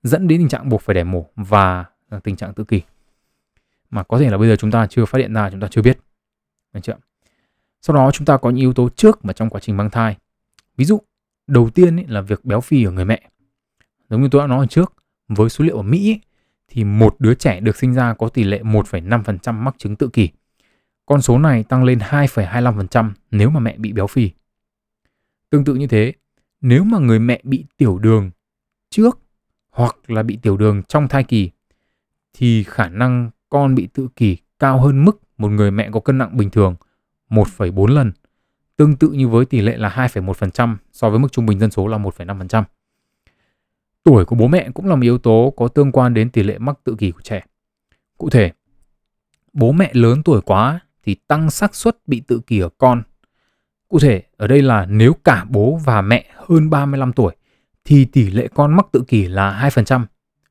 dẫn 0.03 0.29
đến 0.29 0.41
tình 0.41 0.49
trạng 0.49 0.69
buộc 0.69 0.83
phải 0.83 0.95
đẻ 0.95 1.05
mổ 1.05 1.27
và 1.37 1.85
tình 2.23 2.37
trạng 2.37 2.55
tự 2.55 2.65
kỷ. 2.65 2.83
Mà 3.91 4.03
có 4.03 4.19
thể 4.19 4.31
là 4.31 4.39
bây 4.39 4.49
giờ 4.49 4.57
chúng 4.57 4.71
ta 4.71 4.87
chưa 4.87 5.05
phát 5.05 5.19
hiện 5.19 5.35
ra 5.35 5.51
chúng 5.51 5.61
ta 5.61 5.69
chưa 5.71 5.83
biết 5.83 5.99
được 6.77 6.83
chưa 6.85 6.97
sau 7.83 7.97
đó 7.97 8.11
chúng 8.11 8.25
ta 8.25 8.37
có 8.37 8.51
những 8.51 8.61
yếu 8.61 8.73
tố 8.73 8.89
trước 8.89 9.25
mà 9.25 9.33
trong 9.33 9.51
quá 9.51 9.61
trình 9.61 9.77
mang 9.77 9.91
thai 9.91 10.17
ví 10.77 10.85
dụ 10.85 11.01
đầu 11.47 11.71
tiên 11.71 11.97
ấy 11.97 12.07
là 12.09 12.21
việc 12.21 12.45
béo 12.45 12.61
phì 12.61 12.85
ở 12.85 12.91
người 12.91 13.05
mẹ 13.05 13.23
giống 14.11 14.23
như 14.23 14.29
tôi 14.31 14.43
đã 14.43 14.47
nói 14.47 14.59
ở 14.59 14.67
trước 14.67 14.93
với 15.29 15.49
số 15.49 15.65
liệu 15.65 15.77
ở 15.77 15.83
Mỹ 15.83 16.11
ấy, 16.11 16.21
thì 16.69 16.85
một 16.85 17.17
đứa 17.19 17.35
trẻ 17.35 17.61
được 17.61 17.77
sinh 17.77 17.95
ra 17.95 18.15
có 18.15 18.29
tỷ 18.29 18.45
lệ 18.45 18.63
1,5% 18.63 19.55
mắc 19.55 19.75
chứng 19.79 19.97
tự 19.97 20.09
kỷ. 20.09 20.29
Con 21.07 21.23
số 21.23 21.39
này 21.39 21.65
tăng 21.65 21.85
lên 21.85 21.99
2,25% 21.99 23.11
nếu 23.31 23.51
mà 23.51 23.61
mẹ 23.61 23.77
bị 23.79 23.93
béo 23.93 24.07
phì. 24.07 24.31
Tương 25.51 25.65
tự 25.65 25.75
như 25.75 25.87
thế, 25.87 26.13
nếu 26.61 26.85
mà 26.85 26.99
người 26.99 27.19
mẹ 27.19 27.41
bị 27.45 27.65
tiểu 27.77 27.99
đường 27.99 28.31
trước 28.91 29.19
hoặc 29.71 30.11
là 30.11 30.23
bị 30.23 30.39
tiểu 30.43 30.57
đường 30.57 30.83
trong 30.83 31.09
thai 31.09 31.25
kỳ 31.25 31.51
thì 32.33 32.65
khả 32.65 32.89
năng 32.89 33.31
con 33.49 33.75
bị 33.75 33.89
tự 33.95 34.09
kỷ 34.17 34.37
cao 34.59 34.81
hơn 34.81 35.05
mức 35.05 35.21
một 35.39 35.49
người 35.49 35.71
mẹ 35.71 35.91
có 35.93 36.01
cân 36.01 36.19
nặng 36.19 36.37
bình 36.37 36.51
thường 36.51 36.75
1,4 37.31 37.87
lần, 37.87 38.13
tương 38.77 38.97
tự 38.97 39.09
như 39.09 39.29
với 39.29 39.45
tỷ 39.45 39.61
lệ 39.61 39.77
là 39.77 39.89
2,1% 39.89 40.77
so 40.93 41.11
với 41.11 41.19
mức 41.19 41.33
trung 41.33 41.47
bình 41.47 41.59
dân 41.59 41.71
số 41.71 41.87
là 41.87 41.99
1,5%. 41.99 42.63
Tuổi 44.05 44.25
của 44.25 44.37
bố 44.37 44.47
mẹ 44.47 44.71
cũng 44.75 44.87
là 44.87 44.95
một 44.95 45.03
yếu 45.03 45.19
tố 45.19 45.55
có 45.57 45.69
tương 45.69 45.93
quan 45.93 46.15
đến 46.15 46.31
tỷ 46.31 46.43
lệ 46.43 46.59
mắc 46.59 46.79
tự 46.85 46.95
kỷ 46.99 47.11
của 47.11 47.21
trẻ. 47.21 47.45
Cụ 48.19 48.31
thể, 48.31 48.53
bố 49.53 49.73
mẹ 49.73 49.91
lớn 49.93 50.23
tuổi 50.23 50.41
quá 50.41 50.81
thì 51.03 51.17
tăng 51.29 51.51
xác 51.51 51.75
suất 51.75 51.97
bị 52.07 52.21
tự 52.21 52.41
kỷ 52.47 52.61
ở 52.61 52.69
con. 52.79 53.03
Cụ 53.89 53.99
thể, 53.99 54.23
ở 54.37 54.47
đây 54.47 54.63
là 54.63 54.87
nếu 54.87 55.13
cả 55.25 55.45
bố 55.49 55.81
và 55.85 56.03
mẹ 56.03 56.31
hơn 56.35 56.71
35 56.71 57.13
tuổi 57.13 57.35
thì 57.85 58.05
tỷ 58.05 58.31
lệ 58.31 58.49
con 58.55 58.77
mắc 58.77 58.87
tự 58.93 59.05
kỷ 59.09 59.27
là 59.27 59.71
2% 59.75 60.05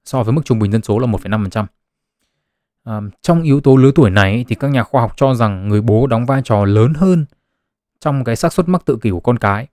so 0.05 0.23
với 0.23 0.33
mức 0.33 0.41
trung 0.45 0.59
bình 0.59 0.71
dân 0.71 0.83
số 0.83 0.99
là 0.99 1.07
1,5%. 1.07 1.65
À, 2.85 3.01
trong 3.21 3.43
yếu 3.43 3.61
tố 3.61 3.75
lứa 3.75 3.91
tuổi 3.95 4.09
này 4.09 4.45
thì 4.47 4.55
các 4.55 4.67
nhà 4.67 4.83
khoa 4.83 5.01
học 5.01 5.13
cho 5.17 5.33
rằng 5.33 5.67
người 5.67 5.81
bố 5.81 6.07
đóng 6.07 6.25
vai 6.25 6.41
trò 6.45 6.65
lớn 6.65 6.93
hơn 6.93 7.25
trong 7.99 8.23
cái 8.23 8.35
xác 8.35 8.53
suất 8.53 8.69
mắc 8.69 8.85
tự 8.85 8.97
kỷ 9.01 9.09
của 9.09 9.19
con 9.19 9.37
cái. 9.37 9.67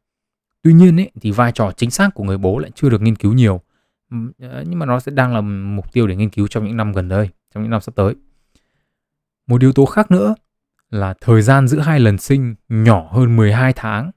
Tuy 0.63 0.73
nhiên 0.73 1.01
ấy, 1.01 1.11
thì 1.21 1.31
vai 1.31 1.53
trò 1.53 1.73
chính 1.77 1.91
xác 1.91 2.11
của 2.15 2.25
người 2.25 2.39
bố 2.39 2.59
lại 2.59 2.71
chưa 2.75 2.89
được 2.89 3.03
nghiên 3.03 3.17
cứu 3.17 3.33
nhiều. 3.33 3.61
Ờ, 4.39 4.65
nhưng 4.69 4.79
mà 4.79 4.87
nó 4.87 5.01
sẽ 5.01 5.13
đang 5.13 5.35
là 5.35 5.41
mục 5.41 5.93
tiêu 5.93 6.07
để 6.07 6.17
nghiên 6.17 6.31
cứu 6.31 6.49
trong 6.49 6.65
những 6.65 6.77
năm 6.77 6.93
gần 6.93 7.09
đây, 7.09 7.29
trong 7.55 7.63
những 7.63 7.71
năm 7.71 7.81
sắp 7.81 7.95
tới. 7.95 8.15
Một 9.47 9.61
yếu 9.61 9.73
tố 9.73 9.87
khác 9.87 10.11
nữa 10.11 10.35
là 10.91 11.15
thời 11.21 11.43
gian 11.43 11.69
giữa 11.69 11.81
hai 11.81 12.01
lần 12.01 12.19
sinh 12.19 12.55
nhỏ 12.69 13.09
hơn 13.11 13.37
12 13.37 13.73
tháng 13.73 14.11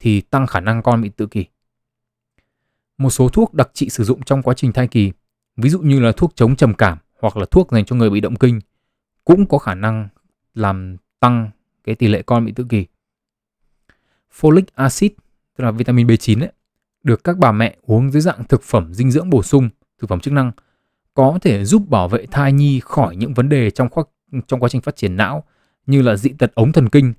thì 0.00 0.20
tăng 0.20 0.46
khả 0.46 0.60
năng 0.60 0.82
con 0.82 1.02
bị 1.02 1.08
tự 1.08 1.26
kỷ. 1.26 1.44
Một 2.98 3.10
số 3.10 3.28
thuốc 3.28 3.54
đặc 3.54 3.70
trị 3.74 3.88
sử 3.88 4.04
dụng 4.04 4.22
trong 4.22 4.42
quá 4.42 4.54
trình 4.54 4.72
thai 4.72 4.88
kỳ, 4.88 5.12
ví 5.56 5.70
dụ 5.70 5.80
như 5.80 6.00
là 6.00 6.12
thuốc 6.12 6.32
chống 6.36 6.56
trầm 6.56 6.74
cảm 6.74 6.98
hoặc 7.20 7.36
là 7.36 7.46
thuốc 7.50 7.72
dành 7.72 7.84
cho 7.84 7.96
người 7.96 8.10
bị 8.10 8.20
động 8.20 8.36
kinh 8.36 8.60
cũng 9.24 9.46
có 9.46 9.58
khả 9.58 9.74
năng 9.74 10.08
làm 10.54 10.96
tăng 11.20 11.50
cái 11.84 11.94
tỷ 11.94 12.08
lệ 12.08 12.22
con 12.22 12.46
bị 12.46 12.52
tự 12.52 12.66
kỷ. 12.68 12.86
Folic 14.40 14.62
acid, 14.74 15.10
tức 15.56 15.64
là 15.64 15.70
vitamin 15.70 16.06
B9 16.06 16.40
ấy, 16.40 16.52
được 17.02 17.24
các 17.24 17.38
bà 17.38 17.52
mẹ 17.52 17.76
uống 17.82 18.10
dưới 18.10 18.22
dạng 18.22 18.44
thực 18.44 18.62
phẩm 18.62 18.94
dinh 18.94 19.10
dưỡng 19.10 19.30
bổ 19.30 19.42
sung, 19.42 19.68
thực 19.98 20.10
phẩm 20.10 20.20
chức 20.20 20.34
năng 20.34 20.52
có 21.14 21.38
thể 21.42 21.64
giúp 21.64 21.88
bảo 21.88 22.08
vệ 22.08 22.26
thai 22.26 22.52
nhi 22.52 22.80
khỏi 22.80 23.16
những 23.16 23.34
vấn 23.34 23.48
đề 23.48 23.70
trong 23.70 23.88
khoa, 23.88 24.04
trong 24.46 24.60
quá 24.60 24.68
trình 24.68 24.80
phát 24.80 24.96
triển 24.96 25.16
não 25.16 25.44
như 25.86 26.02
là 26.02 26.16
dị 26.16 26.30
tật 26.38 26.54
ống 26.54 26.72
thần 26.72 26.88
kinh 26.88 27.12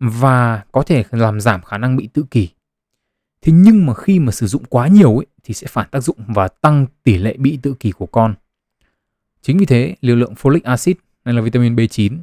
và 0.00 0.64
có 0.72 0.82
thể 0.82 1.04
làm 1.10 1.40
giảm 1.40 1.62
khả 1.62 1.78
năng 1.78 1.96
bị 1.96 2.08
tự 2.12 2.24
kỷ. 2.30 2.48
Thế 3.40 3.52
nhưng 3.52 3.86
mà 3.86 3.94
khi 3.94 4.18
mà 4.18 4.32
sử 4.32 4.46
dụng 4.46 4.64
quá 4.64 4.88
nhiều 4.88 5.16
ấy, 5.16 5.26
thì 5.44 5.54
sẽ 5.54 5.66
phản 5.66 5.88
tác 5.90 6.00
dụng 6.00 6.16
và 6.28 6.48
tăng 6.48 6.86
tỷ 7.02 7.18
lệ 7.18 7.36
bị 7.36 7.58
tự 7.62 7.74
kỷ 7.80 7.92
của 7.92 8.06
con. 8.06 8.34
Chính 9.42 9.58
vì 9.58 9.66
thế, 9.66 9.94
liều 10.00 10.16
lượng 10.16 10.34
folic 10.34 10.60
acid 10.64 10.96
hay 11.24 11.34
là 11.34 11.40
vitamin 11.40 11.76
B9 11.76 12.18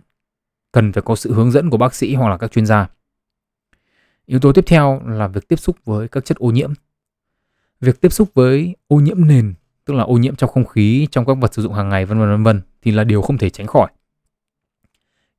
cần 0.71 0.93
phải 0.93 1.03
có 1.03 1.15
sự 1.15 1.33
hướng 1.33 1.51
dẫn 1.51 1.69
của 1.69 1.77
bác 1.77 1.95
sĩ 1.95 2.15
hoặc 2.15 2.29
là 2.29 2.37
các 2.37 2.51
chuyên 2.51 2.65
gia. 2.65 2.87
Yếu 4.25 4.39
tố 4.39 4.53
tiếp 4.53 4.63
theo 4.67 5.01
là 5.05 5.27
việc 5.27 5.47
tiếp 5.47 5.55
xúc 5.55 5.77
với 5.85 6.07
các 6.07 6.25
chất 6.25 6.37
ô 6.37 6.51
nhiễm. 6.51 6.73
Việc 7.81 8.01
tiếp 8.01 8.13
xúc 8.13 8.29
với 8.33 8.75
ô 8.87 8.95
nhiễm 8.95 9.27
nền, 9.27 9.53
tức 9.85 9.93
là 9.93 10.03
ô 10.03 10.17
nhiễm 10.17 10.35
trong 10.35 10.49
không 10.49 10.65
khí, 10.65 11.07
trong 11.11 11.25
các 11.25 11.33
vật 11.33 11.53
sử 11.53 11.61
dụng 11.61 11.73
hàng 11.73 11.89
ngày 11.89 12.05
vân 12.05 12.19
vân 12.19 12.29
vân 12.29 12.43
vân 12.43 12.61
thì 12.81 12.91
là 12.91 13.03
điều 13.03 13.21
không 13.21 13.37
thể 13.37 13.49
tránh 13.49 13.67
khỏi. 13.67 13.89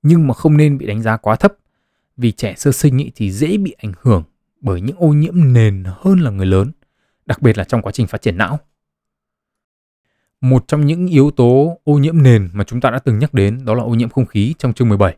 Nhưng 0.03 0.27
mà 0.27 0.35
không 0.35 0.57
nên 0.57 0.79
bị 0.79 0.87
đánh 0.87 1.03
giá 1.03 1.17
quá 1.17 1.37
thấp 1.37 1.53
vì 2.17 2.33
trẻ 2.33 2.55
sơ 2.57 2.73
sinh 2.73 2.99
ý 2.99 3.11
thì 3.15 3.31
dễ 3.31 3.57
bị 3.57 3.75
ảnh 3.79 3.93
hưởng 4.01 4.23
bởi 4.61 4.81
những 4.81 4.97
ô 4.97 5.09
nhiễm 5.09 5.53
nền 5.53 5.85
hơn 5.87 6.21
là 6.21 6.31
người 6.31 6.47
lớn, 6.47 6.73
đặc 7.27 7.43
biệt 7.43 7.59
là 7.59 7.65
trong 7.65 7.83
quá 7.83 7.93
trình 7.93 8.07
phát 8.07 8.23
triển 8.23 8.39
não. 8.39 8.59
Một 10.41 10.69
trong 10.69 10.87
những 10.87 11.07
yếu 11.07 11.31
tố 11.31 11.81
ô 11.85 11.99
nhiễm 11.99 12.23
nền 12.23 12.51
mà 12.53 12.65
chúng 12.65 12.81
ta 12.81 12.91
đã 12.91 12.99
từng 12.99 13.19
nhắc 13.19 13.35
đến 13.35 13.65
đó 13.65 13.75
là 13.75 13.83
ô 13.83 13.91
nhiễm 13.91 14.09
không 14.09 14.27
khí 14.27 14.55
trong 14.59 14.73
chương 14.73 14.89
17. 14.89 15.17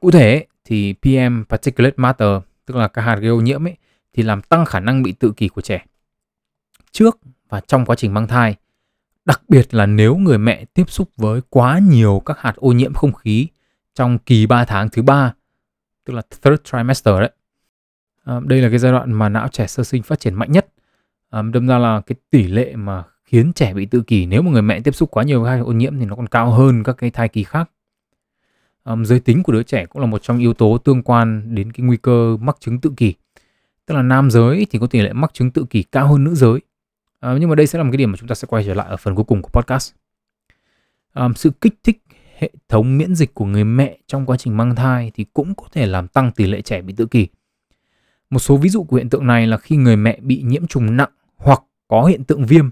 Cụ 0.00 0.10
thể 0.10 0.46
thì 0.64 0.94
PM 1.02 1.44
particulate 1.48 1.94
matter, 1.96 2.38
tức 2.66 2.76
là 2.76 2.88
các 2.88 3.02
hạt 3.02 3.16
gây 3.16 3.30
ô 3.30 3.40
nhiễm 3.40 3.66
ấy, 3.66 3.76
thì 4.12 4.22
làm 4.22 4.42
tăng 4.42 4.64
khả 4.64 4.80
năng 4.80 5.02
bị 5.02 5.12
tự 5.12 5.32
kỷ 5.36 5.48
của 5.48 5.60
trẻ. 5.60 5.84
Trước 6.90 7.18
và 7.48 7.60
trong 7.60 7.86
quá 7.86 7.96
trình 7.96 8.14
mang 8.14 8.26
thai, 8.26 8.56
đặc 9.24 9.42
biệt 9.48 9.74
là 9.74 9.86
nếu 9.86 10.16
người 10.16 10.38
mẹ 10.38 10.64
tiếp 10.64 10.90
xúc 10.90 11.08
với 11.16 11.40
quá 11.50 11.78
nhiều 11.78 12.22
các 12.26 12.38
hạt 12.38 12.56
ô 12.56 12.72
nhiễm 12.72 12.94
không 12.94 13.12
khí 13.12 13.48
trong 13.94 14.18
kỳ 14.18 14.46
3 14.46 14.64
tháng 14.64 14.88
thứ 14.88 15.02
ba, 15.02 15.34
tức 16.04 16.14
là 16.14 16.22
third 16.42 16.56
trimester 16.64 17.14
đấy. 17.20 17.30
À, 18.24 18.40
đây 18.44 18.62
là 18.62 18.68
cái 18.68 18.78
giai 18.78 18.92
đoạn 18.92 19.12
mà 19.12 19.28
não 19.28 19.48
trẻ 19.48 19.66
sơ 19.66 19.84
sinh 19.84 20.02
phát 20.02 20.20
triển 20.20 20.34
mạnh 20.34 20.52
nhất. 20.52 20.66
À, 21.30 21.42
đâm 21.42 21.66
ra 21.66 21.78
là 21.78 22.00
cái 22.06 22.16
tỷ 22.30 22.42
lệ 22.42 22.76
mà 22.76 23.04
khiến 23.26 23.52
trẻ 23.52 23.74
bị 23.74 23.86
tự 23.86 24.02
kỷ 24.02 24.26
nếu 24.26 24.42
mà 24.42 24.50
người 24.50 24.62
mẹ 24.62 24.80
tiếp 24.80 24.94
xúc 24.94 25.10
quá 25.10 25.24
nhiều 25.24 25.42
với 25.42 25.60
ô 25.60 25.72
nhiễm 25.72 25.98
thì 25.98 26.04
nó 26.06 26.16
còn 26.16 26.26
cao 26.26 26.50
hơn 26.50 26.82
các 26.82 26.96
cái 26.98 27.10
thai 27.10 27.28
kỳ 27.28 27.44
khác. 27.44 27.70
Um, 28.84 29.04
giới 29.04 29.20
tính 29.20 29.42
của 29.42 29.52
đứa 29.52 29.62
trẻ 29.62 29.86
cũng 29.86 30.00
là 30.02 30.06
một 30.06 30.22
trong 30.22 30.38
yếu 30.38 30.54
tố 30.54 30.78
tương 30.78 31.02
quan 31.02 31.54
đến 31.54 31.72
cái 31.72 31.86
nguy 31.86 31.96
cơ 31.96 32.36
mắc 32.40 32.56
chứng 32.60 32.80
tự 32.80 32.92
kỷ. 32.96 33.14
Tức 33.86 33.94
là 33.94 34.02
nam 34.02 34.30
giới 34.30 34.66
thì 34.70 34.78
có 34.78 34.86
tỷ 34.86 35.00
lệ 35.00 35.12
mắc 35.12 35.30
chứng 35.34 35.50
tự 35.50 35.64
kỷ 35.70 35.82
cao 35.82 36.08
hơn 36.08 36.24
nữ 36.24 36.34
giới. 36.34 36.54
Uh, 36.54 37.40
nhưng 37.40 37.48
mà 37.48 37.54
đây 37.54 37.66
sẽ 37.66 37.78
là 37.78 37.84
một 37.84 37.90
cái 37.92 37.96
điểm 37.96 38.12
mà 38.12 38.16
chúng 38.16 38.28
ta 38.28 38.34
sẽ 38.34 38.46
quay 38.46 38.64
trở 38.64 38.74
lại 38.74 38.86
ở 38.88 38.96
phần 38.96 39.14
cuối 39.14 39.24
cùng 39.24 39.42
của 39.42 39.48
podcast. 39.48 39.92
Um, 41.14 41.32
sự 41.34 41.50
kích 41.60 41.74
thích 41.82 42.02
hệ 42.38 42.50
thống 42.68 42.98
miễn 42.98 43.14
dịch 43.14 43.34
của 43.34 43.44
người 43.44 43.64
mẹ 43.64 43.98
trong 44.06 44.26
quá 44.26 44.36
trình 44.36 44.56
mang 44.56 44.74
thai 44.74 45.12
thì 45.14 45.24
cũng 45.34 45.54
có 45.54 45.64
thể 45.72 45.86
làm 45.86 46.08
tăng 46.08 46.32
tỷ 46.32 46.46
lệ 46.46 46.62
trẻ 46.62 46.82
bị 46.82 46.94
tự 46.96 47.06
kỷ. 47.06 47.28
Một 48.30 48.38
số 48.38 48.56
ví 48.56 48.68
dụ 48.68 48.84
của 48.84 48.96
hiện 48.96 49.10
tượng 49.10 49.26
này 49.26 49.46
là 49.46 49.56
khi 49.56 49.76
người 49.76 49.96
mẹ 49.96 50.18
bị 50.20 50.42
nhiễm 50.42 50.66
trùng 50.66 50.96
nặng 50.96 51.10
hoặc 51.36 51.62
có 51.88 52.04
hiện 52.04 52.24
tượng 52.24 52.46
viêm 52.46 52.70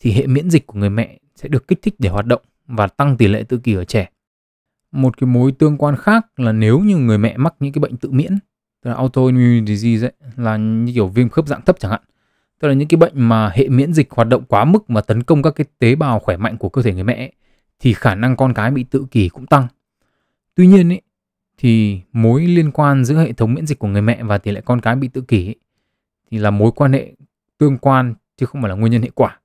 thì 0.00 0.12
hệ 0.12 0.26
miễn 0.26 0.50
dịch 0.50 0.66
của 0.66 0.78
người 0.78 0.90
mẹ 0.90 1.18
sẽ 1.36 1.48
được 1.48 1.68
kích 1.68 1.82
thích 1.82 1.94
để 1.98 2.08
hoạt 2.08 2.26
động 2.26 2.42
và 2.66 2.86
tăng 2.86 3.16
tỷ 3.16 3.28
lệ 3.28 3.42
tự 3.42 3.58
kỷ 3.58 3.74
ở 3.74 3.84
trẻ. 3.84 4.10
Một 4.92 5.16
cái 5.16 5.26
mối 5.26 5.52
tương 5.52 5.78
quan 5.78 5.96
khác 5.96 6.26
là 6.36 6.52
nếu 6.52 6.78
như 6.78 6.96
người 6.96 7.18
mẹ 7.18 7.36
mắc 7.36 7.54
những 7.60 7.72
cái 7.72 7.80
bệnh 7.80 7.96
tự 7.96 8.10
miễn 8.10 8.38
tức 8.82 8.90
là 8.90 8.96
autoimmune 8.96 9.66
disease 9.66 10.06
ấy, 10.06 10.30
là 10.36 10.56
như 10.56 10.92
kiểu 10.94 11.08
viêm 11.08 11.28
khớp 11.28 11.46
dạng 11.46 11.62
thấp 11.62 11.76
chẳng 11.78 11.90
hạn 11.90 12.00
tức 12.60 12.68
là 12.68 12.74
những 12.74 12.88
cái 12.88 12.96
bệnh 12.96 13.12
mà 13.14 13.50
hệ 13.54 13.68
miễn 13.68 13.92
dịch 13.92 14.10
hoạt 14.10 14.28
động 14.28 14.44
quá 14.48 14.64
mức 14.64 14.90
mà 14.90 15.00
tấn 15.00 15.22
công 15.22 15.42
các 15.42 15.50
cái 15.50 15.66
tế 15.78 15.94
bào 15.94 16.18
khỏe 16.18 16.36
mạnh 16.36 16.56
của 16.56 16.68
cơ 16.68 16.82
thể 16.82 16.94
người 16.94 17.04
mẹ 17.04 17.14
ấy, 17.14 17.32
thì 17.80 17.92
khả 17.92 18.14
năng 18.14 18.36
con 18.36 18.54
cái 18.54 18.70
bị 18.70 18.84
tự 18.84 19.06
kỷ 19.10 19.28
cũng 19.28 19.46
tăng 19.46 19.66
tuy 20.54 20.66
nhiên 20.66 20.92
ấy, 20.92 21.00
thì 21.58 22.00
mối 22.12 22.46
liên 22.46 22.70
quan 22.70 23.04
giữa 23.04 23.16
hệ 23.16 23.32
thống 23.32 23.54
miễn 23.54 23.66
dịch 23.66 23.78
của 23.78 23.88
người 23.88 24.02
mẹ 24.02 24.22
và 24.22 24.38
tỷ 24.38 24.50
lệ 24.50 24.60
con 24.64 24.80
cái 24.80 24.96
bị 24.96 25.08
tự 25.08 25.20
kỷ 25.20 25.48
ấy, 25.48 25.56
thì 26.30 26.38
là 26.38 26.50
mối 26.50 26.72
quan 26.76 26.92
hệ 26.92 27.12
tương 27.58 27.78
quan 27.78 28.14
chứ 28.36 28.46
không 28.46 28.62
phải 28.62 28.68
là 28.68 28.74
nguyên 28.74 28.92
nhân 28.92 29.02
hệ 29.02 29.10
quả 29.14 29.39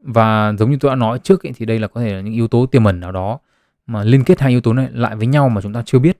và 0.00 0.52
giống 0.58 0.70
như 0.70 0.76
tôi 0.80 0.90
đã 0.90 0.94
nói 0.94 1.18
trước 1.18 1.46
ấy, 1.46 1.52
thì 1.56 1.66
đây 1.66 1.78
là 1.78 1.88
có 1.88 2.00
thể 2.00 2.14
là 2.14 2.20
những 2.20 2.34
yếu 2.34 2.48
tố 2.48 2.66
tiềm 2.66 2.84
ẩn 2.84 3.00
nào 3.00 3.12
đó 3.12 3.38
mà 3.86 4.04
liên 4.04 4.24
kết 4.24 4.40
hai 4.40 4.50
yếu 4.50 4.60
tố 4.60 4.72
này 4.72 4.88
lại 4.92 5.16
với 5.16 5.26
nhau 5.26 5.48
mà 5.48 5.60
chúng 5.60 5.72
ta 5.72 5.82
chưa 5.86 5.98
biết. 5.98 6.18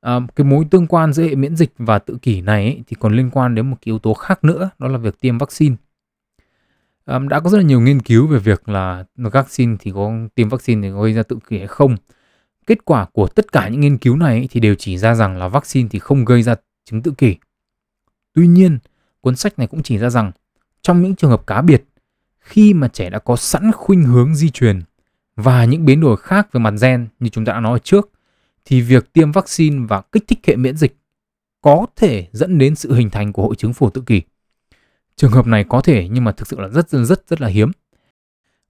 À, 0.00 0.20
cái 0.36 0.44
mối 0.44 0.64
tương 0.70 0.86
quan 0.86 1.12
giữa 1.12 1.22
hệ 1.22 1.34
miễn 1.34 1.56
dịch 1.56 1.72
và 1.78 1.98
tự 1.98 2.18
kỷ 2.22 2.40
này 2.40 2.64
ấy, 2.64 2.82
thì 2.86 2.96
còn 3.00 3.16
liên 3.16 3.30
quan 3.30 3.54
đến 3.54 3.70
một 3.70 3.76
cái 3.76 3.90
yếu 3.90 3.98
tố 3.98 4.14
khác 4.14 4.44
nữa 4.44 4.70
đó 4.78 4.88
là 4.88 4.98
việc 4.98 5.20
tiêm 5.20 5.38
vaccine. 5.38 5.76
À, 7.04 7.18
đã 7.18 7.40
có 7.40 7.50
rất 7.50 7.58
là 7.58 7.64
nhiều 7.64 7.80
nghiên 7.80 8.00
cứu 8.00 8.26
về 8.26 8.38
việc 8.38 8.68
là 8.68 9.04
vaccine 9.16 9.76
thì 9.80 9.90
có 9.94 10.12
tiêm 10.34 10.48
vaccine 10.48 10.88
thì 10.88 10.94
gây 10.94 11.12
ra 11.12 11.22
tự 11.22 11.38
kỷ 11.48 11.58
hay 11.58 11.66
không. 11.66 11.96
Kết 12.66 12.84
quả 12.84 13.06
của 13.12 13.26
tất 13.26 13.52
cả 13.52 13.68
những 13.68 13.80
nghiên 13.80 13.98
cứu 13.98 14.16
này 14.16 14.38
ấy, 14.38 14.48
thì 14.50 14.60
đều 14.60 14.74
chỉ 14.74 14.98
ra 14.98 15.14
rằng 15.14 15.36
là 15.36 15.48
vaccine 15.48 15.88
thì 15.90 15.98
không 15.98 16.24
gây 16.24 16.42
ra 16.42 16.54
chứng 16.84 17.02
tự 17.02 17.12
kỷ. 17.18 17.36
Tuy 18.34 18.46
nhiên 18.46 18.78
cuốn 19.20 19.36
sách 19.36 19.58
này 19.58 19.66
cũng 19.66 19.82
chỉ 19.82 19.98
ra 19.98 20.10
rằng 20.10 20.32
trong 20.82 21.02
những 21.02 21.14
trường 21.14 21.30
hợp 21.30 21.46
cá 21.46 21.62
biệt 21.62 21.84
khi 22.44 22.74
mà 22.74 22.88
trẻ 22.88 23.10
đã 23.10 23.18
có 23.18 23.36
sẵn 23.36 23.72
khuynh 23.72 24.02
hướng 24.02 24.34
di 24.34 24.50
truyền 24.50 24.82
và 25.36 25.64
những 25.64 25.84
biến 25.84 26.00
đổi 26.00 26.16
khác 26.16 26.52
về 26.52 26.60
mặt 26.60 26.74
gen 26.80 27.08
như 27.20 27.28
chúng 27.28 27.44
ta 27.44 27.52
đã 27.52 27.60
nói 27.60 27.78
trước 27.84 28.10
thì 28.64 28.80
việc 28.80 29.12
tiêm 29.12 29.32
vaccine 29.32 29.86
và 29.88 30.02
kích 30.12 30.24
thích 30.28 30.38
hệ 30.46 30.56
miễn 30.56 30.76
dịch 30.76 30.96
có 31.62 31.86
thể 31.96 32.26
dẫn 32.32 32.58
đến 32.58 32.74
sự 32.74 32.94
hình 32.94 33.10
thành 33.10 33.32
của 33.32 33.42
hội 33.42 33.56
chứng 33.56 33.72
phổ 33.72 33.90
tự 33.90 34.02
kỷ. 34.06 34.22
Trường 35.16 35.30
hợp 35.30 35.46
này 35.46 35.64
có 35.68 35.80
thể 35.80 36.08
nhưng 36.08 36.24
mà 36.24 36.32
thực 36.32 36.48
sự 36.48 36.60
là 36.60 36.68
rất 36.68 36.90
rất 36.90 37.04
rất 37.04 37.28
rất 37.28 37.40
là 37.40 37.48
hiếm. 37.48 37.70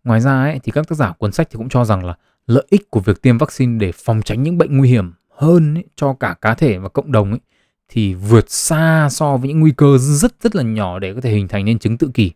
Ngoài 0.04 0.20
ra 0.20 0.42
ấy, 0.42 0.60
thì 0.62 0.72
các 0.72 0.88
tác 0.88 0.94
giả 0.94 1.12
cuốn 1.12 1.32
sách 1.32 1.48
thì 1.50 1.56
cũng 1.56 1.68
cho 1.68 1.84
rằng 1.84 2.04
là 2.04 2.14
lợi 2.46 2.66
ích 2.70 2.90
của 2.90 3.00
việc 3.00 3.22
tiêm 3.22 3.38
vaccine 3.38 3.78
để 3.78 3.92
phòng 3.92 4.22
tránh 4.24 4.42
những 4.42 4.58
bệnh 4.58 4.78
nguy 4.78 4.88
hiểm 4.88 5.12
hơn 5.36 5.74
ấy, 5.74 5.84
cho 5.96 6.14
cả 6.20 6.34
cá 6.40 6.54
thể 6.54 6.78
và 6.78 6.88
cộng 6.88 7.12
đồng 7.12 7.30
ấy, 7.30 7.40
thì 7.88 8.14
vượt 8.14 8.50
xa 8.50 9.08
so 9.10 9.36
với 9.36 9.48
những 9.48 9.60
nguy 9.60 9.72
cơ 9.76 9.98
rất 9.98 10.34
rất 10.40 10.56
là 10.56 10.62
nhỏ 10.62 10.98
để 10.98 11.14
có 11.14 11.20
thể 11.20 11.30
hình 11.30 11.48
thành 11.48 11.64
nên 11.64 11.78
chứng 11.78 11.98
tự 11.98 12.10
kỷ. 12.14 12.32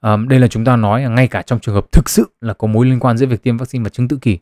Um, 0.00 0.28
đây 0.28 0.40
là 0.40 0.48
chúng 0.48 0.64
ta 0.64 0.76
nói 0.76 1.02
là 1.02 1.08
ngay 1.08 1.28
cả 1.28 1.42
trong 1.42 1.60
trường 1.60 1.74
hợp 1.74 1.92
thực 1.92 2.08
sự 2.08 2.30
là 2.40 2.54
có 2.54 2.66
mối 2.66 2.86
liên 2.86 3.00
quan 3.00 3.16
giữa 3.16 3.26
việc 3.26 3.42
tiêm 3.42 3.56
vaccine 3.56 3.84
và 3.84 3.90
chứng 3.90 4.08
tự 4.08 4.16
kỷ 4.16 4.38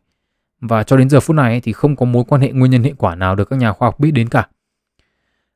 và 0.61 0.83
cho 0.83 0.97
đến 0.97 1.09
giờ 1.09 1.21
phút 1.21 1.37
này 1.37 1.61
thì 1.61 1.73
không 1.73 1.97
có 1.97 2.07
mối 2.07 2.25
quan 2.29 2.41
hệ 2.41 2.53
nguyên 2.53 2.71
nhân 2.71 2.83
hệ 2.83 2.93
quả 2.99 3.15
nào 3.15 3.35
được 3.35 3.51
các 3.51 3.59
nhà 3.59 3.73
khoa 3.73 3.87
học 3.87 4.01
biết 4.01 4.11
đến 4.11 4.29
cả. 4.29 4.49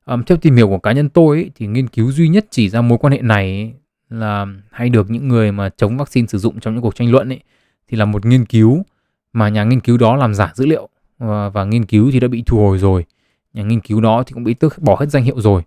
Um, 0.07 0.23
theo 0.23 0.39
tìm 0.39 0.57
hiểu 0.57 0.69
của 0.69 0.79
cá 0.79 0.93
nhân 0.93 1.09
tôi 1.09 1.37
ấy, 1.37 1.51
thì 1.55 1.67
nghiên 1.67 1.89
cứu 1.89 2.13
duy 2.13 2.29
nhất 2.29 2.47
chỉ 2.51 2.69
ra 2.69 2.81
mối 2.81 2.99
quan 2.99 3.13
hệ 3.13 3.19
này 3.23 3.75
là 4.11 4.47
hay 4.71 4.89
được 4.89 5.11
những 5.11 5.29
người 5.29 5.53
mà 5.53 5.69
chống 5.77 5.97
vaccine 5.97 6.27
sử 6.27 6.39
dụng 6.39 6.61
trong 6.61 6.75
những 6.75 6.83
cuộc 6.83 6.95
tranh 6.95 7.13
luận 7.13 7.29
ấy 7.29 7.41
thì 7.89 7.97
là 7.97 8.05
một 8.05 8.27
nghiên 8.27 8.45
cứu 8.45 8.83
mà 9.33 9.49
nhà 9.49 9.65
nghiên 9.65 9.81
cứu 9.81 9.97
đó 9.97 10.17
làm 10.17 10.35
giả 10.35 10.53
dữ 10.55 10.67
liệu 10.67 10.89
và, 11.19 11.49
và 11.49 11.65
nghiên 11.65 11.85
cứu 11.85 12.11
thì 12.13 12.21
đã 12.21 12.29
bị 12.29 12.43
thu 12.47 12.59
hồi 12.59 12.79
rồi. 12.79 13.05
Nhà 13.55 13.63
nghiên 13.63 13.81
cứu 13.81 14.01
đó 14.01 14.23
thì 14.27 14.33
cũng 14.33 14.45
bị 14.45 14.55
tước 14.55 14.79
bỏ 14.79 14.97
hết 15.01 15.07
danh 15.11 15.25
hiệu 15.25 15.41
rồi. 15.41 15.63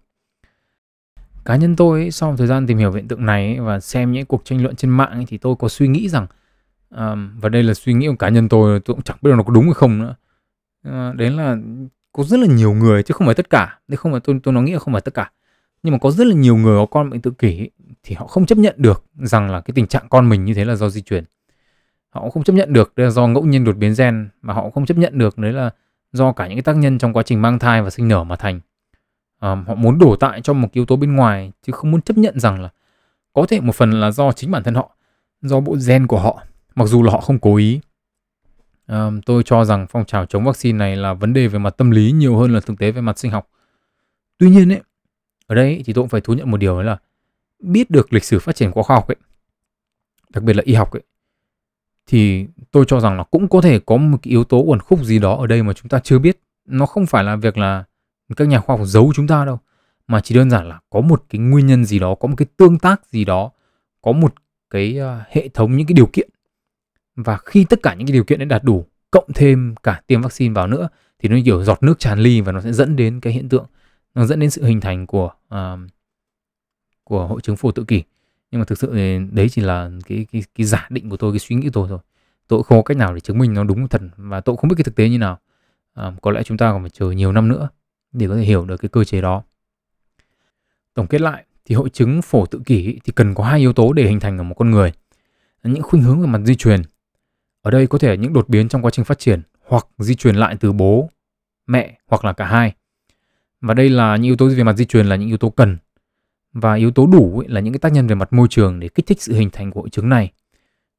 Cá 1.45 1.56
nhân 1.56 1.75
tôi 1.75 1.99
ấy, 2.01 2.12
sau 2.12 2.29
một 2.29 2.36
thời 2.38 2.47
gian 2.47 2.67
tìm 2.67 2.77
hiểu 2.77 2.91
hiện 2.91 3.08
tượng 3.08 3.25
này 3.25 3.47
ấy, 3.47 3.60
và 3.60 3.79
xem 3.79 4.12
những 4.12 4.25
cuộc 4.25 4.45
tranh 4.45 4.63
luận 4.63 4.75
trên 4.75 4.91
mạng 4.91 5.12
ấy, 5.12 5.25
thì 5.27 5.38
tôi 5.38 5.56
có 5.56 5.69
suy 5.69 5.88
nghĩ 5.88 6.10
rằng 6.10 6.27
um, 6.89 7.39
và 7.39 7.49
đây 7.49 7.63
là 7.63 7.73
suy 7.73 7.93
nghĩ 7.93 8.08
của 8.08 8.15
cá 8.15 8.29
nhân 8.29 8.49
tôi 8.49 8.79
tôi 8.79 8.95
cũng 8.95 9.03
chẳng 9.03 9.17
biết 9.21 9.32
nó 9.38 9.43
có 9.43 9.53
đúng 9.53 9.65
hay 9.65 9.73
không 9.73 9.99
nữa. 9.99 10.15
Uh, 10.88 11.15
đấy 11.15 11.29
là 11.29 11.58
có 12.12 12.23
rất 12.23 12.39
là 12.39 12.47
nhiều 12.47 12.73
người 12.73 13.03
chứ 13.03 13.13
không 13.13 13.27
phải 13.27 13.36
tất 13.36 13.49
cả. 13.49 13.79
Đấy 13.88 13.97
không 13.97 14.12
phải 14.12 14.21
tôi 14.21 14.39
tôi 14.43 14.53
nói 14.53 14.63
nghĩ 14.63 14.73
là 14.73 14.79
không 14.79 14.93
phải 14.93 15.01
tất 15.01 15.13
cả. 15.13 15.32
Nhưng 15.84 15.91
mà 15.91 15.97
có 15.97 16.12
rất 16.12 16.27
là 16.27 16.36
nhiều 16.36 16.56
người 16.56 16.77
có 16.77 16.86
con 16.86 17.10
bệnh 17.10 17.21
tự 17.21 17.32
kỷ 17.32 17.69
thì 18.03 18.15
họ 18.15 18.27
không 18.27 18.45
chấp 18.45 18.58
nhận 18.58 18.75
được 18.77 19.06
rằng 19.15 19.51
là 19.51 19.62
cái 19.62 19.71
tình 19.75 19.88
trạng 19.88 20.10
con 20.10 20.29
mình 20.29 20.45
như 20.45 20.53
thế 20.53 20.65
là 20.65 20.75
do 20.75 20.89
di 20.89 21.01
truyền. 21.01 21.23
Họ 22.10 22.29
không 22.29 22.43
chấp 22.43 22.53
nhận 22.53 22.73
được 22.73 22.93
đây 22.95 23.06
là 23.06 23.12
do 23.12 23.27
ngẫu 23.27 23.43
nhiên 23.43 23.63
đột 23.63 23.77
biến 23.77 23.93
gen 23.97 24.29
mà 24.41 24.53
họ 24.53 24.69
không 24.69 24.86
chấp 24.86 24.97
nhận 24.97 25.17
được 25.17 25.38
đấy 25.38 25.53
là 25.53 25.69
do 26.12 26.32
cả 26.32 26.47
những 26.47 26.58
cái 26.58 26.62
tác 26.63 26.75
nhân 26.75 26.97
trong 26.97 27.13
quá 27.13 27.23
trình 27.23 27.41
mang 27.41 27.60
thai 27.60 27.82
và 27.82 27.89
sinh 27.89 28.08
nở 28.08 28.23
mà 28.23 28.36
thành 28.36 28.60
um, 29.43 29.65
họ 29.65 29.75
muốn 29.75 29.99
đổ 29.99 30.15
tại 30.15 30.41
cho 30.41 30.53
một 30.53 30.67
yếu 30.71 30.86
tố 30.86 30.95
bên 30.95 31.15
ngoài 31.15 31.51
chứ 31.65 31.71
không 31.71 31.91
muốn 31.91 32.01
chấp 32.01 32.17
nhận 32.17 32.39
rằng 32.39 32.62
là 32.62 32.69
có 33.34 33.45
thể 33.45 33.62
một 33.62 33.75
phần 33.75 33.91
là 33.91 34.12
do 34.12 34.32
chính 34.32 34.51
bản 34.51 34.63
thân 34.63 34.75
họ 34.75 34.95
do 35.41 35.60
bộ 35.60 35.77
gen 35.88 36.08
của 36.08 36.19
họ 36.19 36.43
mặc 36.75 36.86
dù 36.86 37.03
là 37.03 37.12
họ 37.12 37.19
không 37.19 37.39
cố 37.39 37.56
ý. 37.56 37.79
À, 38.86 39.10
tôi 39.25 39.43
cho 39.45 39.65
rằng 39.65 39.88
phong 39.89 40.06
trào 40.06 40.25
chống 40.25 40.43
vaccine 40.43 40.77
này 40.77 40.95
là 40.95 41.13
vấn 41.13 41.34
đề 41.34 41.47
về 41.47 41.60
mặt 41.60 41.77
tâm 41.77 41.91
lý 41.91 42.12
nhiều 42.12 42.38
hơn 42.38 42.53
là 42.53 42.60
thực 42.60 42.79
tế 42.79 42.91
về 42.91 43.01
mặt 43.01 43.19
sinh 43.19 43.32
học. 43.32 43.49
Tuy 44.38 44.49
nhiên 44.49 44.71
ấy 44.71 44.82
ở 45.47 45.56
đây 45.56 45.84
thì 45.86 45.93
tôi 45.93 46.01
cũng 46.01 46.10
phải 46.10 46.21
thú 46.21 46.34
nhận 46.34 46.51
một 46.51 46.58
điều 46.58 46.82
là 46.82 46.97
biết 47.60 47.89
được 47.89 48.13
lịch 48.13 48.23
sử 48.23 48.39
phát 48.39 48.56
triển 48.56 48.71
của 48.71 48.84
khoa 48.84 48.95
học 48.95 49.08
ấy 49.08 49.15
đặc 50.29 50.43
biệt 50.43 50.53
là 50.53 50.63
y 50.65 50.73
học 50.73 50.91
ấy 50.91 51.01
thì 52.08 52.47
tôi 52.71 52.86
cho 52.88 52.99
rằng 52.99 53.17
là 53.17 53.23
cũng 53.23 53.47
có 53.47 53.62
thể 53.62 53.79
có 53.79 53.97
một 53.97 54.17
cái 54.21 54.29
yếu 54.32 54.43
tố 54.43 54.63
uẩn 54.65 54.79
khúc 54.79 55.03
gì 55.03 55.19
đó 55.19 55.36
ở 55.36 55.47
đây 55.47 55.63
mà 55.63 55.73
chúng 55.73 55.89
ta 55.89 55.99
chưa 55.99 56.19
biết. 56.19 56.39
Nó 56.65 56.86
không 56.86 57.06
phải 57.06 57.23
là 57.23 57.36
việc 57.36 57.58
là 57.58 57.84
các 58.34 58.48
nhà 58.48 58.60
khoa 58.60 58.78
học 58.78 58.88
giấu 58.88 59.12
chúng 59.15 59.28
ta 59.28 59.46
đâu. 59.46 59.60
Mà 60.08 60.22
chỉ 60.22 60.36
đơn 60.36 60.50
giản 60.50 60.69
là 60.69 60.80
có 60.89 61.02
một 61.02 61.24
cái 61.30 61.39
nguyên 61.39 61.67
nhân 61.67 61.86
gì 61.86 62.00
đó 62.00 62.15
có 62.15 62.28
một 62.28 62.36
cái 62.38 62.46
tương 62.58 62.80
tác 62.80 63.08
gì 63.08 63.26
đó 63.26 63.52
có 64.02 64.12
một 64.12 64.34
cái 64.69 64.98
ờ, 64.98 65.22
hệ 65.30 65.48
thống 65.48 65.78
những 65.78 65.88
cái 65.88 65.93
điều 65.93 66.10
kiện. 66.13 66.30
Và 67.15 67.38
khi 67.46 67.65
tất 67.69 67.80
cả 67.84 67.93
những 67.93 68.08
cái 68.08 68.13
điều 68.13 68.24
kiện 68.24 68.39
đã 68.39 68.46
đạt 68.46 68.63
đủ 68.63 68.86
cộng 69.12 69.34
thêm 69.36 69.76
cả 69.84 70.02
tiêm 70.08 70.22
vaccine 70.22 70.54
vào 70.54 70.67
nữa 70.67 70.89
thì 71.19 71.30
nó 71.30 71.38
kiểu 71.46 71.63
giọt 71.63 71.84
nước 71.84 72.00
tràn 72.00 72.19
ly 72.19 72.41
và 72.41 72.52
nó 72.52 72.62
sẽ 72.62 72.74
dẫn 72.74 72.96
đến 72.96 73.19
cái 73.19 73.34
hiện 73.34 73.50
tượng 73.50 73.65
nó 74.15 74.26
dẫn 74.26 74.39
đến 74.39 74.50
sự 74.50 74.63
hình 74.63 74.82
thành 74.82 75.08
của 75.08 75.32
uh, 75.56 75.80
của 77.04 77.28
hội 77.28 77.41
chứng 77.41 77.56
phổ 77.56 77.72
tự 77.72 77.84
kỷ. 77.84 78.04
Nhưng 78.52 78.60
mà 78.60 78.65
thực 78.65 78.80
sự 78.80 78.91
thì 78.93 79.19
đấy 79.32 79.50
chỉ 79.50 79.62
là 79.62 79.89
cái 80.06 80.28
cái 80.32 80.43
cái 80.56 80.65
giả 80.65 80.88
định 80.89 81.10
của 81.10 81.17
tôi 81.17 81.32
cái 81.32 81.39
suy 81.39 81.56
nghĩ 81.56 81.63
của 81.67 81.72
tôi 81.74 81.88
thôi. 81.89 82.00
Tôi 82.48 82.63
không 82.63 82.78
có 82.78 82.84
cách 82.84 82.98
nào 82.98 83.13
để 83.13 83.19
chứng 83.19 83.38
minh 83.38 83.54
nó 83.54 83.63
đúng 83.63 83.88
thật 83.88 84.02
và 84.17 84.41
tôi 84.41 84.58
không 84.58 84.67
biết 84.69 84.76
cái 84.78 84.84
thực 84.84 84.96
tế 84.96 85.10
như 85.10 85.17
nào. 85.17 85.39
À, 85.93 86.12
có 86.22 86.32
lẽ 86.32 86.43
chúng 86.43 86.58
ta 86.58 86.72
còn 86.72 86.82
phải 86.82 86.89
chờ 86.89 87.12
nhiều 87.12 87.32
năm 87.32 87.48
nữa 87.48 87.69
để 88.13 88.28
có 88.28 88.36
thể 88.36 88.43
hiểu 88.43 88.65
được 88.65 88.78
cái 88.78 88.89
cơ 88.89 89.04
chế 89.04 89.21
đó 89.21 89.43
tổng 90.93 91.08
kết 91.08 91.21
lại 91.21 91.45
thì 91.65 91.76
hội 91.76 91.89
chứng 91.89 92.21
phổ 92.21 92.45
tự 92.45 92.62
kỷ 92.65 92.99
thì 93.04 93.13
cần 93.15 93.36
có 93.36 93.43
hai 93.43 93.60
yếu 93.60 93.73
tố 93.73 93.93
để 93.93 94.08
hình 94.08 94.19
thành 94.19 94.38
ở 94.38 94.43
một 94.43 94.56
con 94.58 94.71
người 94.71 94.91
những 95.63 95.84
khuynh 95.84 96.02
hướng 96.02 96.21
về 96.21 96.28
mặt 96.28 96.41
di 96.45 96.56
truyền 96.56 96.82
ở 97.63 97.71
đây 97.71 97.88
có 97.88 97.97
thể 97.97 98.10
là 98.10 98.15
những 98.15 98.34
đột 98.34 98.49
biến 98.49 98.67
trong 98.67 98.82
quá 98.82 98.91
trình 98.91 99.06
phát 99.06 99.19
triển 99.19 99.41
hoặc 99.67 99.88
di 99.97 100.15
truyền 100.15 100.36
lại 100.36 100.58
từ 100.60 100.71
bố, 100.71 101.10
mẹ 101.67 101.97
hoặc 102.08 102.26
là 102.26 102.34
cả 102.34 102.45
hai. 102.45 102.73
Và 103.62 103.73
đây 103.73 103.89
là 103.89 104.15
những 104.15 104.23
yếu 104.23 104.36
tố 104.36 104.47
về 104.47 104.63
mặt 104.63 104.73
di 104.73 104.86
truyền 104.86 105.06
là 105.06 105.15
những 105.15 105.28
yếu 105.28 105.38
tố 105.38 105.49
cần 105.49 105.78
và 106.54 106.73
yếu 106.73 106.91
tố 106.91 107.08
đủ 107.08 107.39
ấy 107.39 107.47
là 107.47 107.62
những 107.62 107.73
cái 107.73 107.80
tác 107.80 107.91
nhân 107.91 108.08
về 108.08 108.15
mặt 108.15 108.34
môi 108.34 108.47
trường 108.49 108.80
để 108.80 108.88
kích 108.88 109.06
thích 109.06 109.21
sự 109.21 109.34
hình 109.34 109.49
thành 109.49 109.71
của 109.71 109.80
hội 109.80 109.89
chứng 109.89 110.10
này. 110.10 110.32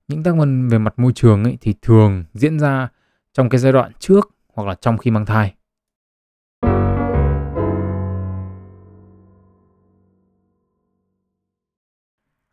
Những 0.09 0.23
tác 0.23 0.35
nhân 0.35 0.69
về 0.69 0.79
mặt 0.79 0.99
môi 0.99 1.13
trường 1.13 1.45
ấy 1.45 1.59
thì 1.61 1.75
thường 1.83 2.25
diễn 2.35 2.59
ra 2.59 2.89
trong 3.33 3.49
cái 3.49 3.59
giai 3.59 3.73
đoạn 3.73 3.93
trước 3.99 4.31
hoặc 4.55 4.69
là 4.69 4.75
trong 4.75 4.99
khi 4.99 5.11
mang 5.11 5.27
thai. 5.27 5.55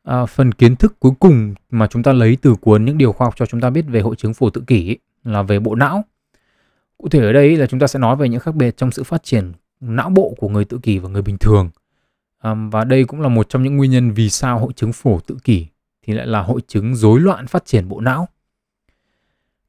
À, 0.04 0.26
phần 0.26 0.52
kiến 0.52 0.76
thức 0.76 1.00
cuối 1.00 1.12
cùng 1.20 1.54
mà 1.70 1.88
chúng 1.88 2.04
ta 2.04 2.14
lấy 2.14 2.38
từ 2.42 2.56
cuốn 2.56 2.86
những 2.86 2.98
điều 2.98 3.12
khoa 3.12 3.26
học 3.26 3.34
cho 3.38 3.46
chúng 3.46 3.62
ta 3.62 3.70
biết 3.70 3.86
về 3.88 4.00
hội 4.02 4.16
chứng 4.16 4.34
phổ 4.34 4.50
tự 4.50 4.64
kỷ 4.68 4.90
ấy, 4.90 4.98
là 5.24 5.42
về 5.42 5.60
bộ 5.60 5.76
não. 5.76 6.06
Cụ 6.98 7.08
thể 7.10 7.20
ở 7.20 7.34
đây 7.34 7.58
là 7.58 7.66
chúng 7.66 7.80
ta 7.80 7.88
sẽ 7.88 8.00
nói 8.00 8.16
về 8.16 8.30
những 8.30 8.40
khác 8.40 8.56
biệt 8.56 8.78
trong 8.78 8.92
sự 8.92 9.04
phát 9.04 9.24
triển 9.24 9.52
não 9.80 10.10
bộ 10.10 10.34
của 10.38 10.50
người 10.50 10.66
tự 10.66 10.80
kỷ 10.84 10.98
và 11.00 11.10
người 11.10 11.22
bình 11.22 11.38
thường. 11.38 11.70
À, 12.40 12.56
và 12.72 12.84
đây 12.84 13.04
cũng 13.04 13.22
là 13.22 13.28
một 13.28 13.50
trong 13.50 13.64
những 13.64 13.78
nguyên 13.78 13.92
nhân 13.92 14.12
vì 14.12 14.30
sao 14.30 14.60
hội 14.60 14.74
chứng 14.76 14.94
phổ 14.94 15.20
tự 15.20 15.38
kỷ 15.44 15.68
thì 16.04 16.14
lại 16.14 16.28
là 16.28 16.42
hội 16.42 16.62
chứng 16.68 16.96
rối 16.96 17.20
loạn 17.20 17.48
phát 17.48 17.66
triển 17.66 17.90
bộ 17.90 18.00
não. 18.00 18.28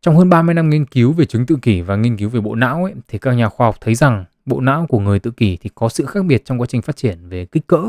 Trong 0.00 0.16
hơn 0.16 0.28
30 0.28 0.54
năm 0.54 0.70
nghiên 0.70 0.86
cứu 0.86 1.12
về 1.12 1.24
chứng 1.24 1.46
tự 1.46 1.56
kỷ 1.62 1.80
và 1.80 1.96
nghiên 1.96 2.16
cứu 2.16 2.28
về 2.28 2.40
bộ 2.40 2.54
não 2.54 2.84
ấy, 2.84 2.94
thì 3.08 3.18
các 3.18 3.32
nhà 3.32 3.48
khoa 3.48 3.66
học 3.66 3.76
thấy 3.80 3.94
rằng 3.94 4.24
bộ 4.46 4.60
não 4.60 4.86
của 4.86 4.98
người 4.98 5.18
tự 5.18 5.30
kỷ 5.30 5.56
thì 5.56 5.70
có 5.74 5.88
sự 5.88 6.06
khác 6.06 6.24
biệt 6.24 6.44
trong 6.44 6.60
quá 6.60 6.66
trình 6.66 6.82
phát 6.82 6.96
triển 6.96 7.28
về 7.28 7.44
kích 7.44 7.66
cỡ, 7.66 7.82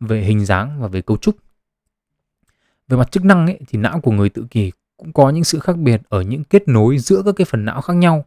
về 0.00 0.22
hình 0.22 0.44
dáng 0.44 0.80
và 0.80 0.88
về 0.88 1.02
cấu 1.02 1.16
trúc. 1.16 1.36
Về 2.88 2.96
mặt 2.96 3.12
chức 3.12 3.24
năng 3.24 3.46
ấy, 3.46 3.58
thì 3.68 3.78
não 3.78 4.00
của 4.00 4.12
người 4.12 4.28
tự 4.28 4.46
kỷ 4.50 4.72
cũng 4.96 5.12
có 5.12 5.30
những 5.30 5.44
sự 5.44 5.58
khác 5.58 5.76
biệt 5.76 6.00
ở 6.08 6.20
những 6.20 6.44
kết 6.44 6.68
nối 6.68 6.98
giữa 6.98 7.22
các 7.24 7.34
cái 7.36 7.44
phần 7.44 7.64
não 7.64 7.80
khác 7.80 7.94
nhau. 7.94 8.24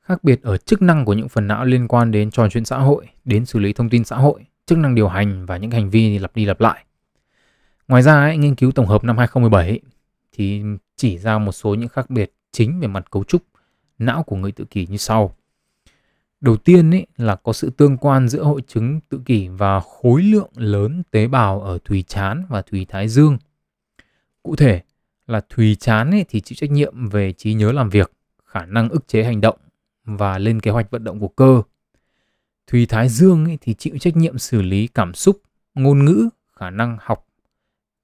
Khác 0.00 0.24
biệt 0.24 0.42
ở 0.42 0.56
chức 0.56 0.82
năng 0.82 1.04
của 1.04 1.12
những 1.12 1.28
phần 1.28 1.46
não 1.46 1.64
liên 1.64 1.88
quan 1.88 2.10
đến 2.10 2.30
trò 2.30 2.48
chuyện 2.48 2.64
xã 2.64 2.78
hội, 2.78 3.06
đến 3.24 3.46
xử 3.46 3.58
lý 3.58 3.72
thông 3.72 3.88
tin 3.88 4.04
xã 4.04 4.16
hội, 4.16 4.44
chức 4.66 4.78
năng 4.78 4.94
điều 4.94 5.08
hành 5.08 5.46
và 5.46 5.56
những 5.56 5.70
hành 5.70 5.90
vi 5.90 6.18
lặp 6.18 6.36
đi 6.36 6.44
lặp 6.44 6.60
lại. 6.60 6.84
Ngoài 7.88 8.02
ra, 8.02 8.14
ấy, 8.14 8.36
nghiên 8.36 8.54
cứu 8.54 8.72
tổng 8.72 8.86
hợp 8.86 9.04
năm 9.04 9.18
2017 9.18 9.68
ấy, 9.68 9.80
thì 10.32 10.62
chỉ 10.96 11.18
ra 11.18 11.38
một 11.38 11.52
số 11.52 11.74
những 11.74 11.88
khác 11.88 12.10
biệt 12.10 12.32
chính 12.52 12.80
về 12.80 12.86
mặt 12.86 13.10
cấu 13.10 13.24
trúc 13.24 13.42
não 13.98 14.22
của 14.22 14.36
người 14.36 14.52
tự 14.52 14.64
kỷ 14.64 14.86
như 14.86 14.96
sau. 14.96 15.34
Đầu 16.40 16.56
tiên 16.56 16.90
ấy, 16.90 17.06
là 17.16 17.36
có 17.36 17.52
sự 17.52 17.70
tương 17.70 17.96
quan 17.96 18.28
giữa 18.28 18.42
hội 18.42 18.62
chứng 18.66 19.00
tự 19.08 19.20
kỷ 19.24 19.48
và 19.48 19.80
khối 19.80 20.22
lượng 20.22 20.50
lớn 20.54 21.02
tế 21.10 21.26
bào 21.26 21.60
ở 21.60 21.78
thùy 21.84 22.04
chán 22.08 22.44
và 22.48 22.62
thùy 22.62 22.86
thái 22.88 23.08
dương 23.08 23.38
Cụ 24.48 24.56
thể 24.56 24.80
là 25.26 25.40
Thùy 25.48 25.74
Chán 25.74 26.10
ấy 26.10 26.24
thì 26.28 26.40
chịu 26.40 26.56
trách 26.56 26.70
nhiệm 26.70 27.08
về 27.08 27.32
trí 27.32 27.54
nhớ 27.54 27.72
làm 27.72 27.90
việc, 27.90 28.12
khả 28.44 28.66
năng 28.66 28.88
ức 28.88 29.08
chế 29.08 29.24
hành 29.24 29.40
động 29.40 29.58
và 30.04 30.38
lên 30.38 30.60
kế 30.60 30.70
hoạch 30.70 30.90
vận 30.90 31.04
động 31.04 31.20
của 31.20 31.28
cơ. 31.28 31.62
Thùy 32.66 32.86
Thái 32.86 33.08
Dương 33.08 33.44
ấy 33.44 33.58
thì 33.60 33.74
chịu 33.74 33.98
trách 33.98 34.16
nhiệm 34.16 34.38
xử 34.38 34.62
lý 34.62 34.86
cảm 34.86 35.14
xúc, 35.14 35.40
ngôn 35.74 36.04
ngữ, 36.04 36.28
khả 36.56 36.70
năng 36.70 36.96
học 37.00 37.26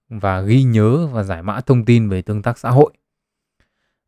và 0.08 0.40
ghi 0.40 0.62
nhớ 0.62 1.06
và 1.06 1.22
giải 1.22 1.42
mã 1.42 1.60
thông 1.60 1.84
tin 1.84 2.08
về 2.08 2.22
tương 2.22 2.42
tác 2.42 2.58
xã 2.58 2.70
hội. 2.70 2.92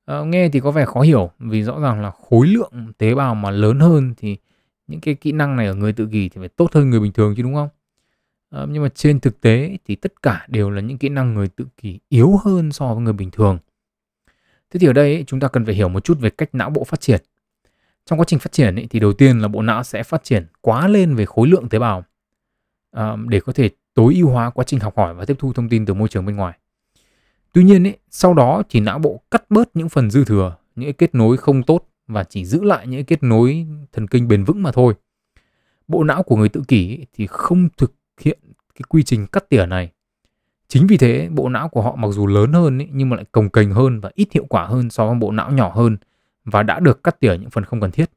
À, 0.04 0.20
nghe 0.20 0.48
thì 0.48 0.60
có 0.60 0.70
vẻ 0.70 0.84
khó 0.84 1.00
hiểu 1.00 1.30
vì 1.38 1.62
rõ 1.62 1.80
ràng 1.80 2.02
là 2.02 2.10
khối 2.10 2.46
lượng 2.46 2.92
tế 2.98 3.14
bào 3.14 3.34
mà 3.34 3.50
lớn 3.50 3.80
hơn 3.80 4.14
thì 4.16 4.36
những 4.86 5.00
cái 5.00 5.14
kỹ 5.14 5.32
năng 5.32 5.56
này 5.56 5.66
ở 5.66 5.74
người 5.74 5.92
tự 5.92 6.08
kỷ 6.12 6.28
thì 6.28 6.38
phải 6.38 6.48
tốt 6.48 6.72
hơn 6.72 6.90
người 6.90 7.00
bình 7.00 7.12
thường 7.12 7.34
chứ 7.36 7.42
đúng 7.42 7.54
không? 7.54 7.68
Ờ, 8.50 8.66
nhưng 8.70 8.82
mà 8.82 8.88
trên 8.88 9.20
thực 9.20 9.40
tế 9.40 9.78
thì 9.86 9.94
tất 9.94 10.22
cả 10.22 10.46
đều 10.48 10.70
là 10.70 10.80
những 10.80 10.98
kỹ 10.98 11.08
năng 11.08 11.34
người 11.34 11.48
tự 11.48 11.64
kỷ 11.76 12.00
yếu 12.08 12.40
hơn 12.44 12.72
so 12.72 12.94
với 12.94 13.02
người 13.02 13.12
bình 13.12 13.30
thường. 13.30 13.58
Thế 14.70 14.78
thì 14.78 14.86
ở 14.86 14.92
đây 14.92 15.24
chúng 15.26 15.40
ta 15.40 15.48
cần 15.48 15.64
phải 15.64 15.74
hiểu 15.74 15.88
một 15.88 16.04
chút 16.04 16.18
về 16.20 16.30
cách 16.30 16.48
não 16.52 16.70
bộ 16.70 16.84
phát 16.84 17.00
triển. 17.00 17.22
Trong 18.06 18.20
quá 18.20 18.24
trình 18.28 18.38
phát 18.38 18.52
triển 18.52 18.86
thì 18.90 19.00
đầu 19.00 19.12
tiên 19.12 19.38
là 19.38 19.48
bộ 19.48 19.62
não 19.62 19.82
sẽ 19.82 20.02
phát 20.02 20.24
triển 20.24 20.46
quá 20.60 20.88
lên 20.88 21.14
về 21.14 21.24
khối 21.26 21.48
lượng 21.48 21.68
tế 21.68 21.78
bào 21.78 22.04
à, 22.90 23.16
để 23.28 23.40
có 23.40 23.52
thể 23.52 23.70
tối 23.94 24.14
ưu 24.14 24.28
hóa 24.28 24.50
quá 24.50 24.64
trình 24.64 24.80
học 24.80 24.96
hỏi 24.96 25.14
và 25.14 25.24
tiếp 25.24 25.36
thu 25.38 25.52
thông 25.52 25.68
tin 25.68 25.86
từ 25.86 25.94
môi 25.94 26.08
trường 26.08 26.26
bên 26.26 26.36
ngoài. 26.36 26.58
Tuy 27.52 27.64
nhiên 27.64 27.86
ấy, 27.86 27.96
sau 28.10 28.34
đó 28.34 28.62
thì 28.70 28.80
não 28.80 28.98
bộ 28.98 29.20
cắt 29.30 29.50
bớt 29.50 29.76
những 29.76 29.88
phần 29.88 30.10
dư 30.10 30.24
thừa, 30.24 30.56
những 30.76 30.92
kết 30.92 31.14
nối 31.14 31.36
không 31.36 31.62
tốt 31.62 31.88
và 32.06 32.24
chỉ 32.24 32.44
giữ 32.44 32.62
lại 32.62 32.86
những 32.86 33.04
kết 33.04 33.22
nối 33.22 33.66
thần 33.92 34.06
kinh 34.06 34.28
bền 34.28 34.44
vững 34.44 34.62
mà 34.62 34.72
thôi. 34.72 34.94
Bộ 35.88 36.04
não 36.04 36.22
của 36.22 36.36
người 36.36 36.48
tự 36.48 36.62
kỷ 36.68 37.06
thì 37.12 37.26
không 37.26 37.68
thực 37.76 37.94
hiện 38.20 38.38
cái 38.74 38.82
quy 38.88 39.02
trình 39.02 39.26
cắt 39.26 39.48
tỉa 39.48 39.66
này. 39.66 39.90
Chính 40.68 40.86
vì 40.86 40.96
thế, 40.96 41.28
bộ 41.32 41.48
não 41.48 41.68
của 41.68 41.82
họ 41.82 41.96
mặc 41.96 42.08
dù 42.10 42.26
lớn 42.26 42.52
hơn 42.52 42.78
ý, 42.78 42.86
nhưng 42.92 43.08
mà 43.08 43.16
lại 43.16 43.24
cồng 43.32 43.50
kềnh 43.50 43.70
hơn 43.70 44.00
và 44.00 44.10
ít 44.14 44.28
hiệu 44.32 44.46
quả 44.48 44.66
hơn 44.66 44.90
so 44.90 45.06
với 45.06 45.14
bộ 45.14 45.30
não 45.30 45.50
nhỏ 45.50 45.72
hơn 45.74 45.96
và 46.44 46.62
đã 46.62 46.80
được 46.80 47.02
cắt 47.02 47.20
tỉa 47.20 47.36
những 47.36 47.50
phần 47.50 47.64
không 47.64 47.80
cần 47.80 47.90
thiết. 47.90 48.10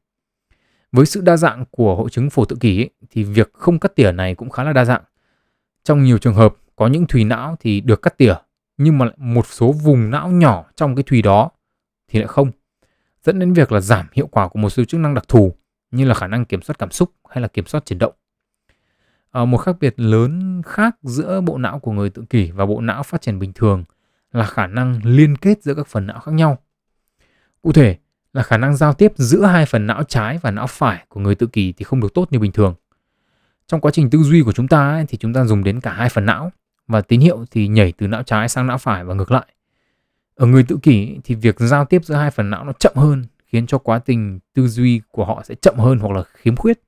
Với 0.92 1.06
sự 1.06 1.20
đa 1.20 1.36
dạng 1.36 1.64
của 1.70 1.96
hội 1.96 2.10
chứng 2.10 2.30
phổ 2.30 2.44
tự 2.44 2.56
kỷ 2.60 2.78
ý, 2.78 2.88
thì 3.10 3.24
việc 3.24 3.52
không 3.52 3.78
cắt 3.78 3.94
tỉa 3.94 4.12
này 4.12 4.34
cũng 4.34 4.50
khá 4.50 4.64
là 4.64 4.72
đa 4.72 4.84
dạng. 4.84 5.02
Trong 5.84 6.04
nhiều 6.04 6.18
trường 6.18 6.34
hợp 6.34 6.56
có 6.76 6.86
những 6.86 7.06
thùy 7.06 7.24
não 7.24 7.56
thì 7.60 7.80
được 7.80 8.02
cắt 8.02 8.18
tỉa 8.18 8.34
nhưng 8.76 8.98
mà 8.98 9.06
một 9.16 9.46
số 9.46 9.72
vùng 9.72 10.10
não 10.10 10.28
nhỏ 10.30 10.64
trong 10.76 10.96
cái 10.96 11.02
thùy 11.02 11.22
đó 11.22 11.50
thì 12.08 12.18
lại 12.18 12.28
không 12.28 12.50
dẫn 13.24 13.38
đến 13.38 13.52
việc 13.52 13.72
là 13.72 13.80
giảm 13.80 14.06
hiệu 14.12 14.26
quả 14.26 14.48
của 14.48 14.58
một 14.58 14.70
số 14.70 14.84
chức 14.84 15.00
năng 15.00 15.14
đặc 15.14 15.28
thù 15.28 15.52
như 15.90 16.04
là 16.04 16.14
khả 16.14 16.26
năng 16.26 16.44
kiểm 16.44 16.62
soát 16.62 16.78
cảm 16.78 16.90
xúc 16.90 17.10
hay 17.28 17.42
là 17.42 17.48
kiểm 17.48 17.66
soát 17.66 17.86
chuyển 17.86 17.98
động. 17.98 18.12
À, 19.30 19.44
một 19.44 19.56
khác 19.56 19.76
biệt 19.80 19.94
lớn 19.96 20.62
khác 20.66 20.96
giữa 21.02 21.40
bộ 21.40 21.58
não 21.58 21.78
của 21.78 21.92
người 21.92 22.10
tự 22.10 22.22
kỷ 22.30 22.50
và 22.50 22.66
bộ 22.66 22.80
não 22.80 23.02
phát 23.02 23.22
triển 23.22 23.38
bình 23.38 23.52
thường 23.52 23.84
là 24.32 24.46
khả 24.46 24.66
năng 24.66 25.00
liên 25.04 25.36
kết 25.36 25.62
giữa 25.62 25.74
các 25.74 25.86
phần 25.86 26.06
não 26.06 26.20
khác 26.20 26.32
nhau. 26.32 26.58
Cụ 27.62 27.72
thể 27.72 27.96
là 28.32 28.42
khả 28.42 28.56
năng 28.56 28.76
giao 28.76 28.94
tiếp 28.94 29.12
giữa 29.16 29.44
hai 29.44 29.66
phần 29.66 29.86
não 29.86 30.02
trái 30.02 30.38
và 30.42 30.50
não 30.50 30.66
phải 30.66 31.04
của 31.08 31.20
người 31.20 31.34
tự 31.34 31.46
kỷ 31.46 31.72
thì 31.72 31.84
không 31.84 32.00
được 32.00 32.14
tốt 32.14 32.28
như 32.30 32.38
bình 32.38 32.52
thường. 32.52 32.74
Trong 33.66 33.80
quá 33.80 33.90
trình 33.90 34.10
tư 34.10 34.18
duy 34.18 34.42
của 34.42 34.52
chúng 34.52 34.68
ta 34.68 34.90
ấy, 34.90 35.04
thì 35.08 35.18
chúng 35.18 35.32
ta 35.32 35.44
dùng 35.44 35.64
đến 35.64 35.80
cả 35.80 35.92
hai 35.92 36.08
phần 36.08 36.26
não 36.26 36.52
và 36.86 37.00
tín 37.00 37.20
hiệu 37.20 37.44
thì 37.50 37.68
nhảy 37.68 37.92
từ 37.92 38.06
não 38.06 38.22
trái 38.22 38.48
sang 38.48 38.66
não 38.66 38.78
phải 38.78 39.04
và 39.04 39.14
ngược 39.14 39.30
lại. 39.30 39.46
Ở 40.34 40.46
người 40.46 40.62
tự 40.62 40.78
kỷ 40.82 41.18
thì 41.24 41.34
việc 41.34 41.56
giao 41.58 41.84
tiếp 41.84 42.04
giữa 42.04 42.14
hai 42.14 42.30
phần 42.30 42.50
não 42.50 42.64
nó 42.64 42.72
chậm 42.72 42.92
hơn 42.96 43.24
khiến 43.46 43.66
cho 43.66 43.78
quá 43.78 44.00
trình 44.06 44.38
tư 44.54 44.68
duy 44.68 45.00
của 45.10 45.24
họ 45.24 45.42
sẽ 45.44 45.54
chậm 45.54 45.74
hơn 45.78 45.98
hoặc 45.98 46.16
là 46.16 46.22
khiếm 46.32 46.56
khuyết. 46.56 46.80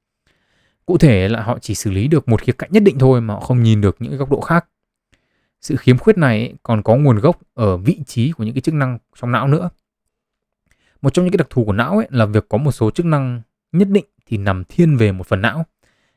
Cụ 0.87 0.99
thể 0.99 1.29
là 1.29 1.43
họ 1.43 1.59
chỉ 1.59 1.75
xử 1.75 1.91
lý 1.91 2.09
được 2.09 2.29
một 2.29 2.43
khía 2.43 2.53
cạnh 2.53 2.73
nhất 2.73 2.83
định 2.83 2.99
thôi 2.99 3.21
mà 3.21 3.35
họ 3.35 3.41
không 3.41 3.63
nhìn 3.63 3.81
được 3.81 3.97
những 3.99 4.17
góc 4.17 4.31
độ 4.31 4.41
khác. 4.41 4.67
Sự 5.61 5.77
khiếm 5.77 5.99
khuyết 5.99 6.19
này 6.19 6.55
còn 6.63 6.83
có 6.83 6.97
nguồn 6.97 7.19
gốc 7.19 7.41
ở 7.55 7.77
vị 7.77 7.99
trí 8.07 8.33
của 8.33 8.45
những 8.45 8.55
cái 8.55 8.61
chức 8.61 8.75
năng 8.75 8.99
trong 9.21 9.33
não 9.33 9.49
nữa. 9.49 9.71
Một 11.03 11.15
trong 11.15 11.25
những 11.25 11.33
cái 11.33 11.39
đặc 11.39 11.47
thù 11.51 11.65
của 11.65 11.73
não 11.73 11.99
ấy 11.99 12.07
là 12.11 12.27
việc 12.27 12.49
có 12.49 12.59
một 12.59 12.73
số 12.73 12.91
chức 12.91 13.07
năng 13.07 13.43
nhất 13.73 13.89
định 13.89 14.05
thì 14.27 14.37
nằm 14.37 14.65
thiên 14.65 14.97
về 14.97 15.13
một 15.13 15.27
phần 15.27 15.43
não. 15.43 15.67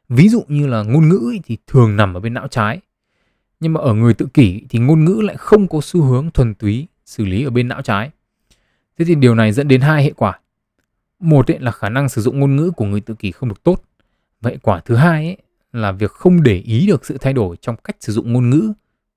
Ví 0.10 0.30
dụ 0.30 0.44
như 0.48 0.68
là 0.68 0.84
ngôn 0.84 1.10
ngữ 1.10 1.34
thì 1.44 1.58
thường 1.68 1.96
nằm 1.96 2.14
ở 2.14 2.20
bên 2.20 2.34
não 2.34 2.48
trái. 2.48 2.80
Nhưng 3.60 3.74
mà 3.74 3.82
ở 3.82 3.94
người 3.94 4.14
tự 4.14 4.28
kỷ 4.34 4.62
thì 4.70 4.80
ngôn 4.80 5.06
ngữ 5.06 5.22
lại 5.24 5.38
không 5.38 5.68
có 5.68 5.80
xu 5.82 6.02
hướng 6.02 6.32
thuần 6.32 6.54
túy 6.54 6.88
xử 7.06 7.26
lý 7.26 7.44
ở 7.44 7.50
bên 7.50 7.68
não 7.68 7.82
trái. 7.82 8.12
Thế 8.98 9.06
thì 9.06 9.16
điều 9.16 9.36
này 9.36 9.52
dẫn 9.52 9.68
đến 9.68 9.82
hai 9.82 10.04
hệ 10.04 10.12
quả. 10.12 10.40
Một 11.20 11.52
ấy 11.52 11.60
là 11.60 11.72
khả 11.72 11.90
năng 11.90 12.10
sử 12.10 12.22
dụng 12.22 12.40
ngôn 12.40 12.56
ngữ 12.56 12.72
của 12.72 12.86
người 12.86 13.02
tự 13.02 13.14
kỷ 13.14 13.32
không 13.32 13.50
được 13.50 13.64
tốt. 13.64 13.82
Vậy 14.46 14.58
quả 14.62 14.80
thứ 14.80 14.96
hai 14.96 15.26
ấy 15.26 15.38
là 15.74 15.92
việc 15.92 16.12
không 16.12 16.44
để 16.44 16.56
ý 16.56 16.88
được 16.88 17.06
sự 17.06 17.18
thay 17.18 17.34
đổi 17.34 17.58
trong 17.62 17.76
cách 17.84 17.96
sử 18.00 18.14
dụng 18.14 18.34
ngôn 18.34 18.50
ngữ 18.50 18.74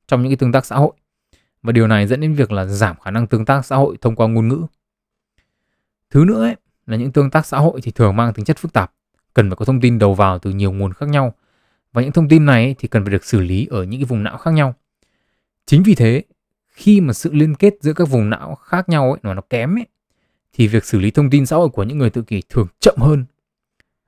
trong 0.07 0.23
những 0.23 0.31
cái 0.31 0.37
tương 0.37 0.53
tác 0.53 0.67
xã 0.67 0.77
hội. 0.77 0.93
Và 1.63 1.73
điều 1.73 1.87
này 1.87 2.07
dẫn 2.07 2.21
đến 2.21 2.35
việc 2.35 2.53
là 2.53 2.65
giảm 2.65 2.97
khả 3.01 3.11
năng 3.11 3.27
tương 3.27 3.45
tác 3.45 3.67
xã 3.67 3.77
hội 3.77 3.97
thông 4.01 4.17
qua 4.17 4.29
ngôn 4.29 4.49
ngữ. 4.49 4.67
Thứ 6.11 6.25
nữa 6.25 6.43
ấy, 6.43 6.57
là 6.87 6.97
những 6.97 7.13
tương 7.13 7.31
tác 7.31 7.47
xã 7.47 7.59
hội 7.59 7.81
thì 7.81 7.91
thường 7.91 8.17
mang 8.17 8.33
tính 8.33 8.45
chất 8.45 8.59
phức 8.59 8.73
tạp, 8.73 8.93
cần 9.35 9.51
phải 9.51 9.57
có 9.57 9.65
thông 9.65 9.81
tin 9.81 9.99
đầu 9.99 10.15
vào 10.15 10.39
từ 10.39 10.51
nhiều 10.51 10.73
nguồn 10.73 10.93
khác 10.93 11.09
nhau. 11.09 11.35
Và 11.93 12.03
những 12.03 12.13
thông 12.13 12.29
tin 12.29 12.47
này 12.47 12.75
thì 12.79 12.89
cần 12.89 13.05
phải 13.05 13.13
được 13.13 13.25
xử 13.25 13.41
lý 13.41 13.67
ở 13.71 13.83
những 13.83 14.01
cái 14.01 14.05
vùng 14.05 14.23
não 14.23 14.39
khác 14.39 14.51
nhau. 14.51 14.75
Chính 15.67 15.83
vì 15.83 15.95
thế 15.95 16.23
khi 16.69 17.01
mà 17.01 17.13
sự 17.13 17.33
liên 17.33 17.55
kết 17.55 17.75
giữa 17.81 17.93
các 17.93 18.09
vùng 18.09 18.31
não 18.31 18.55
khác 18.55 18.89
nhau 18.89 19.13
ấy, 19.13 19.21
mà 19.23 19.35
nó 19.35 19.43
kém 19.51 19.79
ấy, 19.79 19.87
thì 20.53 20.69
việc 20.69 20.85
xử 20.85 20.99
lý 20.99 21.11
thông 21.11 21.31
tin 21.31 21.47
xã 21.47 21.57
hội 21.57 21.69
của 21.69 21.83
những 21.83 21.99
người 21.99 22.11
tự 22.11 22.23
kỷ 22.23 22.43
thường 22.49 22.67
chậm 22.81 22.97
hơn. 22.99 23.25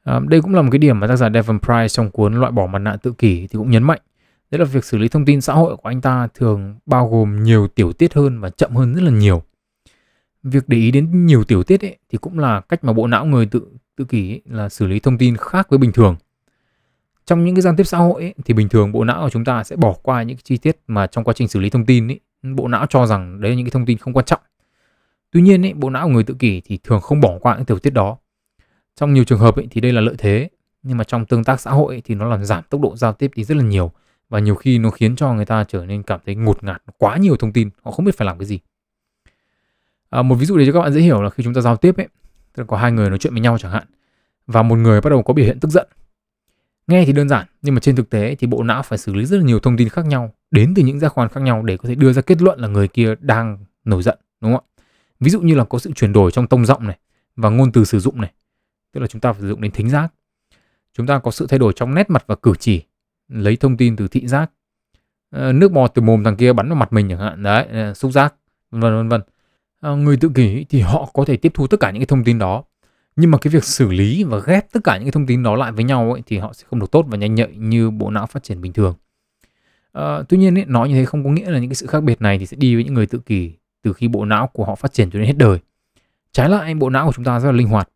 À, 0.04 0.20
đây 0.28 0.40
cũng 0.40 0.54
là 0.54 0.62
một 0.62 0.68
cái 0.72 0.78
điểm 0.78 1.00
mà 1.00 1.06
tác 1.06 1.16
giả 1.16 1.30
Devon 1.34 1.58
Price 1.58 1.88
trong 1.88 2.10
cuốn 2.10 2.34
loại 2.34 2.52
bỏ 2.52 2.66
mặt 2.66 2.78
nạ 2.78 2.96
tự 3.02 3.12
kỷ 3.12 3.40
thì 3.40 3.58
cũng 3.58 3.70
nhấn 3.70 3.82
mạnh. 3.82 4.00
Đấy 4.50 4.58
là 4.58 4.64
việc 4.64 4.84
xử 4.84 4.98
lý 4.98 5.08
thông 5.08 5.24
tin 5.24 5.40
xã 5.40 5.52
hội 5.54 5.76
của 5.76 5.88
anh 5.88 6.00
ta 6.00 6.28
thường 6.34 6.78
bao 6.86 7.08
gồm 7.08 7.42
nhiều 7.42 7.68
tiểu 7.68 7.92
tiết 7.92 8.14
hơn 8.14 8.40
và 8.40 8.50
chậm 8.50 8.76
hơn 8.76 8.94
rất 8.94 9.02
là 9.02 9.10
nhiều. 9.10 9.42
Việc 10.42 10.68
để 10.68 10.78
ý 10.78 10.90
đến 10.90 11.26
nhiều 11.26 11.44
tiểu 11.44 11.62
tiết 11.62 11.84
ấy, 11.84 11.98
thì 12.08 12.18
cũng 12.18 12.38
là 12.38 12.60
cách 12.60 12.84
mà 12.84 12.92
bộ 12.92 13.06
não 13.06 13.26
người 13.26 13.46
tự 13.46 13.66
tự 13.96 14.04
kỷ 14.04 14.32
ấy, 14.32 14.42
là 14.44 14.68
xử 14.68 14.86
lý 14.86 15.00
thông 15.00 15.18
tin 15.18 15.36
khác 15.36 15.66
với 15.70 15.78
bình 15.78 15.92
thường. 15.92 16.16
Trong 17.26 17.44
những 17.44 17.54
cái 17.54 17.62
giao 17.62 17.74
tiếp 17.76 17.84
xã 17.84 17.98
hội 17.98 18.22
ấy, 18.22 18.34
thì 18.44 18.54
bình 18.54 18.68
thường 18.68 18.92
bộ 18.92 19.04
não 19.04 19.22
của 19.22 19.30
chúng 19.30 19.44
ta 19.44 19.64
sẽ 19.64 19.76
bỏ 19.76 19.94
qua 20.02 20.22
những 20.22 20.36
cái 20.36 20.42
chi 20.44 20.56
tiết 20.56 20.76
mà 20.86 21.06
trong 21.06 21.24
quá 21.24 21.34
trình 21.34 21.48
xử 21.48 21.60
lý 21.60 21.70
thông 21.70 21.86
tin 21.86 22.08
ấy, 22.08 22.20
bộ 22.42 22.68
não 22.68 22.86
cho 22.86 23.06
rằng 23.06 23.40
đấy 23.40 23.50
là 23.50 23.56
những 23.56 23.66
cái 23.66 23.70
thông 23.70 23.86
tin 23.86 23.98
không 23.98 24.12
quan 24.12 24.26
trọng 24.26 24.40
tuy 25.30 25.42
nhiên 25.42 25.66
ấy, 25.66 25.74
bộ 25.74 25.90
não 25.90 26.06
của 26.06 26.12
người 26.12 26.24
tự 26.24 26.34
kỷ 26.34 26.60
thì 26.60 26.78
thường 26.82 27.00
không 27.00 27.20
bỏ 27.20 27.38
qua 27.40 27.56
những 27.56 27.64
tiểu 27.64 27.78
tiết 27.78 27.90
đó 27.90 28.16
trong 29.00 29.14
nhiều 29.14 29.24
trường 29.24 29.38
hợp 29.38 29.56
ấy, 29.56 29.66
thì 29.70 29.80
đây 29.80 29.92
là 29.92 30.00
lợi 30.00 30.14
thế 30.18 30.48
nhưng 30.82 30.96
mà 30.98 31.04
trong 31.04 31.26
tương 31.26 31.44
tác 31.44 31.60
xã 31.60 31.70
hội 31.70 31.94
ấy, 31.94 32.00
thì 32.04 32.14
nó 32.14 32.28
làm 32.28 32.44
giảm 32.44 32.62
tốc 32.70 32.80
độ 32.80 32.96
giao 32.96 33.12
tiếp 33.12 33.30
đi 33.34 33.44
rất 33.44 33.56
là 33.56 33.62
nhiều. 33.62 33.92
Và 34.28 34.38
nhiều 34.38 34.54
khi 34.54 34.78
nó 34.78 34.90
khiến 34.90 35.16
cho 35.16 35.34
người 35.34 35.44
ta 35.44 35.64
trở 35.64 35.86
nên 35.86 36.02
cảm 36.02 36.20
thấy 36.26 36.34
ngột 36.34 36.64
ngạt 36.64 36.82
quá 36.98 37.16
nhiều 37.16 37.36
thông 37.36 37.52
tin 37.52 37.70
họ 37.82 37.90
không 37.90 38.04
biết 38.04 38.16
phải 38.16 38.26
làm 38.26 38.38
cái 38.38 38.46
gì. 38.46 38.58
À, 40.10 40.22
một 40.22 40.34
ví 40.34 40.46
dụ 40.46 40.56
để 40.56 40.66
cho 40.66 40.72
các 40.72 40.80
bạn 40.80 40.92
dễ 40.92 41.00
hiểu 41.00 41.22
là 41.22 41.30
khi 41.30 41.44
chúng 41.44 41.54
ta 41.54 41.60
giao 41.60 41.76
tiếp 41.76 41.96
ấy 41.96 42.08
tức 42.54 42.62
là 42.62 42.66
có 42.66 42.76
hai 42.76 42.92
người 42.92 43.08
nói 43.08 43.18
chuyện 43.18 43.32
với 43.32 43.40
nhau 43.40 43.58
chẳng 43.58 43.72
hạn 43.72 43.84
và 44.46 44.62
một 44.62 44.76
người 44.76 45.00
bắt 45.00 45.10
đầu 45.10 45.22
có 45.22 45.34
biểu 45.34 45.44
hiện 45.44 45.60
tức 45.60 45.68
giận. 45.68 45.88
Nghe 46.86 47.04
thì 47.04 47.12
đơn 47.12 47.28
giản, 47.28 47.46
nhưng 47.62 47.74
mà 47.74 47.80
trên 47.80 47.96
thực 47.96 48.10
tế 48.10 48.34
thì 48.34 48.46
bộ 48.46 48.62
não 48.62 48.82
phải 48.82 48.98
xử 48.98 49.14
lý 49.14 49.24
rất 49.24 49.36
là 49.36 49.42
nhiều 49.42 49.60
thông 49.60 49.76
tin 49.76 49.88
khác 49.88 50.06
nhau 50.06 50.34
đến 50.50 50.72
từ 50.76 50.82
những 50.82 51.00
giác 51.00 51.18
quan 51.18 51.28
khác 51.28 51.40
nhau 51.40 51.62
để 51.62 51.76
có 51.76 51.88
thể 51.88 51.94
đưa 51.94 52.12
ra 52.12 52.22
kết 52.22 52.42
luận 52.42 52.60
là 52.60 52.68
người 52.68 52.88
kia 52.88 53.14
đang 53.20 53.58
nổi 53.84 54.02
giận, 54.02 54.18
đúng 54.40 54.52
không 54.52 54.64
ạ? 54.68 54.82
Ví 55.20 55.30
dụ 55.30 55.40
như 55.40 55.54
là 55.54 55.64
có 55.64 55.78
sự 55.78 55.92
chuyển 55.92 56.12
đổi 56.12 56.30
trong 56.30 56.46
tông 56.46 56.66
giọng 56.66 56.86
này 56.86 56.98
và 57.36 57.48
ngôn 57.48 57.72
từ 57.72 57.84
sử 57.84 58.00
dụng 58.00 58.20
này, 58.20 58.32
tức 58.92 59.00
là 59.00 59.06
chúng 59.06 59.20
ta 59.20 59.32
phải 59.32 59.42
sử 59.42 59.48
dụng 59.48 59.60
đến 59.60 59.72
thính 59.72 59.88
giác. 59.88 60.12
Chúng 60.94 61.06
ta 61.06 61.18
có 61.18 61.30
sự 61.30 61.46
thay 61.46 61.58
đổi 61.58 61.72
trong 61.76 61.94
nét 61.94 62.10
mặt 62.10 62.24
và 62.26 62.34
cử 62.34 62.52
chỉ, 62.58 62.82
lấy 63.28 63.56
thông 63.56 63.76
tin 63.76 63.96
từ 63.96 64.08
thị 64.08 64.26
giác. 64.26 64.50
Ờ, 65.30 65.52
nước 65.52 65.72
bọt 65.72 65.94
từ 65.94 66.02
mồm 66.02 66.24
thằng 66.24 66.36
kia 66.36 66.52
bắn 66.52 66.68
vào 66.68 66.76
mặt 66.76 66.92
mình 66.92 67.08
chẳng 67.08 67.18
hạn, 67.18 67.42
đấy, 67.42 67.66
ờ, 67.70 67.94
xúc 67.94 68.12
giác, 68.12 68.34
vân 68.70 68.80
vân 68.80 68.96
vân 68.96 69.08
vân. 69.08 69.20
Ờ, 69.80 69.96
người 69.96 70.16
tự 70.16 70.30
kỷ 70.34 70.64
thì 70.64 70.80
họ 70.80 71.10
có 71.12 71.24
thể 71.24 71.36
tiếp 71.36 71.52
thu 71.54 71.66
tất 71.66 71.80
cả 71.80 71.90
những 71.90 72.00
cái 72.00 72.06
thông 72.06 72.24
tin 72.24 72.38
đó 72.38 72.64
nhưng 73.16 73.30
mà 73.30 73.38
cái 73.38 73.50
việc 73.50 73.64
xử 73.64 73.90
lý 73.90 74.24
và 74.24 74.38
ghép 74.46 74.72
tất 74.72 74.80
cả 74.84 74.96
những 74.96 75.04
cái 75.04 75.12
thông 75.12 75.26
tin 75.26 75.42
đó 75.42 75.56
lại 75.56 75.72
với 75.72 75.84
nhau 75.84 76.12
ấy, 76.12 76.22
thì 76.26 76.38
họ 76.38 76.52
sẽ 76.52 76.64
không 76.70 76.80
được 76.80 76.90
tốt 76.90 77.06
và 77.08 77.16
nhanh 77.16 77.34
nhạy 77.34 77.56
như 77.56 77.90
bộ 77.90 78.10
não 78.10 78.26
phát 78.26 78.42
triển 78.42 78.60
bình 78.60 78.72
thường 78.72 78.94
à, 79.92 80.22
tuy 80.28 80.38
nhiên 80.38 80.58
ấy, 80.58 80.64
nói 80.64 80.88
như 80.88 80.94
thế 80.94 81.04
không 81.04 81.24
có 81.24 81.30
nghĩa 81.30 81.50
là 81.50 81.58
những 81.58 81.70
cái 81.70 81.74
sự 81.74 81.86
khác 81.86 82.02
biệt 82.02 82.22
này 82.22 82.38
thì 82.38 82.46
sẽ 82.46 82.56
đi 82.56 82.74
với 82.74 82.84
những 82.84 82.94
người 82.94 83.06
tự 83.06 83.18
kỷ 83.18 83.52
từ 83.82 83.92
khi 83.92 84.08
bộ 84.08 84.24
não 84.24 84.46
của 84.46 84.64
họ 84.64 84.74
phát 84.74 84.92
triển 84.92 85.10
cho 85.10 85.18
đến 85.18 85.26
hết 85.26 85.36
đời 85.36 85.58
trái 86.32 86.48
lại 86.48 86.74
bộ 86.74 86.90
não 86.90 87.06
của 87.06 87.12
chúng 87.12 87.24
ta 87.24 87.40
rất 87.40 87.46
là 87.46 87.56
linh 87.56 87.68
hoạt 87.68 87.88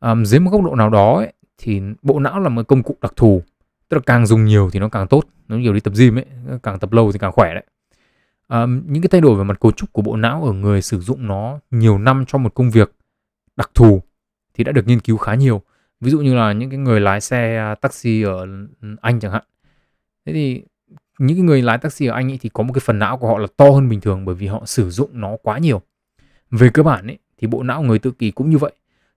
um, 0.00 0.24
dưới 0.24 0.40
một 0.40 0.50
góc 0.50 0.62
độ 0.64 0.74
nào 0.74 0.90
đó 0.90 1.16
ấy, 1.16 1.32
thì 1.58 1.82
bộ 2.02 2.18
não 2.18 2.40
là 2.40 2.48
một 2.48 2.68
công 2.68 2.82
cụ 2.82 2.96
đặc 3.02 3.12
thù. 3.16 3.42
Tức 3.88 3.96
là 3.96 4.02
càng 4.06 4.26
dùng 4.26 4.44
nhiều 4.44 4.70
thì 4.72 4.80
nó 4.80 4.88
càng 4.88 5.08
tốt. 5.08 5.24
Nó 5.48 5.56
nhiều 5.56 5.72
đi 5.72 5.80
tập 5.80 5.92
gym 5.96 6.18
ấy 6.18 6.24
càng 6.62 6.78
tập 6.78 6.92
lâu 6.92 7.12
thì 7.12 7.18
càng 7.18 7.32
khỏe 7.32 7.54
đấy. 7.54 7.64
Um, 8.48 8.82
những 8.86 9.02
cái 9.02 9.08
thay 9.08 9.20
đổi 9.20 9.38
về 9.38 9.44
mặt 9.44 9.60
cấu 9.60 9.72
trúc 9.72 9.92
của 9.92 10.02
bộ 10.02 10.16
não 10.16 10.44
ở 10.44 10.52
người 10.52 10.82
sử 10.82 11.00
dụng 11.00 11.26
nó 11.26 11.58
nhiều 11.70 11.98
năm 11.98 12.24
cho 12.26 12.38
một 12.38 12.54
công 12.54 12.70
việc 12.70 12.92
đặc 13.56 13.70
thù 13.74 14.02
thì 14.54 14.64
đã 14.64 14.72
được 14.72 14.86
nghiên 14.86 15.00
cứu 15.00 15.16
khá 15.16 15.34
nhiều. 15.34 15.62
Ví 16.00 16.10
dụ 16.10 16.20
như 16.20 16.34
là 16.34 16.52
những 16.52 16.70
cái 16.70 16.78
người 16.78 17.00
lái 17.00 17.20
xe 17.20 17.56
à, 17.56 17.74
taxi 17.74 18.22
ở 18.22 18.46
ừ, 18.82 18.96
Anh 19.00 19.20
chẳng 19.20 19.32
hạn. 19.32 19.42
Thế 20.26 20.32
thì 20.32 20.62
những 21.18 21.36
cái 21.36 21.42
người 21.42 21.62
lái 21.62 21.78
taxi 21.78 22.06
ở 22.06 22.14
Anh 22.14 22.30
ấy 22.30 22.38
thì 22.40 22.48
có 22.48 22.62
một 22.62 22.72
cái 22.72 22.80
phần 22.84 22.98
não 22.98 23.16
của 23.16 23.28
họ 23.28 23.38
là 23.38 23.46
to 23.56 23.70
hơn 23.70 23.88
bình 23.88 24.00
thường 24.00 24.24
bởi 24.24 24.34
vì 24.34 24.46
họ 24.46 24.62
sử 24.66 24.90
dụng 24.90 25.10
nó 25.12 25.36
quá 25.42 25.58
nhiều. 25.58 25.82
Về 26.50 26.70
cơ 26.74 26.82
bản 26.82 27.06
ấy 27.06 27.18
thì 27.38 27.46
bộ 27.46 27.62
não 27.62 27.82
người 27.82 27.98
tự 27.98 28.10
kỷ 28.10 28.30
cũng 28.30 28.50
như 28.50 28.58
vậy 28.58 28.72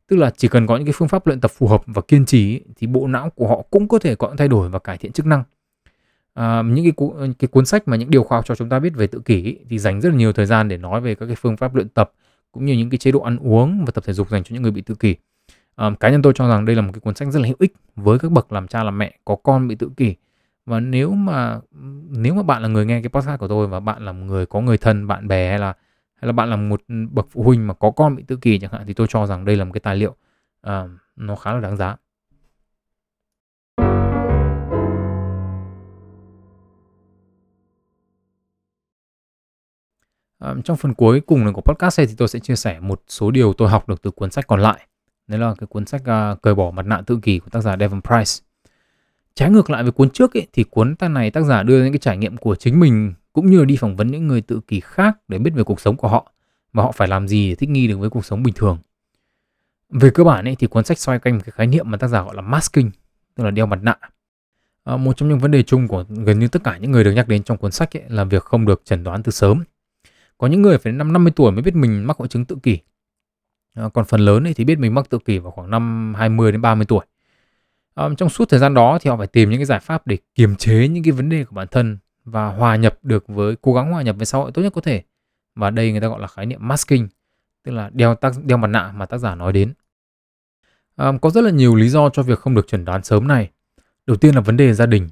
tức 0.08 0.16
là 0.18 0.30
chỉ 0.38 0.48
cần 0.48 0.68
có 0.68 0.78
những 0.78 0.86
cái 0.86 0.94
phương 0.94 1.08
pháp 1.08 1.28
luyện 1.28 1.42
tập 1.42 1.52
phù 1.52 1.68
hợp 1.68 1.82
và 1.86 2.02
kiên 2.08 2.26
trì 2.26 2.54
ấy, 2.56 2.62
thì 2.78 2.88
bộ 2.88 3.08
não 3.08 3.30
của 3.30 3.48
họ 3.48 3.62
cũng 3.70 3.88
có 3.88 4.00
thể 4.00 4.16
có 4.16 4.28
những 4.28 4.38
thay 4.38 4.48
đổi 4.48 4.70
và 4.70 4.80
cải 4.80 4.98
thiện 4.98 5.12
chức 5.12 5.26
năng. 5.26 5.44
À, 6.34 6.62
những 6.62 6.86
cái, 6.86 6.92
cu, 6.92 7.16
cái 7.40 7.48
cuốn 7.48 7.66
sách 7.66 7.88
mà 7.88 7.98
những 7.98 8.10
điều 8.12 8.24
khoa 8.24 8.38
học 8.38 8.46
cho 8.46 8.56
chúng 8.56 8.70
ta 8.70 8.80
biết 8.80 8.94
về 8.96 9.08
tự 9.08 9.20
kỷ 9.20 9.48
ấy, 9.48 9.60
thì 9.70 9.80
dành 9.80 10.02
rất 10.02 10.10
là 10.10 10.16
nhiều 10.16 10.34
thời 10.34 10.46
gian 10.46 10.68
để 10.68 10.78
nói 10.78 11.02
về 11.02 11.16
các 11.16 11.26
cái 11.26 11.36
phương 11.36 11.58
pháp 11.58 11.76
luyện 11.76 11.90
tập 11.90 12.12
cũng 12.52 12.66
như 12.66 12.74
những 12.74 12.90
cái 12.90 12.98
chế 12.98 13.12
độ 13.12 13.20
ăn 13.20 13.38
uống 13.38 13.86
và 13.86 13.92
tập 13.92 14.04
thể 14.08 14.14
dục 14.14 14.30
dành 14.30 14.44
cho 14.44 14.54
những 14.54 14.64
người 14.64 14.72
bị 14.72 14.82
tự 14.82 14.96
kỷ. 14.96 15.16
À, 15.76 15.92
cá 16.00 16.10
nhân 16.10 16.22
tôi 16.22 16.34
cho 16.36 16.50
rằng 16.50 16.66
đây 16.66 16.76
là 16.76 16.82
một 16.82 16.92
cái 16.94 17.00
cuốn 17.00 17.16
sách 17.16 17.28
rất 17.32 17.40
là 17.40 17.48
hữu 17.48 17.58
ích 17.60 17.74
với 17.96 18.20
các 18.20 18.32
bậc 18.32 18.52
làm 18.52 18.68
cha 18.68 18.84
làm 18.84 18.98
mẹ 18.98 19.18
có 19.26 19.36
con 19.36 19.68
bị 19.68 19.76
tự 19.76 19.90
kỷ. 19.98 20.16
Và 20.66 20.80
nếu 20.80 21.12
mà 21.12 21.60
nếu 22.10 22.34
mà 22.34 22.44
bạn 22.44 22.62
là 22.62 22.68
người 22.68 22.86
nghe 22.86 23.02
cái 23.02 23.10
podcast 23.10 23.40
của 23.40 23.48
tôi 23.48 23.68
và 23.68 23.80
bạn 23.80 24.06
là 24.06 24.12
một 24.12 24.26
người 24.26 24.46
có 24.46 24.62
người 24.62 24.78
thân 24.78 25.08
bạn 25.08 25.28
bè 25.28 25.50
hay 25.50 25.60
là 25.60 25.74
hay 26.22 26.28
là 26.28 26.32
bạn 26.32 26.50
là 26.50 26.56
một 26.56 26.82
bậc 27.12 27.28
phụ 27.32 27.44
huynh 27.44 27.68
mà 27.68 27.74
có 27.74 27.92
con 27.92 28.16
bị 28.16 28.24
tự 28.28 28.38
kỷ 28.38 28.60
chẳng 28.60 28.72
hạn 28.72 28.84
thì 28.88 28.94
tôi 28.94 29.08
cho 29.10 29.26
rằng 29.26 29.46
đây 29.46 29.56
là 29.56 29.66
một 29.66 29.72
cái 29.74 29.82
tài 29.82 29.96
liệu 29.96 30.16
à, 30.62 30.88
nó 31.16 31.36
khá 31.36 31.54
là 31.54 31.60
đáng 31.60 31.78
giá 31.78 31.96
à, 40.40 40.56
trong 40.64 40.78
phần 40.78 40.94
cuối 40.94 41.22
cùng 41.22 41.44
này 41.44 41.54
của 41.54 41.62
podcast 41.62 42.00
này 42.00 42.08
thì 42.08 42.14
tôi 42.18 42.28
sẽ 42.28 42.40
chia 42.40 42.56
sẻ 42.56 42.80
một 42.80 43.04
số 43.08 43.32
điều 43.32 43.54
tôi 43.54 43.70
học 43.70 43.90
được 43.90 44.02
từ 44.02 44.12
cuốn 44.12 44.32
sách 44.32 44.48
còn 44.48 44.60
lại. 44.60 44.88
Đấy 45.28 45.40
là 45.40 45.54
cái 45.58 45.68
cuốn 45.68 45.86
sách 45.86 46.02
uh, 46.02 46.42
Cởi 46.42 46.56
bỏ 46.56 46.72
mặt 46.72 46.86
nạ 46.86 47.02
tự 47.06 47.20
kỷ 47.22 47.40
của 47.40 47.50
tác 47.50 47.62
giả 47.62 47.78
Devon 47.80 48.02
Price. 48.02 48.46
Trái 49.36 49.50
ngược 49.50 49.70
lại 49.70 49.84
với 49.84 49.92
cuốn 49.92 50.10
trước 50.10 50.38
ấy, 50.38 50.48
thì 50.54 50.64
cuốn 50.64 50.96
ta 50.96 51.08
này 51.08 51.32
tác 51.32 51.42
giả 51.42 51.64
đưa 51.64 51.84
những 51.84 51.94
cái 51.94 52.00
trải 52.00 52.18
nghiệm 52.18 52.38
của 52.38 52.56
chính 52.56 52.80
mình 52.80 53.14
cũng 53.34 53.52
như 53.52 53.60
là 53.60 53.66
đi 53.66 53.76
phỏng 53.76 53.96
vấn 53.96 54.08
những 54.08 54.28
người 54.28 54.42
tự 54.42 54.62
kỷ 54.68 54.80
khác 54.80 55.18
để 55.28 55.40
biết 55.40 55.52
về 55.56 55.64
cuộc 55.64 55.82
sống 55.82 55.98
của 55.98 56.08
họ 56.08 56.32
và 56.74 56.84
họ 56.84 56.92
phải 56.92 57.08
làm 57.08 57.28
gì 57.28 57.50
để 57.50 57.56
thích 57.56 57.70
nghi 57.70 57.88
được 57.88 57.98
với 57.98 58.10
cuộc 58.10 58.26
sống 58.26 58.44
bình 58.44 58.54
thường. 58.54 58.78
Về 59.90 60.10
cơ 60.10 60.24
bản 60.24 60.48
ấy, 60.48 60.56
thì 60.56 60.68
cuốn 60.68 60.86
sách 60.86 61.00
xoay 61.00 61.20
quanh 61.20 61.36
một 61.36 61.42
cái 61.46 61.52
khái 61.52 61.68
niệm 61.68 61.92
mà 61.92 61.98
tác 61.98 62.08
giả 62.08 62.22
gọi 62.22 62.36
là 62.36 62.42
masking, 62.42 62.90
tức 63.36 63.44
là 63.44 63.52
đeo 63.52 63.66
mặt 63.66 63.80
nạ. 63.82 63.98
À, 64.84 64.98
một 64.98 65.18
trong 65.18 65.30
những 65.30 65.40
vấn 65.40 65.52
đề 65.52 65.64
chung 65.64 65.88
của 65.88 66.06
gần 66.10 66.40
như 66.40 66.48
tất 66.48 66.64
cả 66.64 66.78
những 66.78 66.92
người 66.92 67.04
được 67.04 67.12
nhắc 67.12 67.28
đến 67.28 67.44
trong 67.44 67.58
cuốn 67.58 67.72
sách 67.72 67.98
ấy, 67.98 68.04
là 68.08 68.24
việc 68.24 68.44
không 68.44 68.66
được 68.66 68.82
chẩn 68.86 69.04
đoán 69.04 69.24
từ 69.24 69.32
sớm 69.32 69.64
có 70.42 70.48
những 70.48 70.62
người 70.62 70.78
phải 70.78 70.94
năm 70.94 71.14
50 71.14 71.34
tuổi 71.36 71.52
mới 71.52 71.62
biết 71.62 71.76
mình 71.76 72.08
mắc 72.08 72.18
hội 72.18 72.28
chứng 72.28 72.46
tự 72.46 72.58
kỷ. 72.64 72.80
À, 73.76 73.90
còn 73.94 74.06
phần 74.06 74.20
lớn 74.20 74.48
ấy 74.48 74.54
thì 74.54 74.66
biết 74.66 74.80
mình 74.80 74.94
mắc 74.94 75.10
tự 75.10 75.20
kỷ 75.26 75.38
vào 75.38 75.52
khoảng 75.52 75.70
năm 75.70 76.14
20 76.18 76.52
đến 76.52 76.62
30 76.62 76.86
tuổi. 76.86 77.06
À, 77.96 78.10
trong 78.18 78.30
suốt 78.30 78.50
thời 78.50 78.60
gian 78.60 78.74
đó 78.74 78.98
thì 79.02 79.10
họ 79.10 79.18
phải 79.18 79.28
tìm 79.28 79.50
những 79.50 79.60
cái 79.60 79.66
giải 79.66 79.80
pháp 79.80 80.08
để 80.08 80.18
kiềm 80.36 80.56
chế 80.56 80.88
những 80.88 81.04
cái 81.04 81.12
vấn 81.12 81.30
đề 81.30 81.46
của 81.46 81.56
bản 81.56 81.68
thân 81.72 81.98
và 82.32 82.48
hòa 82.48 82.76
nhập 82.76 83.00
được 83.04 83.28
với 83.28 83.56
cố 83.62 83.74
gắng 83.74 83.92
hòa 83.92 84.02
nhập 84.02 84.16
với 84.18 84.26
xã 84.26 84.38
hội 84.38 84.52
tốt 84.52 84.62
nhất 84.62 84.74
có 84.76 84.82
thể. 84.82 85.04
Và 85.56 85.70
đây 85.70 85.92
người 85.92 86.02
ta 86.02 86.08
gọi 86.08 86.20
là 86.20 86.28
khái 86.28 86.46
niệm 86.46 86.68
masking, 86.68 87.08
tức 87.64 87.72
là 87.72 87.90
đeo 87.94 88.16
tác 88.16 88.34
đeo 88.44 88.58
mặt 88.58 88.68
nạ 88.68 88.92
mà 88.96 89.06
tác 89.06 89.18
giả 89.18 89.36
nói 89.36 89.54
đến. 89.54 89.74
À, 90.96 91.12
có 91.22 91.30
rất 91.30 91.42
là 91.42 91.52
nhiều 91.52 91.76
lý 91.76 91.90
do 91.90 92.10
cho 92.10 92.24
việc 92.24 92.40
không 92.40 92.56
được 92.56 92.68
chẩn 92.68 92.86
đoán 92.86 93.04
sớm 93.04 93.28
này. 93.28 93.50
Đầu 94.08 94.18
tiên 94.18 94.36
là 94.36 94.42
vấn 94.42 94.58
đề 94.58 94.74
gia 94.74 94.86
đình. 94.86 95.10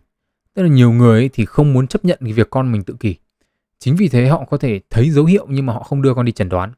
Tức 0.54 0.64
là 0.64 0.70
nhiều 0.70 0.92
người 0.92 1.30
thì 1.34 1.46
không 1.46 1.74
muốn 1.74 1.88
chấp 1.88 2.06
nhận 2.06 2.20
cái 2.22 2.34
việc 2.34 2.50
con 2.50 2.72
mình 2.72 2.84
tự 2.84 2.96
kỷ 3.00 3.16
Chính 3.80 3.96
vì 3.96 4.08
thế 4.10 4.28
họ 4.28 4.46
có 4.50 4.58
thể 4.58 4.80
thấy 4.90 5.10
dấu 5.10 5.26
hiệu 5.26 5.48
nhưng 5.50 5.66
mà 5.66 5.74
họ 5.74 5.84
không 5.84 6.02
đưa 6.02 6.14
con 6.14 6.26
đi 6.26 6.32
chẩn 6.32 6.50
đoán. 6.50 6.72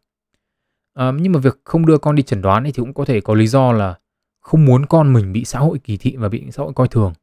À, 0.93 1.11
nhưng 1.19 1.31
mà 1.31 1.39
việc 1.39 1.59
không 1.63 1.85
đưa 1.85 1.97
con 1.97 2.15
đi 2.15 2.23
chẩn 2.23 2.41
đoán 2.41 2.63
thì 2.63 2.71
cũng 2.71 2.93
có 2.93 3.05
thể 3.05 3.21
có 3.21 3.33
lý 3.33 3.47
do 3.47 3.71
là 3.71 3.95
không 4.39 4.65
muốn 4.65 4.85
con 4.85 5.13
mình 5.13 5.33
bị 5.33 5.45
xã 5.45 5.59
hội 5.59 5.79
kỳ 5.79 5.97
thị 5.97 6.15
và 6.15 6.29
bị 6.29 6.43
xã 6.51 6.63
hội 6.63 6.73
coi 6.75 6.87
thường. 6.87 7.13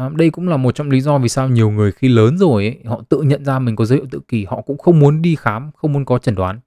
À, 0.00 0.10
đây 0.14 0.30
cũng 0.30 0.48
là 0.48 0.56
một 0.56 0.74
trong 0.74 0.90
lý 0.90 1.00
do 1.00 1.18
vì 1.18 1.28
sao 1.28 1.48
nhiều 1.48 1.70
người 1.70 1.92
khi 1.92 2.08
lớn 2.08 2.38
rồi 2.38 2.64
ấy, 2.64 2.78
họ 2.84 3.02
tự 3.08 3.22
nhận 3.22 3.44
ra 3.44 3.58
mình 3.58 3.76
có 3.76 3.84
dấu 3.84 3.96
hiệu 3.96 4.06
tự 4.10 4.20
kỷ, 4.28 4.44
họ 4.44 4.60
cũng 4.60 4.78
không 4.78 4.98
muốn 4.98 5.22
đi 5.22 5.36
khám, 5.36 5.70
không 5.76 5.92
muốn 5.92 6.04
có 6.04 6.18
chẩn 6.18 6.34
đoán. 6.34 6.60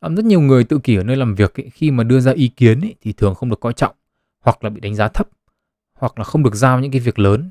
À, 0.00 0.08
rất 0.16 0.24
nhiều 0.24 0.40
người 0.40 0.64
tự 0.64 0.78
kỷ 0.78 0.96
ở 0.96 1.02
nơi 1.02 1.16
làm 1.16 1.34
việc 1.34 1.60
ấy, 1.60 1.70
khi 1.70 1.90
mà 1.90 2.04
đưa 2.04 2.20
ra 2.20 2.32
ý 2.32 2.48
kiến 2.48 2.80
ấy, 2.80 2.94
thì 3.02 3.12
thường 3.12 3.34
không 3.34 3.50
được 3.50 3.60
coi 3.60 3.72
trọng, 3.72 3.94
hoặc 4.40 4.64
là 4.64 4.70
bị 4.70 4.80
đánh 4.80 4.94
giá 4.94 5.08
thấp, 5.08 5.28
hoặc 5.94 6.18
là 6.18 6.24
không 6.24 6.42
được 6.42 6.54
giao 6.54 6.80
những 6.80 6.90
cái 6.90 7.00
việc 7.00 7.18
lớn, 7.18 7.50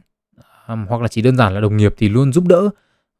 à, 0.66 0.76
hoặc 0.90 1.02
là 1.02 1.08
chỉ 1.08 1.22
đơn 1.22 1.38
giản 1.38 1.54
là 1.54 1.60
đồng 1.62 1.78
nghiệp 1.78 1.94
thì 1.98 2.10
luôn 2.10 2.34
giúp 2.34 2.48
đỡ 2.48 2.70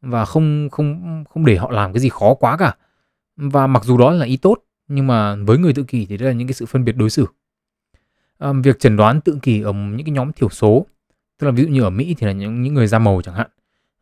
và 0.00 0.24
không 0.24 0.68
không 0.70 1.24
không 1.30 1.44
để 1.44 1.56
họ 1.56 1.70
làm 1.70 1.92
cái 1.92 2.00
gì 2.00 2.08
khó 2.08 2.34
quá 2.34 2.56
cả. 2.56 2.76
Và 3.36 3.66
mặc 3.66 3.84
dù 3.84 3.98
đó 3.98 4.10
là 4.10 4.26
ý 4.26 4.36
tốt 4.36 4.58
nhưng 4.88 5.06
mà 5.06 5.36
với 5.36 5.58
người 5.58 5.72
tự 5.72 5.82
kỷ 5.82 6.06
thì 6.06 6.16
đây 6.16 6.28
là 6.28 6.34
những 6.34 6.48
cái 6.48 6.54
sự 6.54 6.66
phân 6.66 6.84
biệt 6.84 6.96
đối 6.96 7.10
xử. 7.10 7.26
À, 8.38 8.52
việc 8.64 8.78
chẩn 8.78 8.96
đoán 8.96 9.20
tự 9.20 9.38
kỷ 9.42 9.62
ở 9.62 9.72
những 9.72 10.04
cái 10.04 10.12
nhóm 10.12 10.32
thiểu 10.32 10.48
số 10.48 10.86
tức 11.38 11.46
là 11.46 11.50
ví 11.50 11.62
dụ 11.62 11.68
như 11.68 11.82
ở 11.82 11.90
Mỹ 11.90 12.14
thì 12.18 12.26
là 12.26 12.32
những 12.32 12.62
những 12.62 12.74
người 12.74 12.86
da 12.86 12.98
màu 12.98 13.22
chẳng 13.22 13.34
hạn 13.34 13.46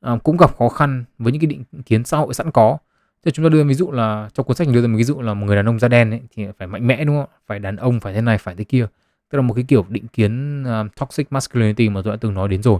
à, 0.01 0.17
cũng 0.25 0.37
gặp 0.37 0.57
khó 0.57 0.69
khăn 0.69 1.05
với 1.19 1.33
những 1.33 1.41
cái 1.41 1.47
định 1.47 1.65
kiến 1.87 2.05
xã 2.05 2.17
hội 2.17 2.35
sẵn 2.35 2.51
có. 2.51 2.79
Thì 3.25 3.31
chúng 3.31 3.45
ta 3.45 3.49
đưa 3.49 3.65
ví 3.65 3.75
dụ 3.75 3.91
là 3.91 4.29
trong 4.35 4.47
cuốn 4.47 4.57
sách 4.57 4.69
đưa 4.73 4.83
ra 4.83 4.89
một 4.89 4.97
ví 4.97 5.05
dụ 5.05 5.21
là 5.21 5.35
một 5.35 5.47
người 5.47 5.57
đàn 5.57 5.69
ông 5.69 5.79
da 5.79 5.89
đen 5.89 6.11
ấy, 6.11 6.21
thì 6.35 6.47
phải 6.59 6.69
mạnh 6.69 6.87
mẽ 6.87 7.05
đúng 7.05 7.17
không 7.17 7.27
phải 7.47 7.59
đàn 7.59 7.77
ông 7.77 8.01
phải 8.01 8.15
thế 8.15 8.21
này 8.21 8.39
phải 8.39 8.55
thế 8.55 8.65
kia. 8.65 8.87
Tức 9.31 9.37
là 9.37 9.43
một 9.43 9.55
cái 9.55 9.65
kiểu 9.69 9.85
định 9.89 10.09
kiến 10.09 10.63
uh, 10.63 10.97
toxic 10.97 11.33
masculinity 11.33 11.89
mà 11.89 12.03
tôi 12.05 12.13
đã 12.13 12.19
từng 12.21 12.35
nói 12.35 12.49
đến 12.49 12.63
rồi. 12.63 12.79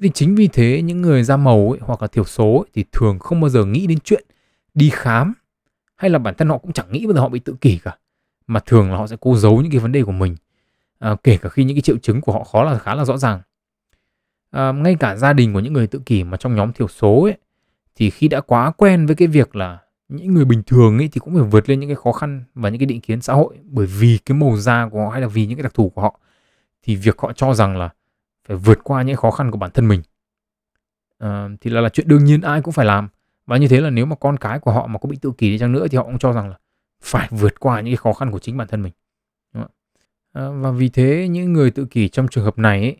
Thì 0.00 0.10
chính 0.14 0.34
vì 0.34 0.48
thế 0.48 0.82
những 0.82 1.02
người 1.02 1.22
da 1.22 1.36
màu 1.36 1.70
ấy, 1.70 1.80
hoặc 1.82 2.02
là 2.02 2.08
thiểu 2.08 2.24
số 2.24 2.56
ấy, 2.58 2.70
thì 2.74 2.84
thường 2.92 3.18
không 3.18 3.40
bao 3.40 3.48
giờ 3.48 3.64
nghĩ 3.64 3.86
đến 3.86 3.98
chuyện 4.04 4.24
đi 4.74 4.90
khám 4.92 5.32
hay 5.96 6.10
là 6.10 6.18
bản 6.18 6.34
thân 6.34 6.48
họ 6.48 6.58
cũng 6.58 6.72
chẳng 6.72 6.92
nghĩ 6.92 7.06
bao 7.06 7.14
giờ 7.14 7.20
họ 7.20 7.28
bị 7.28 7.38
tự 7.38 7.54
kỷ 7.60 7.78
cả 7.78 7.96
mà 8.46 8.60
thường 8.60 8.90
là 8.90 8.96
họ 8.96 9.06
sẽ 9.06 9.16
cố 9.20 9.36
giấu 9.36 9.62
những 9.62 9.70
cái 9.70 9.80
vấn 9.80 9.92
đề 9.92 10.02
của 10.02 10.12
mình 10.12 10.36
à, 10.98 11.16
kể 11.24 11.36
cả 11.36 11.48
khi 11.48 11.64
những 11.64 11.76
cái 11.76 11.82
triệu 11.82 11.96
chứng 11.96 12.20
của 12.20 12.32
họ 12.32 12.44
khó 12.44 12.64
là 12.64 12.78
khá 12.78 12.94
là 12.94 13.04
rõ 13.04 13.16
ràng 13.16 13.40
à, 14.54 14.72
ngay 14.72 14.96
cả 15.00 15.16
gia 15.16 15.32
đình 15.32 15.52
của 15.52 15.60
những 15.60 15.72
người 15.72 15.86
tự 15.86 16.00
kỷ 16.06 16.24
mà 16.24 16.36
trong 16.36 16.54
nhóm 16.54 16.72
thiểu 16.72 16.88
số 16.88 17.22
ấy 17.22 17.36
thì 17.96 18.10
khi 18.10 18.28
đã 18.28 18.40
quá 18.40 18.70
quen 18.70 19.06
với 19.06 19.16
cái 19.16 19.28
việc 19.28 19.56
là 19.56 19.78
những 20.08 20.34
người 20.34 20.44
bình 20.44 20.62
thường 20.66 20.98
ấy 20.98 21.08
thì 21.12 21.20
cũng 21.20 21.34
phải 21.34 21.44
vượt 21.44 21.68
lên 21.68 21.80
những 21.80 21.88
cái 21.88 21.96
khó 21.96 22.12
khăn 22.12 22.44
và 22.54 22.68
những 22.68 22.78
cái 22.78 22.86
định 22.86 23.00
kiến 23.00 23.20
xã 23.20 23.32
hội 23.32 23.58
bởi 23.64 23.86
vì 23.86 24.18
cái 24.26 24.38
màu 24.38 24.56
da 24.56 24.88
của 24.88 25.04
họ 25.04 25.10
hay 25.10 25.20
là 25.20 25.26
vì 25.26 25.46
những 25.46 25.58
cái 25.58 25.62
đặc 25.62 25.74
thù 25.74 25.88
của 25.88 26.02
họ 26.02 26.20
thì 26.82 26.96
việc 26.96 27.18
họ 27.18 27.32
cho 27.32 27.54
rằng 27.54 27.76
là 27.76 27.88
phải 28.48 28.56
vượt 28.56 28.78
qua 28.84 29.02
những 29.02 29.16
khó 29.16 29.30
khăn 29.30 29.50
của 29.50 29.58
bản 29.58 29.70
thân 29.70 29.88
mình. 29.88 30.02
À, 31.18 31.48
thì 31.60 31.70
là 31.70 31.80
là 31.80 31.88
chuyện 31.88 32.08
đương 32.08 32.24
nhiên 32.24 32.40
ai 32.40 32.62
cũng 32.62 32.72
phải 32.72 32.86
làm. 32.86 33.08
Và 33.46 33.56
như 33.56 33.68
thế 33.68 33.80
là 33.80 33.90
nếu 33.90 34.06
mà 34.06 34.16
con 34.16 34.36
cái 34.36 34.58
của 34.58 34.72
họ 34.72 34.86
mà 34.86 34.98
có 34.98 35.08
bị 35.08 35.16
tự 35.22 35.32
kỷ 35.38 35.50
đi 35.50 35.58
chăng 35.58 35.72
nữa 35.72 35.86
thì 35.88 35.98
họ 35.98 36.04
cũng 36.04 36.18
cho 36.18 36.32
rằng 36.32 36.48
là 36.48 36.58
phải 37.02 37.28
vượt 37.30 37.60
qua 37.60 37.80
những 37.80 37.92
cái 37.92 37.96
khó 37.96 38.12
khăn 38.12 38.30
của 38.30 38.38
chính 38.38 38.56
bản 38.56 38.68
thân 38.68 38.82
mình. 38.82 38.92
À, 40.32 40.48
và 40.48 40.70
vì 40.70 40.88
thế 40.88 41.28
những 41.28 41.52
người 41.52 41.70
tự 41.70 41.84
kỷ 41.84 42.08
trong 42.08 42.28
trường 42.28 42.44
hợp 42.44 42.58
này 42.58 42.80
ấy, 42.80 42.96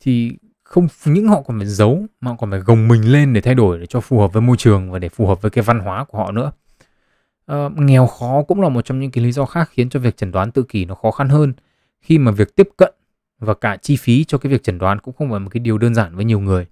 thì 0.00 0.36
không 0.72 0.88
những 1.04 1.28
họ 1.28 1.42
còn 1.42 1.58
phải 1.58 1.66
giấu 1.66 2.06
mà 2.20 2.30
họ 2.30 2.36
còn 2.36 2.50
phải 2.50 2.60
gồng 2.60 2.88
mình 2.88 3.12
lên 3.12 3.32
để 3.32 3.40
thay 3.40 3.54
đổi 3.54 3.78
để 3.78 3.86
cho 3.86 4.00
phù 4.00 4.20
hợp 4.20 4.32
với 4.32 4.42
môi 4.42 4.56
trường 4.56 4.90
và 4.90 4.98
để 4.98 5.08
phù 5.08 5.26
hợp 5.26 5.42
với 5.42 5.50
cái 5.50 5.64
văn 5.64 5.78
hóa 5.78 6.04
của 6.04 6.18
họ 6.18 6.32
nữa. 6.32 6.52
À, 7.46 7.68
nghèo 7.76 8.06
khó 8.06 8.42
cũng 8.42 8.60
là 8.60 8.68
một 8.68 8.84
trong 8.84 9.00
những 9.00 9.10
cái 9.10 9.24
lý 9.24 9.32
do 9.32 9.44
khác 9.44 9.70
khiến 9.72 9.88
cho 9.88 10.00
việc 10.00 10.16
chẩn 10.16 10.32
đoán 10.32 10.50
tự 10.50 10.62
kỷ 10.62 10.84
nó 10.84 10.94
khó 10.94 11.10
khăn 11.10 11.28
hơn. 11.28 11.52
Khi 12.00 12.18
mà 12.18 12.32
việc 12.32 12.56
tiếp 12.56 12.68
cận 12.76 12.94
và 13.38 13.54
cả 13.54 13.76
chi 13.76 13.96
phí 13.96 14.24
cho 14.24 14.38
cái 14.38 14.52
việc 14.52 14.62
chẩn 14.62 14.78
đoán 14.78 15.00
cũng 15.00 15.14
không 15.14 15.30
phải 15.30 15.40
một 15.40 15.48
cái 15.52 15.60
điều 15.60 15.78
đơn 15.78 15.94
giản 15.94 16.16
với 16.16 16.24
nhiều 16.24 16.40
người. 16.40 16.66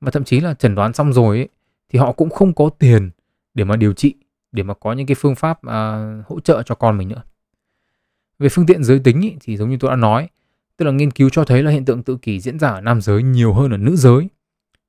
Và 0.00 0.10
thậm 0.10 0.24
chí 0.24 0.40
là 0.40 0.54
chẩn 0.54 0.74
đoán 0.74 0.92
xong 0.92 1.12
rồi 1.12 1.36
ấy, 1.36 1.48
thì 1.88 1.98
họ 1.98 2.12
cũng 2.12 2.30
không 2.30 2.54
có 2.54 2.70
tiền 2.78 3.10
để 3.54 3.64
mà 3.64 3.76
điều 3.76 3.92
trị 3.92 4.14
để 4.52 4.62
mà 4.62 4.74
có 4.74 4.92
những 4.92 5.06
cái 5.06 5.14
phương 5.14 5.34
pháp 5.34 5.62
à, 5.62 6.12
hỗ 6.26 6.40
trợ 6.40 6.62
cho 6.62 6.74
con 6.74 6.98
mình 6.98 7.08
nữa. 7.08 7.22
Về 8.38 8.48
phương 8.48 8.66
tiện 8.66 8.84
giới 8.84 8.98
tính 8.98 9.20
ý, 9.20 9.36
thì 9.40 9.56
giống 9.56 9.70
như 9.70 9.76
tôi 9.80 9.90
đã 9.90 9.96
nói 9.96 10.28
tức 10.76 10.84
là 10.84 10.92
nghiên 10.92 11.10
cứu 11.10 11.28
cho 11.32 11.44
thấy 11.44 11.62
là 11.62 11.70
hiện 11.70 11.84
tượng 11.84 12.02
tự 12.02 12.16
kỷ 12.22 12.40
diễn 12.40 12.58
ra 12.58 12.68
ở 12.68 12.80
nam 12.80 13.00
giới 13.00 13.22
nhiều 13.22 13.52
hơn 13.52 13.70
ở 13.70 13.76
nữ 13.76 13.96
giới. 13.96 14.28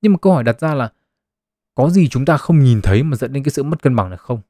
Nhưng 0.02 0.12
mà 0.12 0.18
câu 0.22 0.34
hỏi 0.34 0.44
đặt 0.44 0.60
ra 0.60 0.74
là 0.74 0.92
có 1.76 1.90
gì 1.90 2.08
chúng 2.08 2.26
ta 2.26 2.38
không 2.38 2.60
nhìn 2.60 2.82
thấy 2.82 3.04
mà 3.04 3.18
dẫn 3.18 3.34
đến 3.34 3.44
cái 3.44 3.52
sự 3.52 3.64
mất 3.64 3.82
cân 3.82 3.96
bằng 3.96 4.10
này 4.10 4.18
không? 4.18 4.42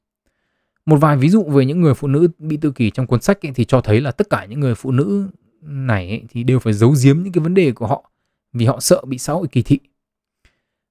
Một 0.85 0.97
vài 0.97 1.17
ví 1.17 1.29
dụ 1.29 1.43
về 1.43 1.65
những 1.65 1.81
người 1.81 1.93
phụ 1.93 2.07
nữ 2.07 2.27
bị 2.37 2.57
tự 2.57 2.71
kỷ 2.71 2.89
trong 2.89 3.07
cuốn 3.07 3.21
sách 3.21 3.45
ấy, 3.45 3.51
thì 3.55 3.65
cho 3.65 3.81
thấy 3.81 4.01
là 4.01 4.11
tất 4.11 4.29
cả 4.29 4.45
những 4.45 4.59
người 4.59 4.75
phụ 4.75 4.91
nữ 4.91 5.27
này 5.61 6.09
ấy, 6.09 6.23
thì 6.29 6.43
đều 6.43 6.59
phải 6.59 6.73
giấu 6.73 6.95
giếm 7.03 7.23
những 7.23 7.33
cái 7.33 7.43
vấn 7.43 7.53
đề 7.53 7.71
của 7.71 7.87
họ 7.87 8.11
vì 8.53 8.65
họ 8.65 8.79
sợ 8.79 9.01
bị 9.07 9.17
xã 9.17 9.33
hội 9.33 9.47
kỳ 9.47 9.61
thị. 9.61 9.79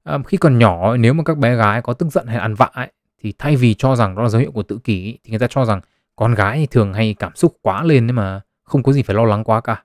À, 0.05 0.19
khi 0.27 0.37
còn 0.37 0.59
nhỏ 0.59 0.97
nếu 0.97 1.15
mà 1.15 1.25
các 1.25 1.39
bé 1.39 1.57
gái 1.57 1.83
có 1.83 1.93
tức 1.93 2.13
giận 2.13 2.27
hay 2.27 2.37
ăn 2.37 2.55
vạ 2.55 2.71
ấy, 2.73 2.93
thì 3.23 3.33
thay 3.39 3.57
vì 3.57 3.75
cho 3.75 3.97
rằng 3.97 4.15
đó 4.15 4.23
là 4.23 4.29
dấu 4.29 4.41
hiệu 4.41 4.53
của 4.53 4.63
tự 4.63 4.79
kỷ 4.85 5.19
thì 5.25 5.31
người 5.31 5.39
ta 5.39 5.47
cho 5.51 5.65
rằng 5.65 5.81
con 6.17 6.35
gái 6.35 6.59
thì 6.59 6.67
thường 6.67 6.93
hay 6.93 7.15
cảm 7.19 7.33
xúc 7.35 7.57
quá 7.63 7.83
lên 7.83 8.07
nhưng 8.07 8.17
mà 8.17 8.41
không 8.65 8.83
có 8.83 8.93
gì 8.93 9.03
phải 9.03 9.17
lo 9.17 9.25
lắng 9.25 9.45
quá 9.45 9.61
cả 9.61 9.83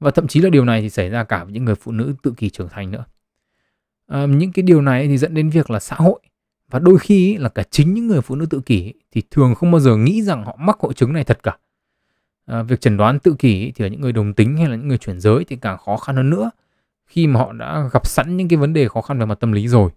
và 0.00 0.10
thậm 0.10 0.26
chí 0.26 0.40
là 0.40 0.50
điều 0.50 0.64
này 0.64 0.80
thì 0.82 0.90
xảy 0.90 1.08
ra 1.08 1.24
cả 1.24 1.44
với 1.44 1.52
những 1.52 1.64
người 1.64 1.74
phụ 1.74 1.92
nữ 1.92 2.14
tự 2.22 2.34
kỷ 2.36 2.50
trưởng 2.50 2.68
thành 2.68 2.90
nữa. 2.90 3.04
À, 4.06 4.26
những 4.26 4.52
cái 4.52 4.62
điều 4.62 4.82
này 4.82 5.08
thì 5.08 5.18
dẫn 5.18 5.34
đến 5.34 5.50
việc 5.50 5.70
là 5.70 5.80
xã 5.80 5.96
hội 5.96 6.20
và 6.70 6.78
đôi 6.78 6.98
khi 6.98 7.36
là 7.36 7.48
cả 7.48 7.62
chính 7.70 7.94
những 7.94 8.06
người 8.06 8.20
phụ 8.20 8.34
nữ 8.34 8.46
tự 8.46 8.60
kỷ 8.60 8.94
thì 9.12 9.22
thường 9.30 9.54
không 9.54 9.70
bao 9.70 9.80
giờ 9.80 9.96
nghĩ 9.96 10.22
rằng 10.22 10.44
họ 10.44 10.56
mắc 10.60 10.78
hội 10.80 10.94
chứng 10.94 11.12
này 11.12 11.24
thật 11.24 11.42
cả. 11.42 11.56
À, 12.46 12.62
việc 12.62 12.80
chẩn 12.80 12.96
đoán 12.96 13.18
tự 13.18 13.34
kỷ 13.38 13.72
thì 13.72 13.84
ở 13.84 13.88
những 13.88 14.00
người 14.00 14.12
đồng 14.12 14.34
tính 14.34 14.56
hay 14.56 14.66
là 14.66 14.76
những 14.76 14.88
người 14.88 14.98
chuyển 14.98 15.20
giới 15.20 15.44
thì 15.44 15.56
càng 15.56 15.78
khó 15.78 15.96
khăn 15.96 16.16
hơn 16.16 16.30
nữa 16.30 16.50
khi 17.06 17.26
mà 17.26 17.40
họ 17.40 17.52
đã 17.52 17.88
gặp 17.92 18.06
sẵn 18.06 18.36
những 18.36 18.48
cái 18.48 18.56
vấn 18.56 18.72
đề 18.72 18.88
khó 18.88 19.00
khăn 19.00 19.18
về 19.18 19.26
mặt 19.26 19.40
tâm 19.40 19.52
lý 19.52 19.68
rồi. 19.68 19.90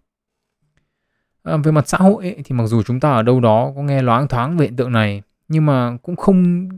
À, 1.43 1.57
về 1.57 1.71
mặt 1.71 1.87
xã 1.87 1.97
hội 1.97 2.23
ấy, 2.23 2.41
thì 2.45 2.55
mặc 2.55 2.67
dù 2.67 2.83
chúng 2.83 2.99
ta 2.99 3.11
ở 3.11 3.23
đâu 3.23 3.39
đó 3.39 3.73
có 3.75 3.81
nghe 3.81 4.01
loáng 4.01 4.27
thoáng 4.27 4.57
về 4.57 4.65
hiện 4.65 4.75
tượng 4.75 4.91
này 4.91 5.21
nhưng 5.47 5.65
mà 5.65 5.97
cũng 6.03 6.15
không 6.15 6.69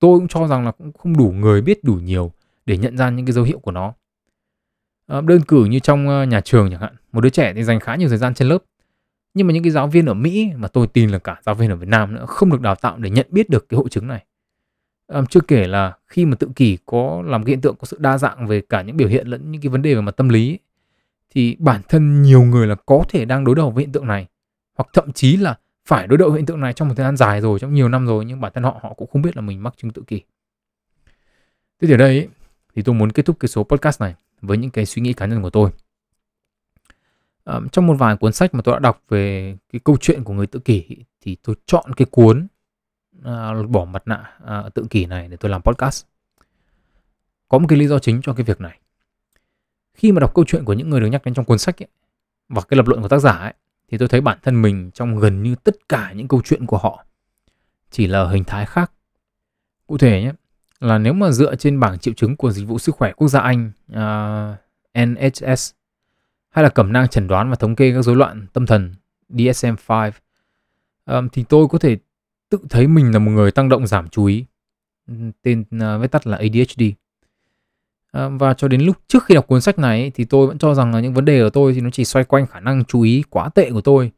tôi 0.00 0.18
cũng 0.18 0.28
cho 0.28 0.46
rằng 0.46 0.64
là 0.64 0.70
cũng 0.70 0.92
không 0.92 1.16
đủ 1.16 1.32
người 1.36 1.62
biết 1.62 1.84
đủ 1.84 1.94
nhiều 1.94 2.32
để 2.66 2.76
nhận 2.76 2.96
ra 2.96 3.10
những 3.10 3.26
cái 3.26 3.32
dấu 3.32 3.44
hiệu 3.44 3.58
của 3.58 3.70
nó. 3.70 3.94
À, 5.06 5.20
đơn 5.20 5.40
cử 5.48 5.64
như 5.64 5.78
trong 5.78 6.08
ờ, 6.08 6.24
nhà 6.24 6.40
trường 6.40 6.70
chẳng 6.70 6.80
hạn 6.80 6.94
một 7.12 7.20
đứa 7.20 7.30
trẻ 7.30 7.52
thì 7.54 7.64
dành 7.64 7.80
khá 7.80 7.96
nhiều 7.96 8.08
thời 8.08 8.18
gian 8.18 8.34
trên 8.34 8.48
lớp. 8.48 8.58
Nhưng 9.34 9.46
mà 9.46 9.52
những 9.52 9.62
cái 9.62 9.70
giáo 9.70 9.86
viên 9.86 10.06
ở 10.06 10.14
Mỹ 10.14 10.50
mà 10.56 10.68
tôi 10.68 10.86
tin 10.86 11.10
là 11.10 11.18
cả 11.18 11.40
giáo 11.46 11.54
viên 11.54 11.70
ở 11.70 11.76
Việt 11.76 11.88
Nam 11.88 12.14
nữa 12.14 12.24
không 12.28 12.50
được 12.50 12.60
đào 12.60 12.74
tạo 12.74 12.98
để 12.98 13.10
nhận 13.10 13.26
biết 13.30 13.50
được 13.50 13.68
cái 13.68 13.76
hội 13.76 13.88
chứng 13.88 14.08
này. 14.08 14.24
Ờ, 15.06 15.24
chưa 15.30 15.40
kể 15.40 15.66
là 15.66 15.96
khi 16.06 16.24
mà 16.24 16.36
tự 16.36 16.48
kỷ 16.56 16.78
có 16.86 17.22
làm 17.26 17.44
cái 17.44 17.50
hiện 17.50 17.60
tượng 17.60 17.76
có 17.76 17.84
sự 17.84 17.96
đa 18.00 18.18
dạng 18.18 18.46
về 18.46 18.60
cả 18.60 18.82
những 18.82 18.96
biểu 18.96 19.08
hiện 19.08 19.26
lẫn 19.26 19.50
những 19.50 19.62
cái 19.62 19.70
vấn 19.70 19.82
đề 19.82 19.94
về 19.94 20.00
mặt 20.00 20.16
tâm 20.16 20.28
lý 20.28 20.58
thì 21.30 21.56
bản 21.58 21.80
thân 21.88 22.22
nhiều 22.22 22.42
người 22.42 22.66
là 22.66 22.74
có 22.74 23.02
thể 23.08 23.24
đang 23.24 23.44
đối 23.44 23.54
đầu 23.54 23.70
với 23.70 23.84
hiện 23.84 23.92
tượng 23.92 24.06
này. 24.06 24.26
Hoặc 24.76 24.88
thậm 24.92 25.12
chí 25.12 25.36
là 25.36 25.58
phải 25.90 26.06
đối 26.06 26.18
đầu 26.18 26.32
hiện 26.32 26.46
tượng 26.46 26.60
này 26.60 26.72
trong 26.72 26.88
một 26.88 26.94
thời 26.96 27.04
gian 27.04 27.16
dài 27.16 27.40
rồi 27.40 27.58
trong 27.58 27.74
nhiều 27.74 27.88
năm 27.88 28.06
rồi 28.06 28.24
nhưng 28.24 28.40
bản 28.40 28.52
thân 28.54 28.64
họ 28.64 28.80
họ 28.82 28.94
cũng 28.94 29.08
không 29.12 29.22
biết 29.22 29.36
là 29.36 29.42
mình 29.42 29.62
mắc 29.62 29.74
chứng 29.76 29.90
tự 29.90 30.02
kỷ. 30.06 30.20
Thế 31.80 31.88
thì 31.88 31.94
ở 31.94 31.96
đây 31.96 32.28
thì 32.74 32.82
tôi 32.82 32.94
muốn 32.94 33.12
kết 33.12 33.26
thúc 33.26 33.36
cái 33.40 33.48
số 33.48 33.64
podcast 33.64 34.00
này 34.00 34.14
với 34.40 34.58
những 34.58 34.70
cái 34.70 34.86
suy 34.86 35.02
nghĩ 35.02 35.12
cá 35.12 35.26
nhân 35.26 35.42
của 35.42 35.50
tôi. 35.50 35.70
À, 37.44 37.60
trong 37.72 37.86
một 37.86 37.94
vài 37.98 38.16
cuốn 38.16 38.32
sách 38.32 38.54
mà 38.54 38.62
tôi 38.64 38.74
đã 38.74 38.78
đọc 38.78 39.02
về 39.08 39.56
cái 39.72 39.80
câu 39.84 39.96
chuyện 40.00 40.24
của 40.24 40.32
người 40.32 40.46
tự 40.46 40.58
kỷ 40.58 40.96
thì 41.20 41.36
tôi 41.42 41.56
chọn 41.66 41.92
cái 41.96 42.06
cuốn 42.10 42.46
à, 43.24 43.62
bỏ 43.68 43.84
mặt 43.84 44.02
nạ 44.06 44.38
à, 44.46 44.64
tự 44.74 44.86
kỷ 44.90 45.06
này 45.06 45.28
để 45.28 45.36
tôi 45.36 45.50
làm 45.50 45.62
podcast. 45.62 46.06
Có 47.48 47.58
một 47.58 47.66
cái 47.68 47.78
lý 47.78 47.86
do 47.86 47.98
chính 47.98 48.20
cho 48.22 48.34
cái 48.34 48.44
việc 48.44 48.60
này. 48.60 48.80
Khi 49.94 50.12
mà 50.12 50.20
đọc 50.20 50.34
câu 50.34 50.44
chuyện 50.48 50.64
của 50.64 50.72
những 50.72 50.90
người 50.90 51.00
được 51.00 51.06
nhắc 51.06 51.24
đến 51.24 51.34
trong 51.34 51.44
cuốn 51.44 51.58
sách 51.58 51.82
ấy, 51.82 51.88
và 52.48 52.62
cái 52.68 52.76
lập 52.76 52.88
luận 52.88 53.02
của 53.02 53.08
tác 53.08 53.18
giả 53.18 53.32
ấy, 53.32 53.54
thì 53.90 53.98
tôi 53.98 54.08
thấy 54.08 54.20
bản 54.20 54.38
thân 54.42 54.62
mình 54.62 54.90
trong 54.94 55.18
gần 55.18 55.42
như 55.42 55.54
tất 55.54 55.88
cả 55.88 56.12
những 56.12 56.28
câu 56.28 56.42
chuyện 56.44 56.66
của 56.66 56.78
họ 56.78 57.04
chỉ 57.90 58.06
là 58.06 58.28
hình 58.28 58.44
thái 58.44 58.66
khác. 58.66 58.92
Cụ 59.86 59.98
thể 59.98 60.22
nhé 60.22 60.32
là 60.80 60.98
nếu 60.98 61.12
mà 61.12 61.30
dựa 61.30 61.54
trên 61.54 61.80
bảng 61.80 61.98
triệu 61.98 62.14
chứng 62.14 62.36
của 62.36 62.50
dịch 62.50 62.68
vụ 62.68 62.78
sức 62.78 62.94
khỏe 62.94 63.12
quốc 63.12 63.28
gia 63.28 63.40
Anh 63.40 63.72
à, 63.92 64.56
uh, 65.02 65.08
NHS 65.08 65.70
hay 66.50 66.62
là 66.62 66.68
cẩm 66.68 66.92
nang 66.92 67.08
chẩn 67.08 67.28
đoán 67.28 67.50
và 67.50 67.56
thống 67.56 67.76
kê 67.76 67.92
các 67.94 68.02
rối 68.02 68.16
loạn 68.16 68.46
tâm 68.52 68.66
thần 68.66 68.94
DSM-5 69.28 70.10
um, 71.06 71.28
thì 71.28 71.44
tôi 71.48 71.68
có 71.68 71.78
thể 71.78 71.96
tự 72.48 72.58
thấy 72.70 72.86
mình 72.86 73.12
là 73.12 73.18
một 73.18 73.30
người 73.30 73.50
tăng 73.50 73.68
động 73.68 73.86
giảm 73.86 74.08
chú 74.08 74.24
ý. 74.24 74.44
Tên 75.42 75.60
uh, 75.60 76.02
viết 76.02 76.10
tắt 76.10 76.26
là 76.26 76.36
ADHD 76.36 76.82
Ờ, 78.10 78.30
và 78.30 78.54
cho 78.54 78.68
đến 78.68 78.80
lúc 78.80 78.96
trước 79.08 79.24
khi 79.24 79.34
đọc 79.34 79.46
cuốn 79.46 79.60
sách 79.60 79.78
này 79.78 80.12
thì 80.14 80.24
tôi 80.24 80.46
vẫn 80.46 80.58
cho 80.58 80.74
rằng 80.74 80.94
là 80.94 81.00
những 81.00 81.14
vấn 81.14 81.24
đề 81.24 81.42
của 81.42 81.50
tôi 81.50 81.74
thì 81.74 81.80
nó 81.80 81.90
chỉ 81.90 82.04
xoay 82.04 82.24
quanh 82.24 82.46
khả 82.46 82.60
năng 82.60 82.84
chú 82.84 83.02
ý 83.02 83.22
quá 83.30 83.48
tệ 83.54 83.70
của 83.70 83.80
tôi 83.80 84.10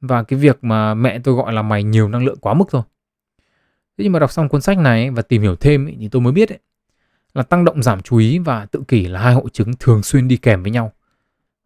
và 0.00 0.22
cái 0.22 0.38
việc 0.38 0.58
mà 0.64 0.94
mẹ 0.94 1.18
tôi 1.18 1.34
gọi 1.34 1.52
là 1.52 1.62
mày 1.62 1.82
nhiều 1.82 2.08
năng 2.08 2.24
lượng 2.24 2.38
quá 2.40 2.54
mức 2.54 2.64
thôi 2.70 2.82
thế 3.98 4.02
nhưng 4.02 4.12
mà 4.12 4.18
đọc 4.18 4.32
xong 4.32 4.48
cuốn 4.48 4.60
sách 4.60 4.78
này 4.78 5.10
và 5.10 5.22
tìm 5.22 5.42
hiểu 5.42 5.56
thêm 5.56 5.86
thì 6.00 6.08
tôi 6.08 6.22
mới 6.22 6.32
biết 6.32 6.48
ấy, 6.48 6.58
là 7.34 7.42
tăng 7.42 7.64
động 7.64 7.82
giảm 7.82 8.02
chú 8.02 8.16
ý 8.16 8.38
và 8.38 8.66
tự 8.66 8.82
kỷ 8.88 9.06
là 9.06 9.20
hai 9.20 9.34
hội 9.34 9.50
chứng 9.52 9.72
thường 9.80 10.02
xuyên 10.02 10.28
đi 10.28 10.36
kèm 10.36 10.62
với 10.62 10.70
nhau 10.70 10.92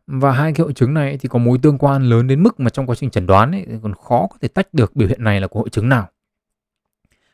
và 0.06 0.32
hai 0.32 0.52
cái 0.52 0.64
hội 0.64 0.72
chứng 0.72 0.94
này 0.94 1.18
thì 1.18 1.28
có 1.28 1.38
mối 1.38 1.58
tương 1.62 1.78
quan 1.78 2.02
lớn 2.02 2.26
đến 2.26 2.42
mức 2.42 2.60
mà 2.60 2.70
trong 2.70 2.86
quá 2.86 2.94
trình 2.94 3.10
chẩn 3.10 3.26
đoán 3.26 3.52
ấy, 3.52 3.66
còn 3.82 3.94
khó 3.94 4.26
có 4.30 4.36
thể 4.40 4.48
tách 4.48 4.74
được 4.74 4.96
biểu 4.96 5.08
hiện 5.08 5.24
này 5.24 5.40
là 5.40 5.46
của 5.46 5.60
hội 5.60 5.68
chứng 5.70 5.88
nào. 5.88 6.08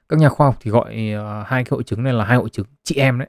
Các 0.09 0.19
nhà 0.19 0.29
khoa 0.29 0.47
học 0.47 0.57
thì 0.61 0.71
gọi 0.71 1.11
ờ, 1.11 1.45
hai 1.47 1.65
cái 1.65 1.69
hội 1.71 1.83
chứng 1.83 2.03
này 2.03 2.13
là 2.13 2.25
hai 2.25 2.37
hội 2.37 2.49
chứng 2.49 2.67
chị 2.85 2.95
em 2.95 3.19
đấy. 3.19 3.29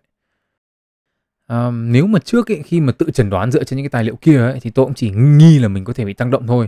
Um, 1.48 1.92
nếu 1.92 2.08
mà 2.08 2.20
trước 2.20 2.52
ấy, 2.52 2.62
khi 2.64 2.82
mà 2.82 2.92
tự 2.92 3.12
chẩn 3.12 3.30
đoán 3.30 3.52
dựa 3.52 3.64
trên 3.64 3.78
những 3.78 3.84
cái 3.86 3.90
tài 3.90 4.04
liệu 4.04 4.16
kia 4.16 4.38
ấy, 4.38 4.60
thì 4.62 4.70
tôi 4.70 4.86
cũng 4.86 4.94
chỉ 4.94 5.12
nghi 5.12 5.60
là 5.60 5.68
mình 5.68 5.84
có 5.86 5.94
thể 5.94 6.06
bị 6.06 6.14
tăng 6.14 6.32
động 6.32 6.48
thôi. 6.48 6.68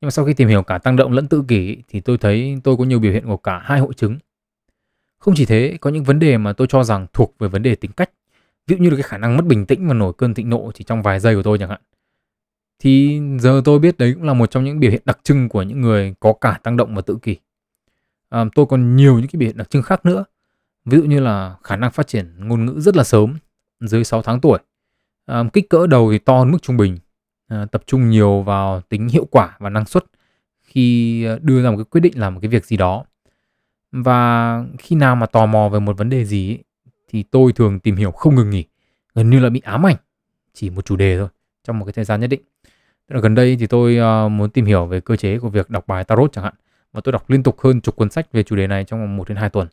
Nhưng 0.00 0.06
mà 0.06 0.10
sau 0.10 0.24
khi 0.24 0.34
tìm 0.34 0.48
hiểu 0.48 0.62
cả 0.62 0.78
tăng 0.78 0.96
động 0.96 1.12
lẫn 1.12 1.26
tự 1.26 1.44
kỷ 1.48 1.76
thì 1.88 2.00
tôi 2.00 2.18
thấy 2.18 2.58
tôi 2.64 2.76
có 2.76 2.84
nhiều 2.84 2.98
biểu 2.98 3.12
hiện 3.12 3.26
của 3.26 3.36
cả 3.36 3.60
hai 3.64 3.80
hội 3.80 3.94
chứng. 3.94 4.18
Không 5.18 5.34
chỉ 5.36 5.46
thế, 5.46 5.78
có 5.80 5.90
những 5.90 6.04
vấn 6.04 6.18
đề 6.18 6.38
mà 6.38 6.52
tôi 6.52 6.66
cho 6.70 6.84
rằng 6.84 7.06
thuộc 7.12 7.34
về 7.38 7.48
vấn 7.48 7.62
đề 7.62 7.74
tính 7.74 7.90
cách. 7.92 8.10
Ví 8.66 8.76
dụ 8.76 8.82
như 8.82 8.90
là 8.90 8.96
cái 8.96 9.02
khả 9.02 9.18
năng 9.18 9.36
mất 9.36 9.46
bình 9.46 9.66
tĩnh 9.66 9.88
và 9.88 9.94
nổi 9.94 10.12
cơn 10.18 10.34
thịnh 10.34 10.50
nộ 10.50 10.72
chỉ 10.74 10.84
trong 10.84 11.02
vài 11.02 11.20
giây 11.20 11.34
của 11.34 11.42
tôi 11.42 11.58
chẳng 11.58 11.70
hạn 11.70 11.80
thì 12.84 13.20
giờ 13.38 13.62
tôi 13.64 13.78
biết 13.78 13.98
đấy 13.98 14.14
cũng 14.14 14.22
là 14.22 14.34
một 14.34 14.50
trong 14.50 14.64
những 14.64 14.80
biểu 14.80 14.90
hiện 14.90 15.02
đặc 15.04 15.18
trưng 15.22 15.48
của 15.48 15.62
những 15.62 15.80
người 15.80 16.14
có 16.20 16.32
cả 16.32 16.58
tăng 16.62 16.76
động 16.76 16.94
và 16.94 17.02
tự 17.02 17.18
kỷ. 17.22 17.36
À, 18.28 18.44
tôi 18.54 18.66
còn 18.66 18.96
nhiều 18.96 19.18
những 19.18 19.28
cái 19.28 19.38
biểu 19.38 19.46
hiện 19.46 19.56
đặc 19.56 19.70
trưng 19.70 19.82
khác 19.82 20.06
nữa. 20.06 20.24
Ví 20.84 20.98
dụ 20.98 21.04
như 21.04 21.20
là 21.20 21.56
khả 21.64 21.76
năng 21.76 21.90
phát 21.90 22.06
triển 22.06 22.34
ngôn 22.38 22.64
ngữ 22.64 22.80
rất 22.80 22.96
là 22.96 23.04
sớm, 23.04 23.34
dưới 23.88 24.04
6 24.04 24.22
tháng 24.22 24.40
tuổi. 24.40 24.58
À, 25.26 25.44
kích 25.52 25.68
cỡ 25.70 25.86
đầu 25.86 26.12
thì 26.12 26.18
to 26.18 26.38
hơn 26.38 26.50
mức 26.50 26.58
trung 26.62 26.76
bình, 26.76 26.98
à, 27.48 27.66
tập 27.72 27.82
trung 27.86 28.10
nhiều 28.10 28.42
vào 28.42 28.80
tính 28.80 29.08
hiệu 29.08 29.24
quả 29.30 29.56
và 29.58 29.70
năng 29.70 29.84
suất 29.84 30.04
khi 30.62 31.24
à, 31.24 31.38
đưa 31.42 31.62
ra 31.62 31.70
một 31.70 31.76
cái 31.76 31.84
quyết 31.84 32.00
định 32.00 32.12
làm 32.16 32.34
một 32.34 32.40
cái 32.40 32.48
việc 32.48 32.64
gì 32.64 32.76
đó. 32.76 33.04
Và 33.92 34.64
khi 34.78 34.96
nào 34.96 35.16
mà 35.16 35.26
tò 35.26 35.46
mò 35.46 35.68
về 35.68 35.80
một 35.80 35.98
vấn 35.98 36.10
đề 36.10 36.24
gì 36.24 36.50
ấy, 36.50 36.64
thì 37.08 37.22
tôi 37.22 37.52
thường 37.52 37.80
tìm 37.80 37.96
hiểu 37.96 38.10
không 38.10 38.34
ngừng 38.34 38.50
nghỉ, 38.50 38.64
gần 39.14 39.30
như 39.30 39.40
là 39.40 39.50
bị 39.50 39.60
ám 39.64 39.86
ảnh 39.86 39.96
chỉ 40.52 40.70
một 40.70 40.84
chủ 40.84 40.96
đề 40.96 41.18
thôi 41.18 41.28
trong 41.64 41.78
một 41.78 41.84
cái 41.84 41.92
thời 41.92 42.04
gian 42.04 42.20
nhất 42.20 42.26
định. 42.26 42.40
Tức 43.08 43.14
là 43.14 43.20
gần 43.20 43.34
đây 43.34 43.56
thì 43.60 43.66
tôi 43.66 43.98
uh, 44.26 44.30
muốn 44.30 44.50
tìm 44.50 44.64
hiểu 44.64 44.86
về 44.86 45.00
cơ 45.00 45.16
chế 45.16 45.38
của 45.38 45.48
việc 45.48 45.70
đọc 45.70 45.86
bài 45.86 46.04
tarot 46.04 46.32
chẳng 46.32 46.44
hạn 46.44 46.54
và 46.92 47.00
tôi 47.00 47.12
đọc 47.12 47.30
liên 47.30 47.42
tục 47.42 47.60
hơn 47.60 47.80
chục 47.80 47.96
cuốn 47.96 48.10
sách 48.10 48.32
về 48.32 48.42
chủ 48.42 48.56
đề 48.56 48.66
này 48.66 48.84
trong 48.84 49.00
vòng 49.00 49.16
1 49.16 49.28
đến 49.28 49.36
2 49.36 49.50
tuần. 49.50 49.68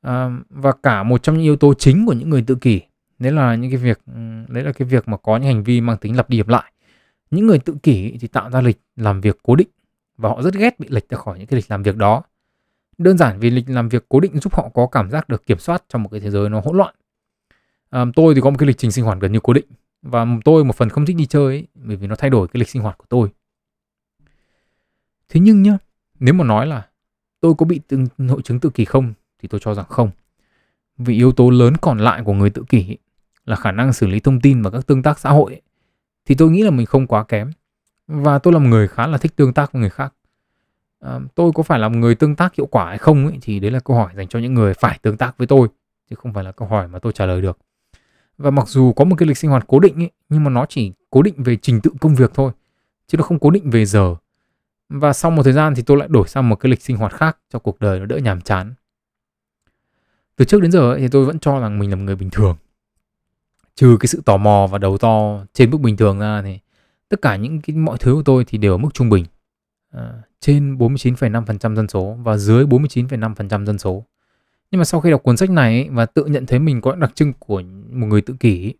À, 0.00 0.30
và 0.50 0.72
cả 0.82 1.02
một 1.02 1.22
trong 1.22 1.34
những 1.34 1.44
yếu 1.44 1.56
tố 1.56 1.74
chính 1.74 2.06
của 2.06 2.12
những 2.12 2.30
người 2.30 2.44
tự 2.46 2.54
kỷ 2.54 2.80
đấy 3.18 3.32
là 3.32 3.54
những 3.54 3.70
cái 3.70 3.78
việc 3.78 4.00
ừ, 4.06 4.12
đấy 4.48 4.64
là 4.64 4.72
cái 4.72 4.88
việc 4.88 5.08
mà 5.08 5.16
có 5.16 5.36
những 5.36 5.46
hành 5.46 5.62
vi 5.62 5.80
mang 5.80 5.96
tính 5.96 6.16
lặp 6.16 6.30
đi 6.30 6.38
lặp 6.38 6.48
lại. 6.48 6.72
Những 7.30 7.46
người 7.46 7.58
tự 7.58 7.76
kỷ 7.82 8.18
thì 8.20 8.28
tạo 8.28 8.50
ra 8.50 8.60
lịch 8.60 8.80
làm 8.96 9.20
việc 9.20 9.38
cố 9.42 9.56
định 9.56 9.68
và 10.16 10.28
họ 10.28 10.42
rất 10.42 10.54
ghét 10.54 10.80
bị 10.80 10.88
lệch 10.90 11.08
ra 11.08 11.18
khỏi 11.18 11.38
những 11.38 11.46
cái 11.46 11.56
lịch 11.56 11.70
làm 11.70 11.82
việc 11.82 11.96
đó. 11.96 12.22
Đơn 12.98 13.18
giản 13.18 13.38
vì 13.40 13.50
lịch 13.50 13.68
làm 13.68 13.88
việc 13.88 14.06
cố 14.08 14.20
định 14.20 14.40
giúp 14.40 14.54
họ 14.54 14.68
có 14.74 14.86
cảm 14.86 15.10
giác 15.10 15.28
được 15.28 15.46
kiểm 15.46 15.58
soát 15.58 15.84
trong 15.88 16.02
một 16.02 16.08
cái 16.08 16.20
thế 16.20 16.30
giới 16.30 16.48
nó 16.48 16.60
hỗn 16.60 16.76
loạn. 16.76 16.94
À, 17.90 18.04
tôi 18.14 18.34
thì 18.34 18.40
có 18.40 18.50
một 18.50 18.56
cái 18.58 18.66
lịch 18.66 18.78
trình 18.78 18.92
sinh 18.92 19.04
hoạt 19.04 19.18
gần 19.20 19.32
như 19.32 19.40
cố 19.42 19.52
định 19.52 19.66
và 20.02 20.26
tôi 20.44 20.64
một 20.64 20.76
phần 20.76 20.88
không 20.88 21.06
thích 21.06 21.16
đi 21.16 21.26
chơi 21.26 21.44
ấy, 21.44 21.66
bởi 21.74 21.96
vì 21.96 22.06
nó 22.06 22.14
thay 22.16 22.30
đổi 22.30 22.48
cái 22.48 22.58
lịch 22.58 22.68
sinh 22.68 22.82
hoạt 22.82 22.98
của 22.98 23.06
tôi. 23.08 23.28
Thế 25.28 25.40
nhưng 25.40 25.62
nhá, 25.62 25.78
nếu 26.20 26.34
mà 26.34 26.44
nói 26.44 26.66
là 26.66 26.88
tôi 27.40 27.54
có 27.58 27.66
bị 27.66 27.80
từng 27.88 28.06
hội 28.28 28.42
chứng 28.42 28.60
tự 28.60 28.70
kỷ 28.70 28.84
không 28.84 29.12
thì 29.42 29.48
tôi 29.48 29.60
cho 29.64 29.74
rằng 29.74 29.86
không. 29.88 30.10
Vì 30.98 31.14
yếu 31.14 31.32
tố 31.32 31.50
lớn 31.50 31.76
còn 31.76 31.98
lại 31.98 32.22
của 32.24 32.32
người 32.32 32.50
tự 32.50 32.64
kỷ 32.68 32.96
là 33.48 33.56
khả 33.56 33.72
năng 33.72 33.92
xử 33.92 34.06
lý 34.06 34.20
thông 34.20 34.40
tin 34.40 34.62
và 34.62 34.70
các 34.70 34.86
tương 34.86 35.02
tác 35.02 35.18
xã 35.18 35.30
hội 35.30 35.52
ấy, 35.52 35.62
thì 36.26 36.34
tôi 36.34 36.50
nghĩ 36.50 36.62
là 36.62 36.70
mình 36.70 36.86
không 36.86 37.06
quá 37.06 37.24
kém. 37.24 37.50
Và 38.06 38.38
tôi 38.38 38.52
là 38.52 38.58
một 38.58 38.68
người 38.68 38.88
khá 38.88 39.06
là 39.06 39.18
thích 39.18 39.36
tương 39.36 39.54
tác 39.54 39.72
với 39.72 39.80
người 39.80 39.90
khác. 39.90 40.14
À, 41.00 41.20
tôi 41.34 41.52
có 41.54 41.62
phải 41.62 41.78
là 41.78 41.88
một 41.88 41.96
người 41.96 42.14
tương 42.14 42.36
tác 42.36 42.54
hiệu 42.54 42.66
quả 42.66 42.86
hay 42.88 42.98
không 42.98 43.26
ấy, 43.26 43.38
thì 43.42 43.60
đấy 43.60 43.70
là 43.70 43.80
câu 43.80 43.96
hỏi 43.96 44.12
dành 44.16 44.28
cho 44.28 44.38
những 44.38 44.54
người 44.54 44.74
phải 44.74 44.98
tương 45.02 45.16
tác 45.16 45.38
với 45.38 45.46
tôi 45.46 45.68
chứ 46.10 46.16
không 46.16 46.32
phải 46.32 46.44
là 46.44 46.52
câu 46.52 46.68
hỏi 46.68 46.88
mà 46.88 46.98
tôi 46.98 47.12
trả 47.12 47.26
lời 47.26 47.42
được. 47.42 47.58
Và 48.38 48.50
mặc 48.50 48.68
dù 48.68 48.92
có 48.92 49.04
một 49.04 49.16
cái 49.18 49.28
lịch 49.28 49.38
sinh 49.38 49.50
hoạt 49.50 49.64
cố 49.66 49.80
định 49.80 50.02
ấy, 50.02 50.10
nhưng 50.28 50.44
mà 50.44 50.50
nó 50.50 50.66
chỉ 50.68 50.92
cố 51.10 51.22
định 51.22 51.34
về 51.42 51.56
trình 51.56 51.80
tự 51.80 51.90
công 52.00 52.14
việc 52.14 52.30
thôi, 52.34 52.52
chứ 53.06 53.18
nó 53.18 53.24
không 53.24 53.38
cố 53.38 53.50
định 53.50 53.70
về 53.70 53.84
giờ. 53.84 54.14
Và 54.88 55.12
sau 55.12 55.30
một 55.30 55.42
thời 55.42 55.52
gian 55.52 55.74
thì 55.74 55.82
tôi 55.82 55.96
lại 55.96 56.08
đổi 56.10 56.28
sang 56.28 56.48
một 56.48 56.56
cái 56.56 56.70
lịch 56.70 56.82
sinh 56.82 56.96
hoạt 56.96 57.12
khác 57.12 57.38
cho 57.50 57.58
cuộc 57.58 57.80
đời 57.80 58.00
nó 58.00 58.06
đỡ 58.06 58.16
nhàm 58.16 58.40
chán. 58.40 58.74
Từ 60.36 60.44
trước 60.44 60.62
đến 60.62 60.72
giờ 60.72 60.92
ấy, 60.92 61.00
thì 61.00 61.08
tôi 61.08 61.24
vẫn 61.24 61.38
cho 61.38 61.60
rằng 61.60 61.78
mình 61.78 61.90
là 61.90 61.96
một 61.96 62.02
người 62.02 62.16
bình 62.16 62.30
thường. 62.30 62.56
Trừ 63.78 63.96
cái 64.00 64.06
sự 64.06 64.22
tò 64.24 64.36
mò 64.36 64.68
và 64.70 64.78
đầu 64.78 64.98
to 64.98 65.44
trên 65.54 65.70
mức 65.70 65.78
bình 65.80 65.96
thường 65.96 66.18
ra 66.18 66.42
thì 66.42 66.58
tất 67.08 67.22
cả 67.22 67.36
những 67.36 67.60
cái 67.60 67.76
mọi 67.76 67.98
thứ 67.98 68.14
của 68.14 68.22
tôi 68.24 68.44
thì 68.44 68.58
đều 68.58 68.74
ở 68.74 68.78
mức 68.78 68.88
trung 68.94 69.08
bình. 69.08 69.24
À, 69.92 70.12
trên 70.40 70.76
49,5% 70.76 71.76
dân 71.76 71.88
số 71.88 72.16
và 72.22 72.36
dưới 72.36 72.64
49,5% 72.64 73.66
dân 73.66 73.78
số. 73.78 74.04
Nhưng 74.70 74.78
mà 74.78 74.84
sau 74.84 75.00
khi 75.00 75.10
đọc 75.10 75.22
cuốn 75.22 75.36
sách 75.36 75.50
này 75.50 75.74
ấy, 75.74 75.88
và 75.90 76.06
tự 76.06 76.24
nhận 76.24 76.46
thấy 76.46 76.58
mình 76.58 76.80
có 76.80 76.94
đặc 76.94 77.10
trưng 77.14 77.32
của 77.38 77.62
một 77.92 78.06
người 78.06 78.20
tự 78.20 78.34
kỷ 78.40 78.66
ấy, 78.66 78.74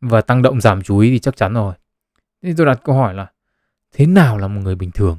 và 0.00 0.20
tăng 0.20 0.42
động 0.42 0.60
giảm 0.60 0.82
chú 0.82 0.98
ý 0.98 1.10
thì 1.10 1.18
chắc 1.18 1.36
chắn 1.36 1.54
rồi. 1.54 1.74
Thế 2.42 2.54
tôi 2.56 2.66
đặt 2.66 2.80
câu 2.84 2.96
hỏi 2.96 3.14
là 3.14 3.26
thế 3.92 4.06
nào 4.06 4.38
là 4.38 4.48
một 4.48 4.60
người 4.60 4.74
bình 4.74 4.90
thường? 4.90 5.18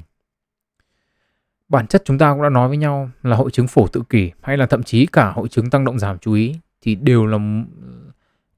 Bản 1.68 1.86
chất 1.86 2.02
chúng 2.04 2.18
ta 2.18 2.32
cũng 2.32 2.42
đã 2.42 2.48
nói 2.48 2.68
với 2.68 2.76
nhau 2.76 3.10
là 3.22 3.36
hội 3.36 3.50
chứng 3.50 3.68
phổ 3.68 3.86
tự 3.86 4.02
kỷ 4.08 4.30
hay 4.40 4.56
là 4.56 4.66
thậm 4.66 4.82
chí 4.82 5.06
cả 5.06 5.30
hội 5.30 5.48
chứng 5.48 5.70
tăng 5.70 5.84
động 5.84 5.98
giảm 5.98 6.18
chú 6.18 6.32
ý 6.32 6.54
thì 6.80 6.94
đều 6.94 7.26
là 7.26 7.38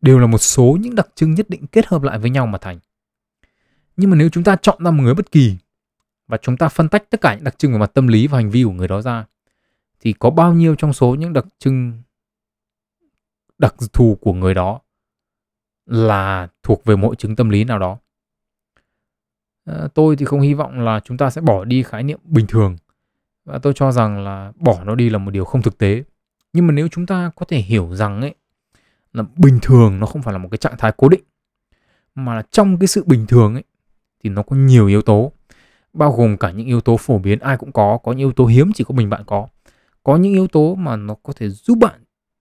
đều 0.00 0.18
là 0.18 0.26
một 0.26 0.38
số 0.38 0.76
những 0.80 0.94
đặc 0.94 1.08
trưng 1.14 1.34
nhất 1.34 1.50
định 1.50 1.66
kết 1.66 1.86
hợp 1.86 2.02
lại 2.02 2.18
với 2.18 2.30
nhau 2.30 2.46
mà 2.46 2.58
thành. 2.58 2.78
Nhưng 3.96 4.10
mà 4.10 4.16
nếu 4.16 4.28
chúng 4.28 4.44
ta 4.44 4.56
chọn 4.62 4.84
ra 4.84 4.90
một 4.90 5.02
người 5.02 5.14
bất 5.14 5.32
kỳ 5.32 5.56
và 6.28 6.36
chúng 6.36 6.56
ta 6.56 6.68
phân 6.68 6.88
tách 6.88 7.10
tất 7.10 7.20
cả 7.20 7.34
những 7.34 7.44
đặc 7.44 7.58
trưng 7.58 7.72
về 7.72 7.78
mặt 7.78 7.90
tâm 7.94 8.08
lý 8.08 8.26
và 8.26 8.38
hành 8.38 8.50
vi 8.50 8.64
của 8.64 8.72
người 8.72 8.88
đó 8.88 9.02
ra 9.02 9.26
thì 10.00 10.12
có 10.12 10.30
bao 10.30 10.54
nhiêu 10.54 10.74
trong 10.74 10.92
số 10.92 11.14
những 11.14 11.32
đặc 11.32 11.44
trưng 11.58 12.02
đặc 13.58 13.74
thù 13.92 14.18
của 14.20 14.32
người 14.32 14.54
đó 14.54 14.80
là 15.86 16.48
thuộc 16.62 16.84
về 16.84 16.96
mỗi 16.96 17.16
chứng 17.16 17.36
tâm 17.36 17.50
lý 17.50 17.64
nào 17.64 17.78
đó 17.78 17.98
à, 19.64 19.88
tôi 19.94 20.16
thì 20.16 20.24
không 20.24 20.40
hy 20.40 20.54
vọng 20.54 20.80
là 20.80 21.00
chúng 21.04 21.16
ta 21.16 21.30
sẽ 21.30 21.40
bỏ 21.40 21.64
đi 21.64 21.82
khái 21.82 22.02
niệm 22.02 22.18
bình 22.24 22.46
thường 22.46 22.76
và 23.44 23.58
tôi 23.58 23.72
cho 23.76 23.92
rằng 23.92 24.24
là 24.24 24.52
bỏ 24.56 24.84
nó 24.84 24.94
đi 24.94 25.10
là 25.10 25.18
một 25.18 25.30
điều 25.30 25.44
không 25.44 25.62
thực 25.62 25.78
tế 25.78 26.02
nhưng 26.52 26.66
mà 26.66 26.72
nếu 26.72 26.88
chúng 26.88 27.06
ta 27.06 27.30
có 27.36 27.46
thể 27.46 27.58
hiểu 27.58 27.94
rằng 27.94 28.20
ấy 28.20 28.34
là 29.12 29.24
bình 29.36 29.58
thường 29.62 30.00
nó 30.00 30.06
không 30.06 30.22
phải 30.22 30.32
là 30.32 30.38
một 30.38 30.48
cái 30.50 30.58
trạng 30.58 30.76
thái 30.78 30.92
cố 30.96 31.08
định. 31.08 31.22
Mà 32.14 32.34
là 32.34 32.42
trong 32.50 32.78
cái 32.78 32.86
sự 32.86 33.04
bình 33.06 33.26
thường 33.26 33.54
ấy 33.54 33.64
thì 34.24 34.30
nó 34.30 34.42
có 34.42 34.56
nhiều 34.56 34.86
yếu 34.86 35.02
tố. 35.02 35.32
Bao 35.92 36.12
gồm 36.12 36.36
cả 36.36 36.50
những 36.50 36.66
yếu 36.66 36.80
tố 36.80 36.96
phổ 36.96 37.18
biến 37.18 37.38
ai 37.38 37.56
cũng 37.56 37.72
có 37.72 37.98
có 38.02 38.12
những 38.12 38.18
yếu 38.18 38.32
tố 38.32 38.46
hiếm 38.46 38.72
chỉ 38.74 38.84
có 38.84 38.94
mình 38.94 39.10
bạn 39.10 39.22
có. 39.26 39.48
Có 40.02 40.16
những 40.16 40.32
yếu 40.32 40.46
tố 40.46 40.74
mà 40.74 40.96
nó 40.96 41.14
có 41.22 41.32
thể 41.36 41.48
giúp 41.48 41.78
bạn 41.78 42.00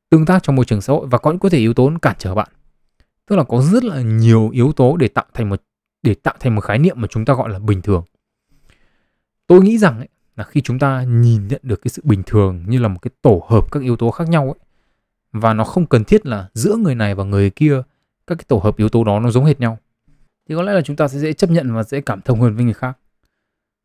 tương 0.09 0.25
tác 0.25 0.43
trong 0.43 0.55
môi 0.55 0.65
trường 0.65 0.81
xã 0.81 0.93
hội 0.93 1.07
và 1.07 1.17
có 1.17 1.31
những 1.31 1.39
có 1.39 1.49
thể 1.49 1.57
yếu 1.57 1.73
tố 1.73 1.91
cản 2.01 2.15
trở 2.19 2.35
bạn. 2.35 2.49
Tức 3.25 3.35
là 3.35 3.43
có 3.43 3.61
rất 3.61 3.83
là 3.83 4.01
nhiều 4.01 4.49
yếu 4.49 4.71
tố 4.71 4.97
để 4.97 5.07
tạo 5.07 5.25
thành 5.33 5.49
một 5.49 5.61
để 6.03 6.13
tạo 6.13 6.35
thành 6.39 6.55
một 6.55 6.61
khái 6.61 6.79
niệm 6.79 7.01
mà 7.01 7.07
chúng 7.07 7.25
ta 7.25 7.33
gọi 7.33 7.49
là 7.49 7.59
bình 7.59 7.81
thường. 7.81 8.03
Tôi 9.47 9.61
nghĩ 9.61 9.77
rằng 9.77 9.97
ấy, 9.97 10.07
là 10.35 10.43
khi 10.43 10.61
chúng 10.61 10.79
ta 10.79 11.03
nhìn 11.03 11.47
nhận 11.47 11.61
được 11.63 11.81
cái 11.81 11.89
sự 11.89 12.01
bình 12.05 12.23
thường 12.25 12.63
như 12.67 12.79
là 12.79 12.87
một 12.87 12.99
cái 13.01 13.11
tổ 13.21 13.45
hợp 13.49 13.71
các 13.71 13.83
yếu 13.83 13.95
tố 13.95 14.11
khác 14.11 14.29
nhau 14.29 14.43
ấy 14.43 14.66
và 15.31 15.53
nó 15.53 15.63
không 15.63 15.85
cần 15.85 16.03
thiết 16.03 16.25
là 16.25 16.49
giữa 16.53 16.75
người 16.75 16.95
này 16.95 17.15
và 17.15 17.23
người 17.23 17.49
kia 17.49 17.81
các 18.27 18.35
cái 18.35 18.45
tổ 18.47 18.57
hợp 18.57 18.77
yếu 18.77 18.89
tố 18.89 19.03
đó 19.03 19.19
nó 19.19 19.31
giống 19.31 19.45
hệt 19.45 19.59
nhau 19.59 19.77
thì 20.49 20.55
có 20.55 20.61
lẽ 20.61 20.73
là 20.73 20.81
chúng 20.81 20.95
ta 20.95 21.07
sẽ 21.07 21.19
dễ 21.19 21.33
chấp 21.33 21.49
nhận 21.49 21.73
và 21.73 21.83
dễ 21.83 22.01
cảm 22.01 22.21
thông 22.21 22.41
hơn 22.41 22.55
với 22.55 22.65
người 22.65 22.73
khác 22.73 22.97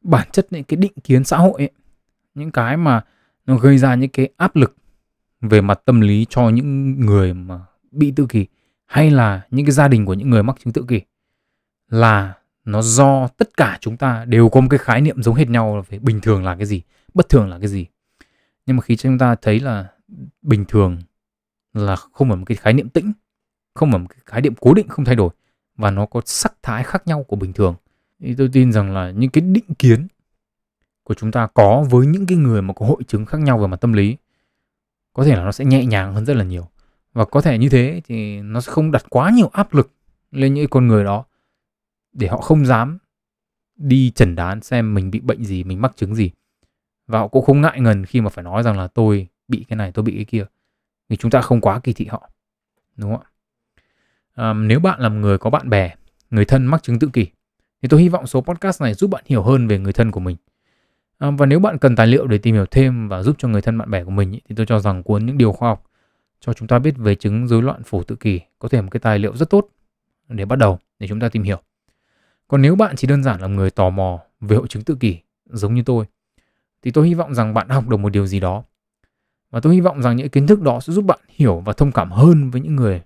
bản 0.00 0.28
chất 0.32 0.46
những 0.50 0.64
cái 0.64 0.76
định 0.76 0.92
kiến 1.04 1.24
xã 1.24 1.36
hội 1.36 1.52
ấy, 1.56 1.70
những 2.34 2.50
cái 2.50 2.76
mà 2.76 3.04
nó 3.46 3.56
gây 3.56 3.78
ra 3.78 3.94
những 3.94 4.10
cái 4.10 4.28
áp 4.36 4.56
lực 4.56 4.76
về 5.40 5.60
mặt 5.60 5.80
tâm 5.84 6.00
lý 6.00 6.26
cho 6.30 6.48
những 6.48 7.00
người 7.00 7.34
mà 7.34 7.60
bị 7.90 8.12
tự 8.16 8.26
kỷ 8.28 8.46
hay 8.86 9.10
là 9.10 9.42
những 9.50 9.66
cái 9.66 9.72
gia 9.72 9.88
đình 9.88 10.06
của 10.06 10.14
những 10.14 10.30
người 10.30 10.42
mắc 10.42 10.56
chứng 10.64 10.72
tự 10.72 10.84
kỷ 10.88 11.00
là 11.88 12.34
nó 12.64 12.82
do 12.82 13.28
tất 13.28 13.56
cả 13.56 13.78
chúng 13.80 13.96
ta 13.96 14.24
đều 14.24 14.48
có 14.48 14.60
một 14.60 14.66
cái 14.70 14.78
khái 14.78 15.00
niệm 15.00 15.22
giống 15.22 15.34
hệt 15.34 15.48
nhau 15.48 15.84
về 15.88 15.98
bình 15.98 16.20
thường 16.20 16.44
là 16.44 16.56
cái 16.56 16.66
gì, 16.66 16.82
bất 17.14 17.28
thường 17.28 17.48
là 17.48 17.58
cái 17.58 17.68
gì. 17.68 17.86
Nhưng 18.66 18.76
mà 18.76 18.82
khi 18.82 18.96
chúng 18.96 19.18
ta 19.18 19.34
thấy 19.34 19.60
là 19.60 19.86
bình 20.42 20.64
thường 20.64 20.98
là 21.74 21.96
không 21.96 22.28
phải 22.28 22.36
một 22.36 22.44
cái 22.46 22.56
khái 22.56 22.72
niệm 22.72 22.88
tĩnh, 22.88 23.12
không 23.74 23.90
phải 23.90 23.98
một 24.00 24.06
cái 24.08 24.18
khái 24.26 24.40
niệm 24.40 24.54
cố 24.60 24.74
định 24.74 24.88
không 24.88 25.04
thay 25.04 25.16
đổi 25.16 25.30
và 25.76 25.90
nó 25.90 26.06
có 26.06 26.20
sắc 26.24 26.54
thái 26.62 26.84
khác 26.84 27.06
nhau 27.06 27.22
của 27.22 27.36
bình 27.36 27.52
thường. 27.52 27.74
Thì 28.20 28.34
tôi 28.34 28.50
tin 28.52 28.72
rằng 28.72 28.94
là 28.94 29.10
những 29.10 29.30
cái 29.30 29.42
định 29.42 29.74
kiến 29.78 30.06
của 31.02 31.14
chúng 31.14 31.32
ta 31.32 31.46
có 31.54 31.86
với 31.90 32.06
những 32.06 32.26
cái 32.26 32.38
người 32.38 32.62
mà 32.62 32.74
có 32.74 32.86
hội 32.86 33.04
chứng 33.04 33.26
khác 33.26 33.38
nhau 33.40 33.58
về 33.58 33.66
mặt 33.66 33.76
tâm 33.76 33.92
lý 33.92 34.16
có 35.12 35.24
thể 35.24 35.36
là 35.36 35.44
nó 35.44 35.52
sẽ 35.52 35.64
nhẹ 35.64 35.84
nhàng 35.84 36.14
hơn 36.14 36.26
rất 36.26 36.36
là 36.36 36.44
nhiều. 36.44 36.68
Và 37.12 37.24
có 37.24 37.40
thể 37.40 37.58
như 37.58 37.68
thế 37.68 38.02
thì 38.04 38.40
nó 38.40 38.60
sẽ 38.60 38.72
không 38.72 38.90
đặt 38.90 39.04
quá 39.10 39.30
nhiều 39.30 39.50
áp 39.52 39.74
lực 39.74 39.90
lên 40.30 40.54
những 40.54 40.68
con 40.68 40.86
người 40.86 41.04
đó 41.04 41.24
để 42.12 42.28
họ 42.28 42.36
không 42.36 42.66
dám 42.66 42.98
đi 43.76 44.10
chẩn 44.10 44.34
đoán 44.34 44.60
xem 44.60 44.94
mình 44.94 45.10
bị 45.10 45.20
bệnh 45.20 45.44
gì 45.44 45.64
mình 45.64 45.80
mắc 45.80 45.96
chứng 45.96 46.14
gì. 46.14 46.30
Và 47.06 47.18
họ 47.18 47.28
cũng 47.28 47.44
không 47.44 47.60
ngại 47.60 47.80
ngần 47.80 48.06
khi 48.06 48.20
mà 48.20 48.28
phải 48.28 48.44
nói 48.44 48.62
rằng 48.62 48.78
là 48.78 48.86
tôi 48.86 49.28
bị 49.48 49.64
cái 49.68 49.76
này 49.76 49.92
tôi 49.92 50.02
bị 50.02 50.14
cái 50.14 50.24
kia 50.24 50.44
thì 51.12 51.16
chúng 51.16 51.30
ta 51.30 51.40
không 51.40 51.60
quá 51.60 51.80
kỳ 51.80 51.92
thị 51.92 52.06
họ 52.06 52.30
đúng 52.96 53.10
không 53.10 53.22
ạ? 53.22 53.28
À, 54.34 54.52
nếu 54.52 54.80
bạn 54.80 55.00
là 55.00 55.08
người 55.08 55.38
có 55.38 55.50
bạn 55.50 55.70
bè 55.70 55.94
người 56.30 56.44
thân 56.44 56.66
mắc 56.66 56.82
chứng 56.82 56.98
tự 56.98 57.08
kỷ 57.12 57.26
thì 57.82 57.88
tôi 57.88 58.00
hy 58.00 58.08
vọng 58.08 58.26
số 58.26 58.40
podcast 58.40 58.82
này 58.82 58.94
giúp 58.94 59.10
bạn 59.10 59.24
hiểu 59.26 59.42
hơn 59.42 59.68
về 59.68 59.78
người 59.78 59.92
thân 59.92 60.10
của 60.10 60.20
mình. 60.20 60.36
À, 61.18 61.30
và 61.30 61.46
nếu 61.46 61.58
bạn 61.58 61.78
cần 61.78 61.96
tài 61.96 62.06
liệu 62.06 62.26
để 62.26 62.38
tìm 62.38 62.54
hiểu 62.54 62.66
thêm 62.66 63.08
và 63.08 63.22
giúp 63.22 63.36
cho 63.38 63.48
người 63.48 63.62
thân 63.62 63.78
bạn 63.78 63.90
bè 63.90 64.04
của 64.04 64.10
mình 64.10 64.38
thì 64.48 64.54
tôi 64.54 64.66
cho 64.66 64.78
rằng 64.78 65.02
cuốn 65.02 65.26
những 65.26 65.38
điều 65.38 65.52
khoa 65.52 65.68
học 65.68 65.84
cho 66.40 66.52
chúng 66.52 66.68
ta 66.68 66.78
biết 66.78 66.94
về 66.96 67.14
chứng 67.14 67.48
rối 67.48 67.62
loạn 67.62 67.82
phổ 67.82 68.02
tự 68.02 68.16
kỷ 68.16 68.40
có 68.58 68.68
thể 68.68 68.78
là 68.78 68.82
một 68.82 68.88
cái 68.90 69.00
tài 69.00 69.18
liệu 69.18 69.36
rất 69.36 69.50
tốt 69.50 69.68
để 70.28 70.44
bắt 70.44 70.56
đầu 70.56 70.78
để 70.98 71.08
chúng 71.08 71.20
ta 71.20 71.28
tìm 71.28 71.42
hiểu. 71.42 71.58
Còn 72.48 72.62
nếu 72.62 72.76
bạn 72.76 72.96
chỉ 72.96 73.06
đơn 73.06 73.22
giản 73.22 73.40
là 73.40 73.46
người 73.46 73.70
tò 73.70 73.90
mò 73.90 74.20
về 74.40 74.56
hội 74.56 74.68
chứng 74.68 74.84
tự 74.84 74.96
kỷ 75.00 75.18
giống 75.46 75.74
như 75.74 75.82
tôi 75.86 76.04
thì 76.82 76.90
tôi 76.90 77.08
hy 77.08 77.14
vọng 77.14 77.34
rằng 77.34 77.54
bạn 77.54 77.68
học 77.68 77.88
được 77.88 77.96
một 77.96 78.08
điều 78.08 78.26
gì 78.26 78.40
đó 78.40 78.64
và 79.52 79.60
tôi 79.60 79.74
hy 79.74 79.80
vọng 79.80 80.02
rằng 80.02 80.16
những 80.16 80.28
kiến 80.28 80.46
thức 80.46 80.60
đó 80.60 80.80
sẽ 80.80 80.92
giúp 80.92 81.04
bạn 81.04 81.18
hiểu 81.28 81.62
và 81.64 81.72
thông 81.72 81.92
cảm 81.92 82.10
hơn 82.10 82.50
với 82.50 82.60
những 82.60 82.76
người 82.76 83.02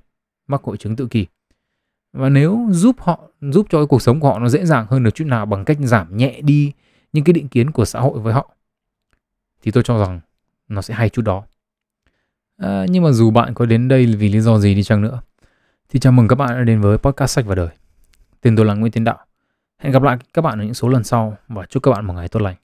mắc 0.46 0.62
hội 0.62 0.76
chứng 0.76 0.96
tự 0.96 1.06
kỷ. 1.06 1.26
Và 2.12 2.28
nếu 2.28 2.66
giúp 2.70 2.96
họ 2.98 3.20
giúp 3.40 3.66
cho 3.70 3.78
cái 3.78 3.86
cuộc 3.86 4.02
sống 4.02 4.20
của 4.20 4.28
họ 4.28 4.38
nó 4.38 4.48
dễ 4.48 4.66
dàng 4.66 4.86
hơn 4.90 5.02
được 5.02 5.14
chút 5.14 5.24
nào 5.24 5.46
bằng 5.46 5.64
cách 5.64 5.76
giảm 5.80 6.16
nhẹ 6.16 6.40
đi 6.40 6.72
những 7.12 7.24
cái 7.24 7.32
định 7.32 7.48
kiến 7.48 7.70
của 7.70 7.84
xã 7.84 8.00
hội 8.00 8.18
với 8.18 8.34
họ 8.34 8.50
thì 9.62 9.70
tôi 9.70 9.82
cho 9.82 9.98
rằng 9.98 10.20
nó 10.68 10.82
sẽ 10.82 10.94
hay 10.94 11.08
chút 11.08 11.22
đó. 11.22 11.44
À, 12.56 12.86
nhưng 12.88 13.02
mà 13.02 13.12
dù 13.12 13.30
bạn 13.30 13.54
có 13.54 13.66
đến 13.66 13.88
đây 13.88 14.06
vì 14.06 14.28
lý 14.28 14.40
do 14.40 14.58
gì 14.58 14.74
đi 14.74 14.82
chăng 14.82 15.02
nữa 15.02 15.20
thì 15.88 16.00
chào 16.00 16.12
mừng 16.12 16.28
các 16.28 16.36
bạn 16.36 16.48
đã 16.48 16.64
đến 16.64 16.80
với 16.80 16.98
podcast 16.98 17.30
sách 17.30 17.46
và 17.46 17.54
đời. 17.54 17.68
Tên 18.40 18.56
tôi 18.56 18.66
là 18.66 18.74
Nguyễn 18.74 18.92
Tiến 18.92 19.04
Đạo. 19.04 19.18
Hẹn 19.78 19.92
gặp 19.92 20.02
lại 20.02 20.18
các 20.34 20.42
bạn 20.42 20.58
ở 20.58 20.64
những 20.64 20.74
số 20.74 20.88
lần 20.88 21.04
sau 21.04 21.36
và 21.48 21.66
chúc 21.66 21.82
các 21.82 21.90
bạn 21.90 22.06
một 22.06 22.14
ngày 22.14 22.28
tốt 22.28 22.42
lành. 22.42 22.56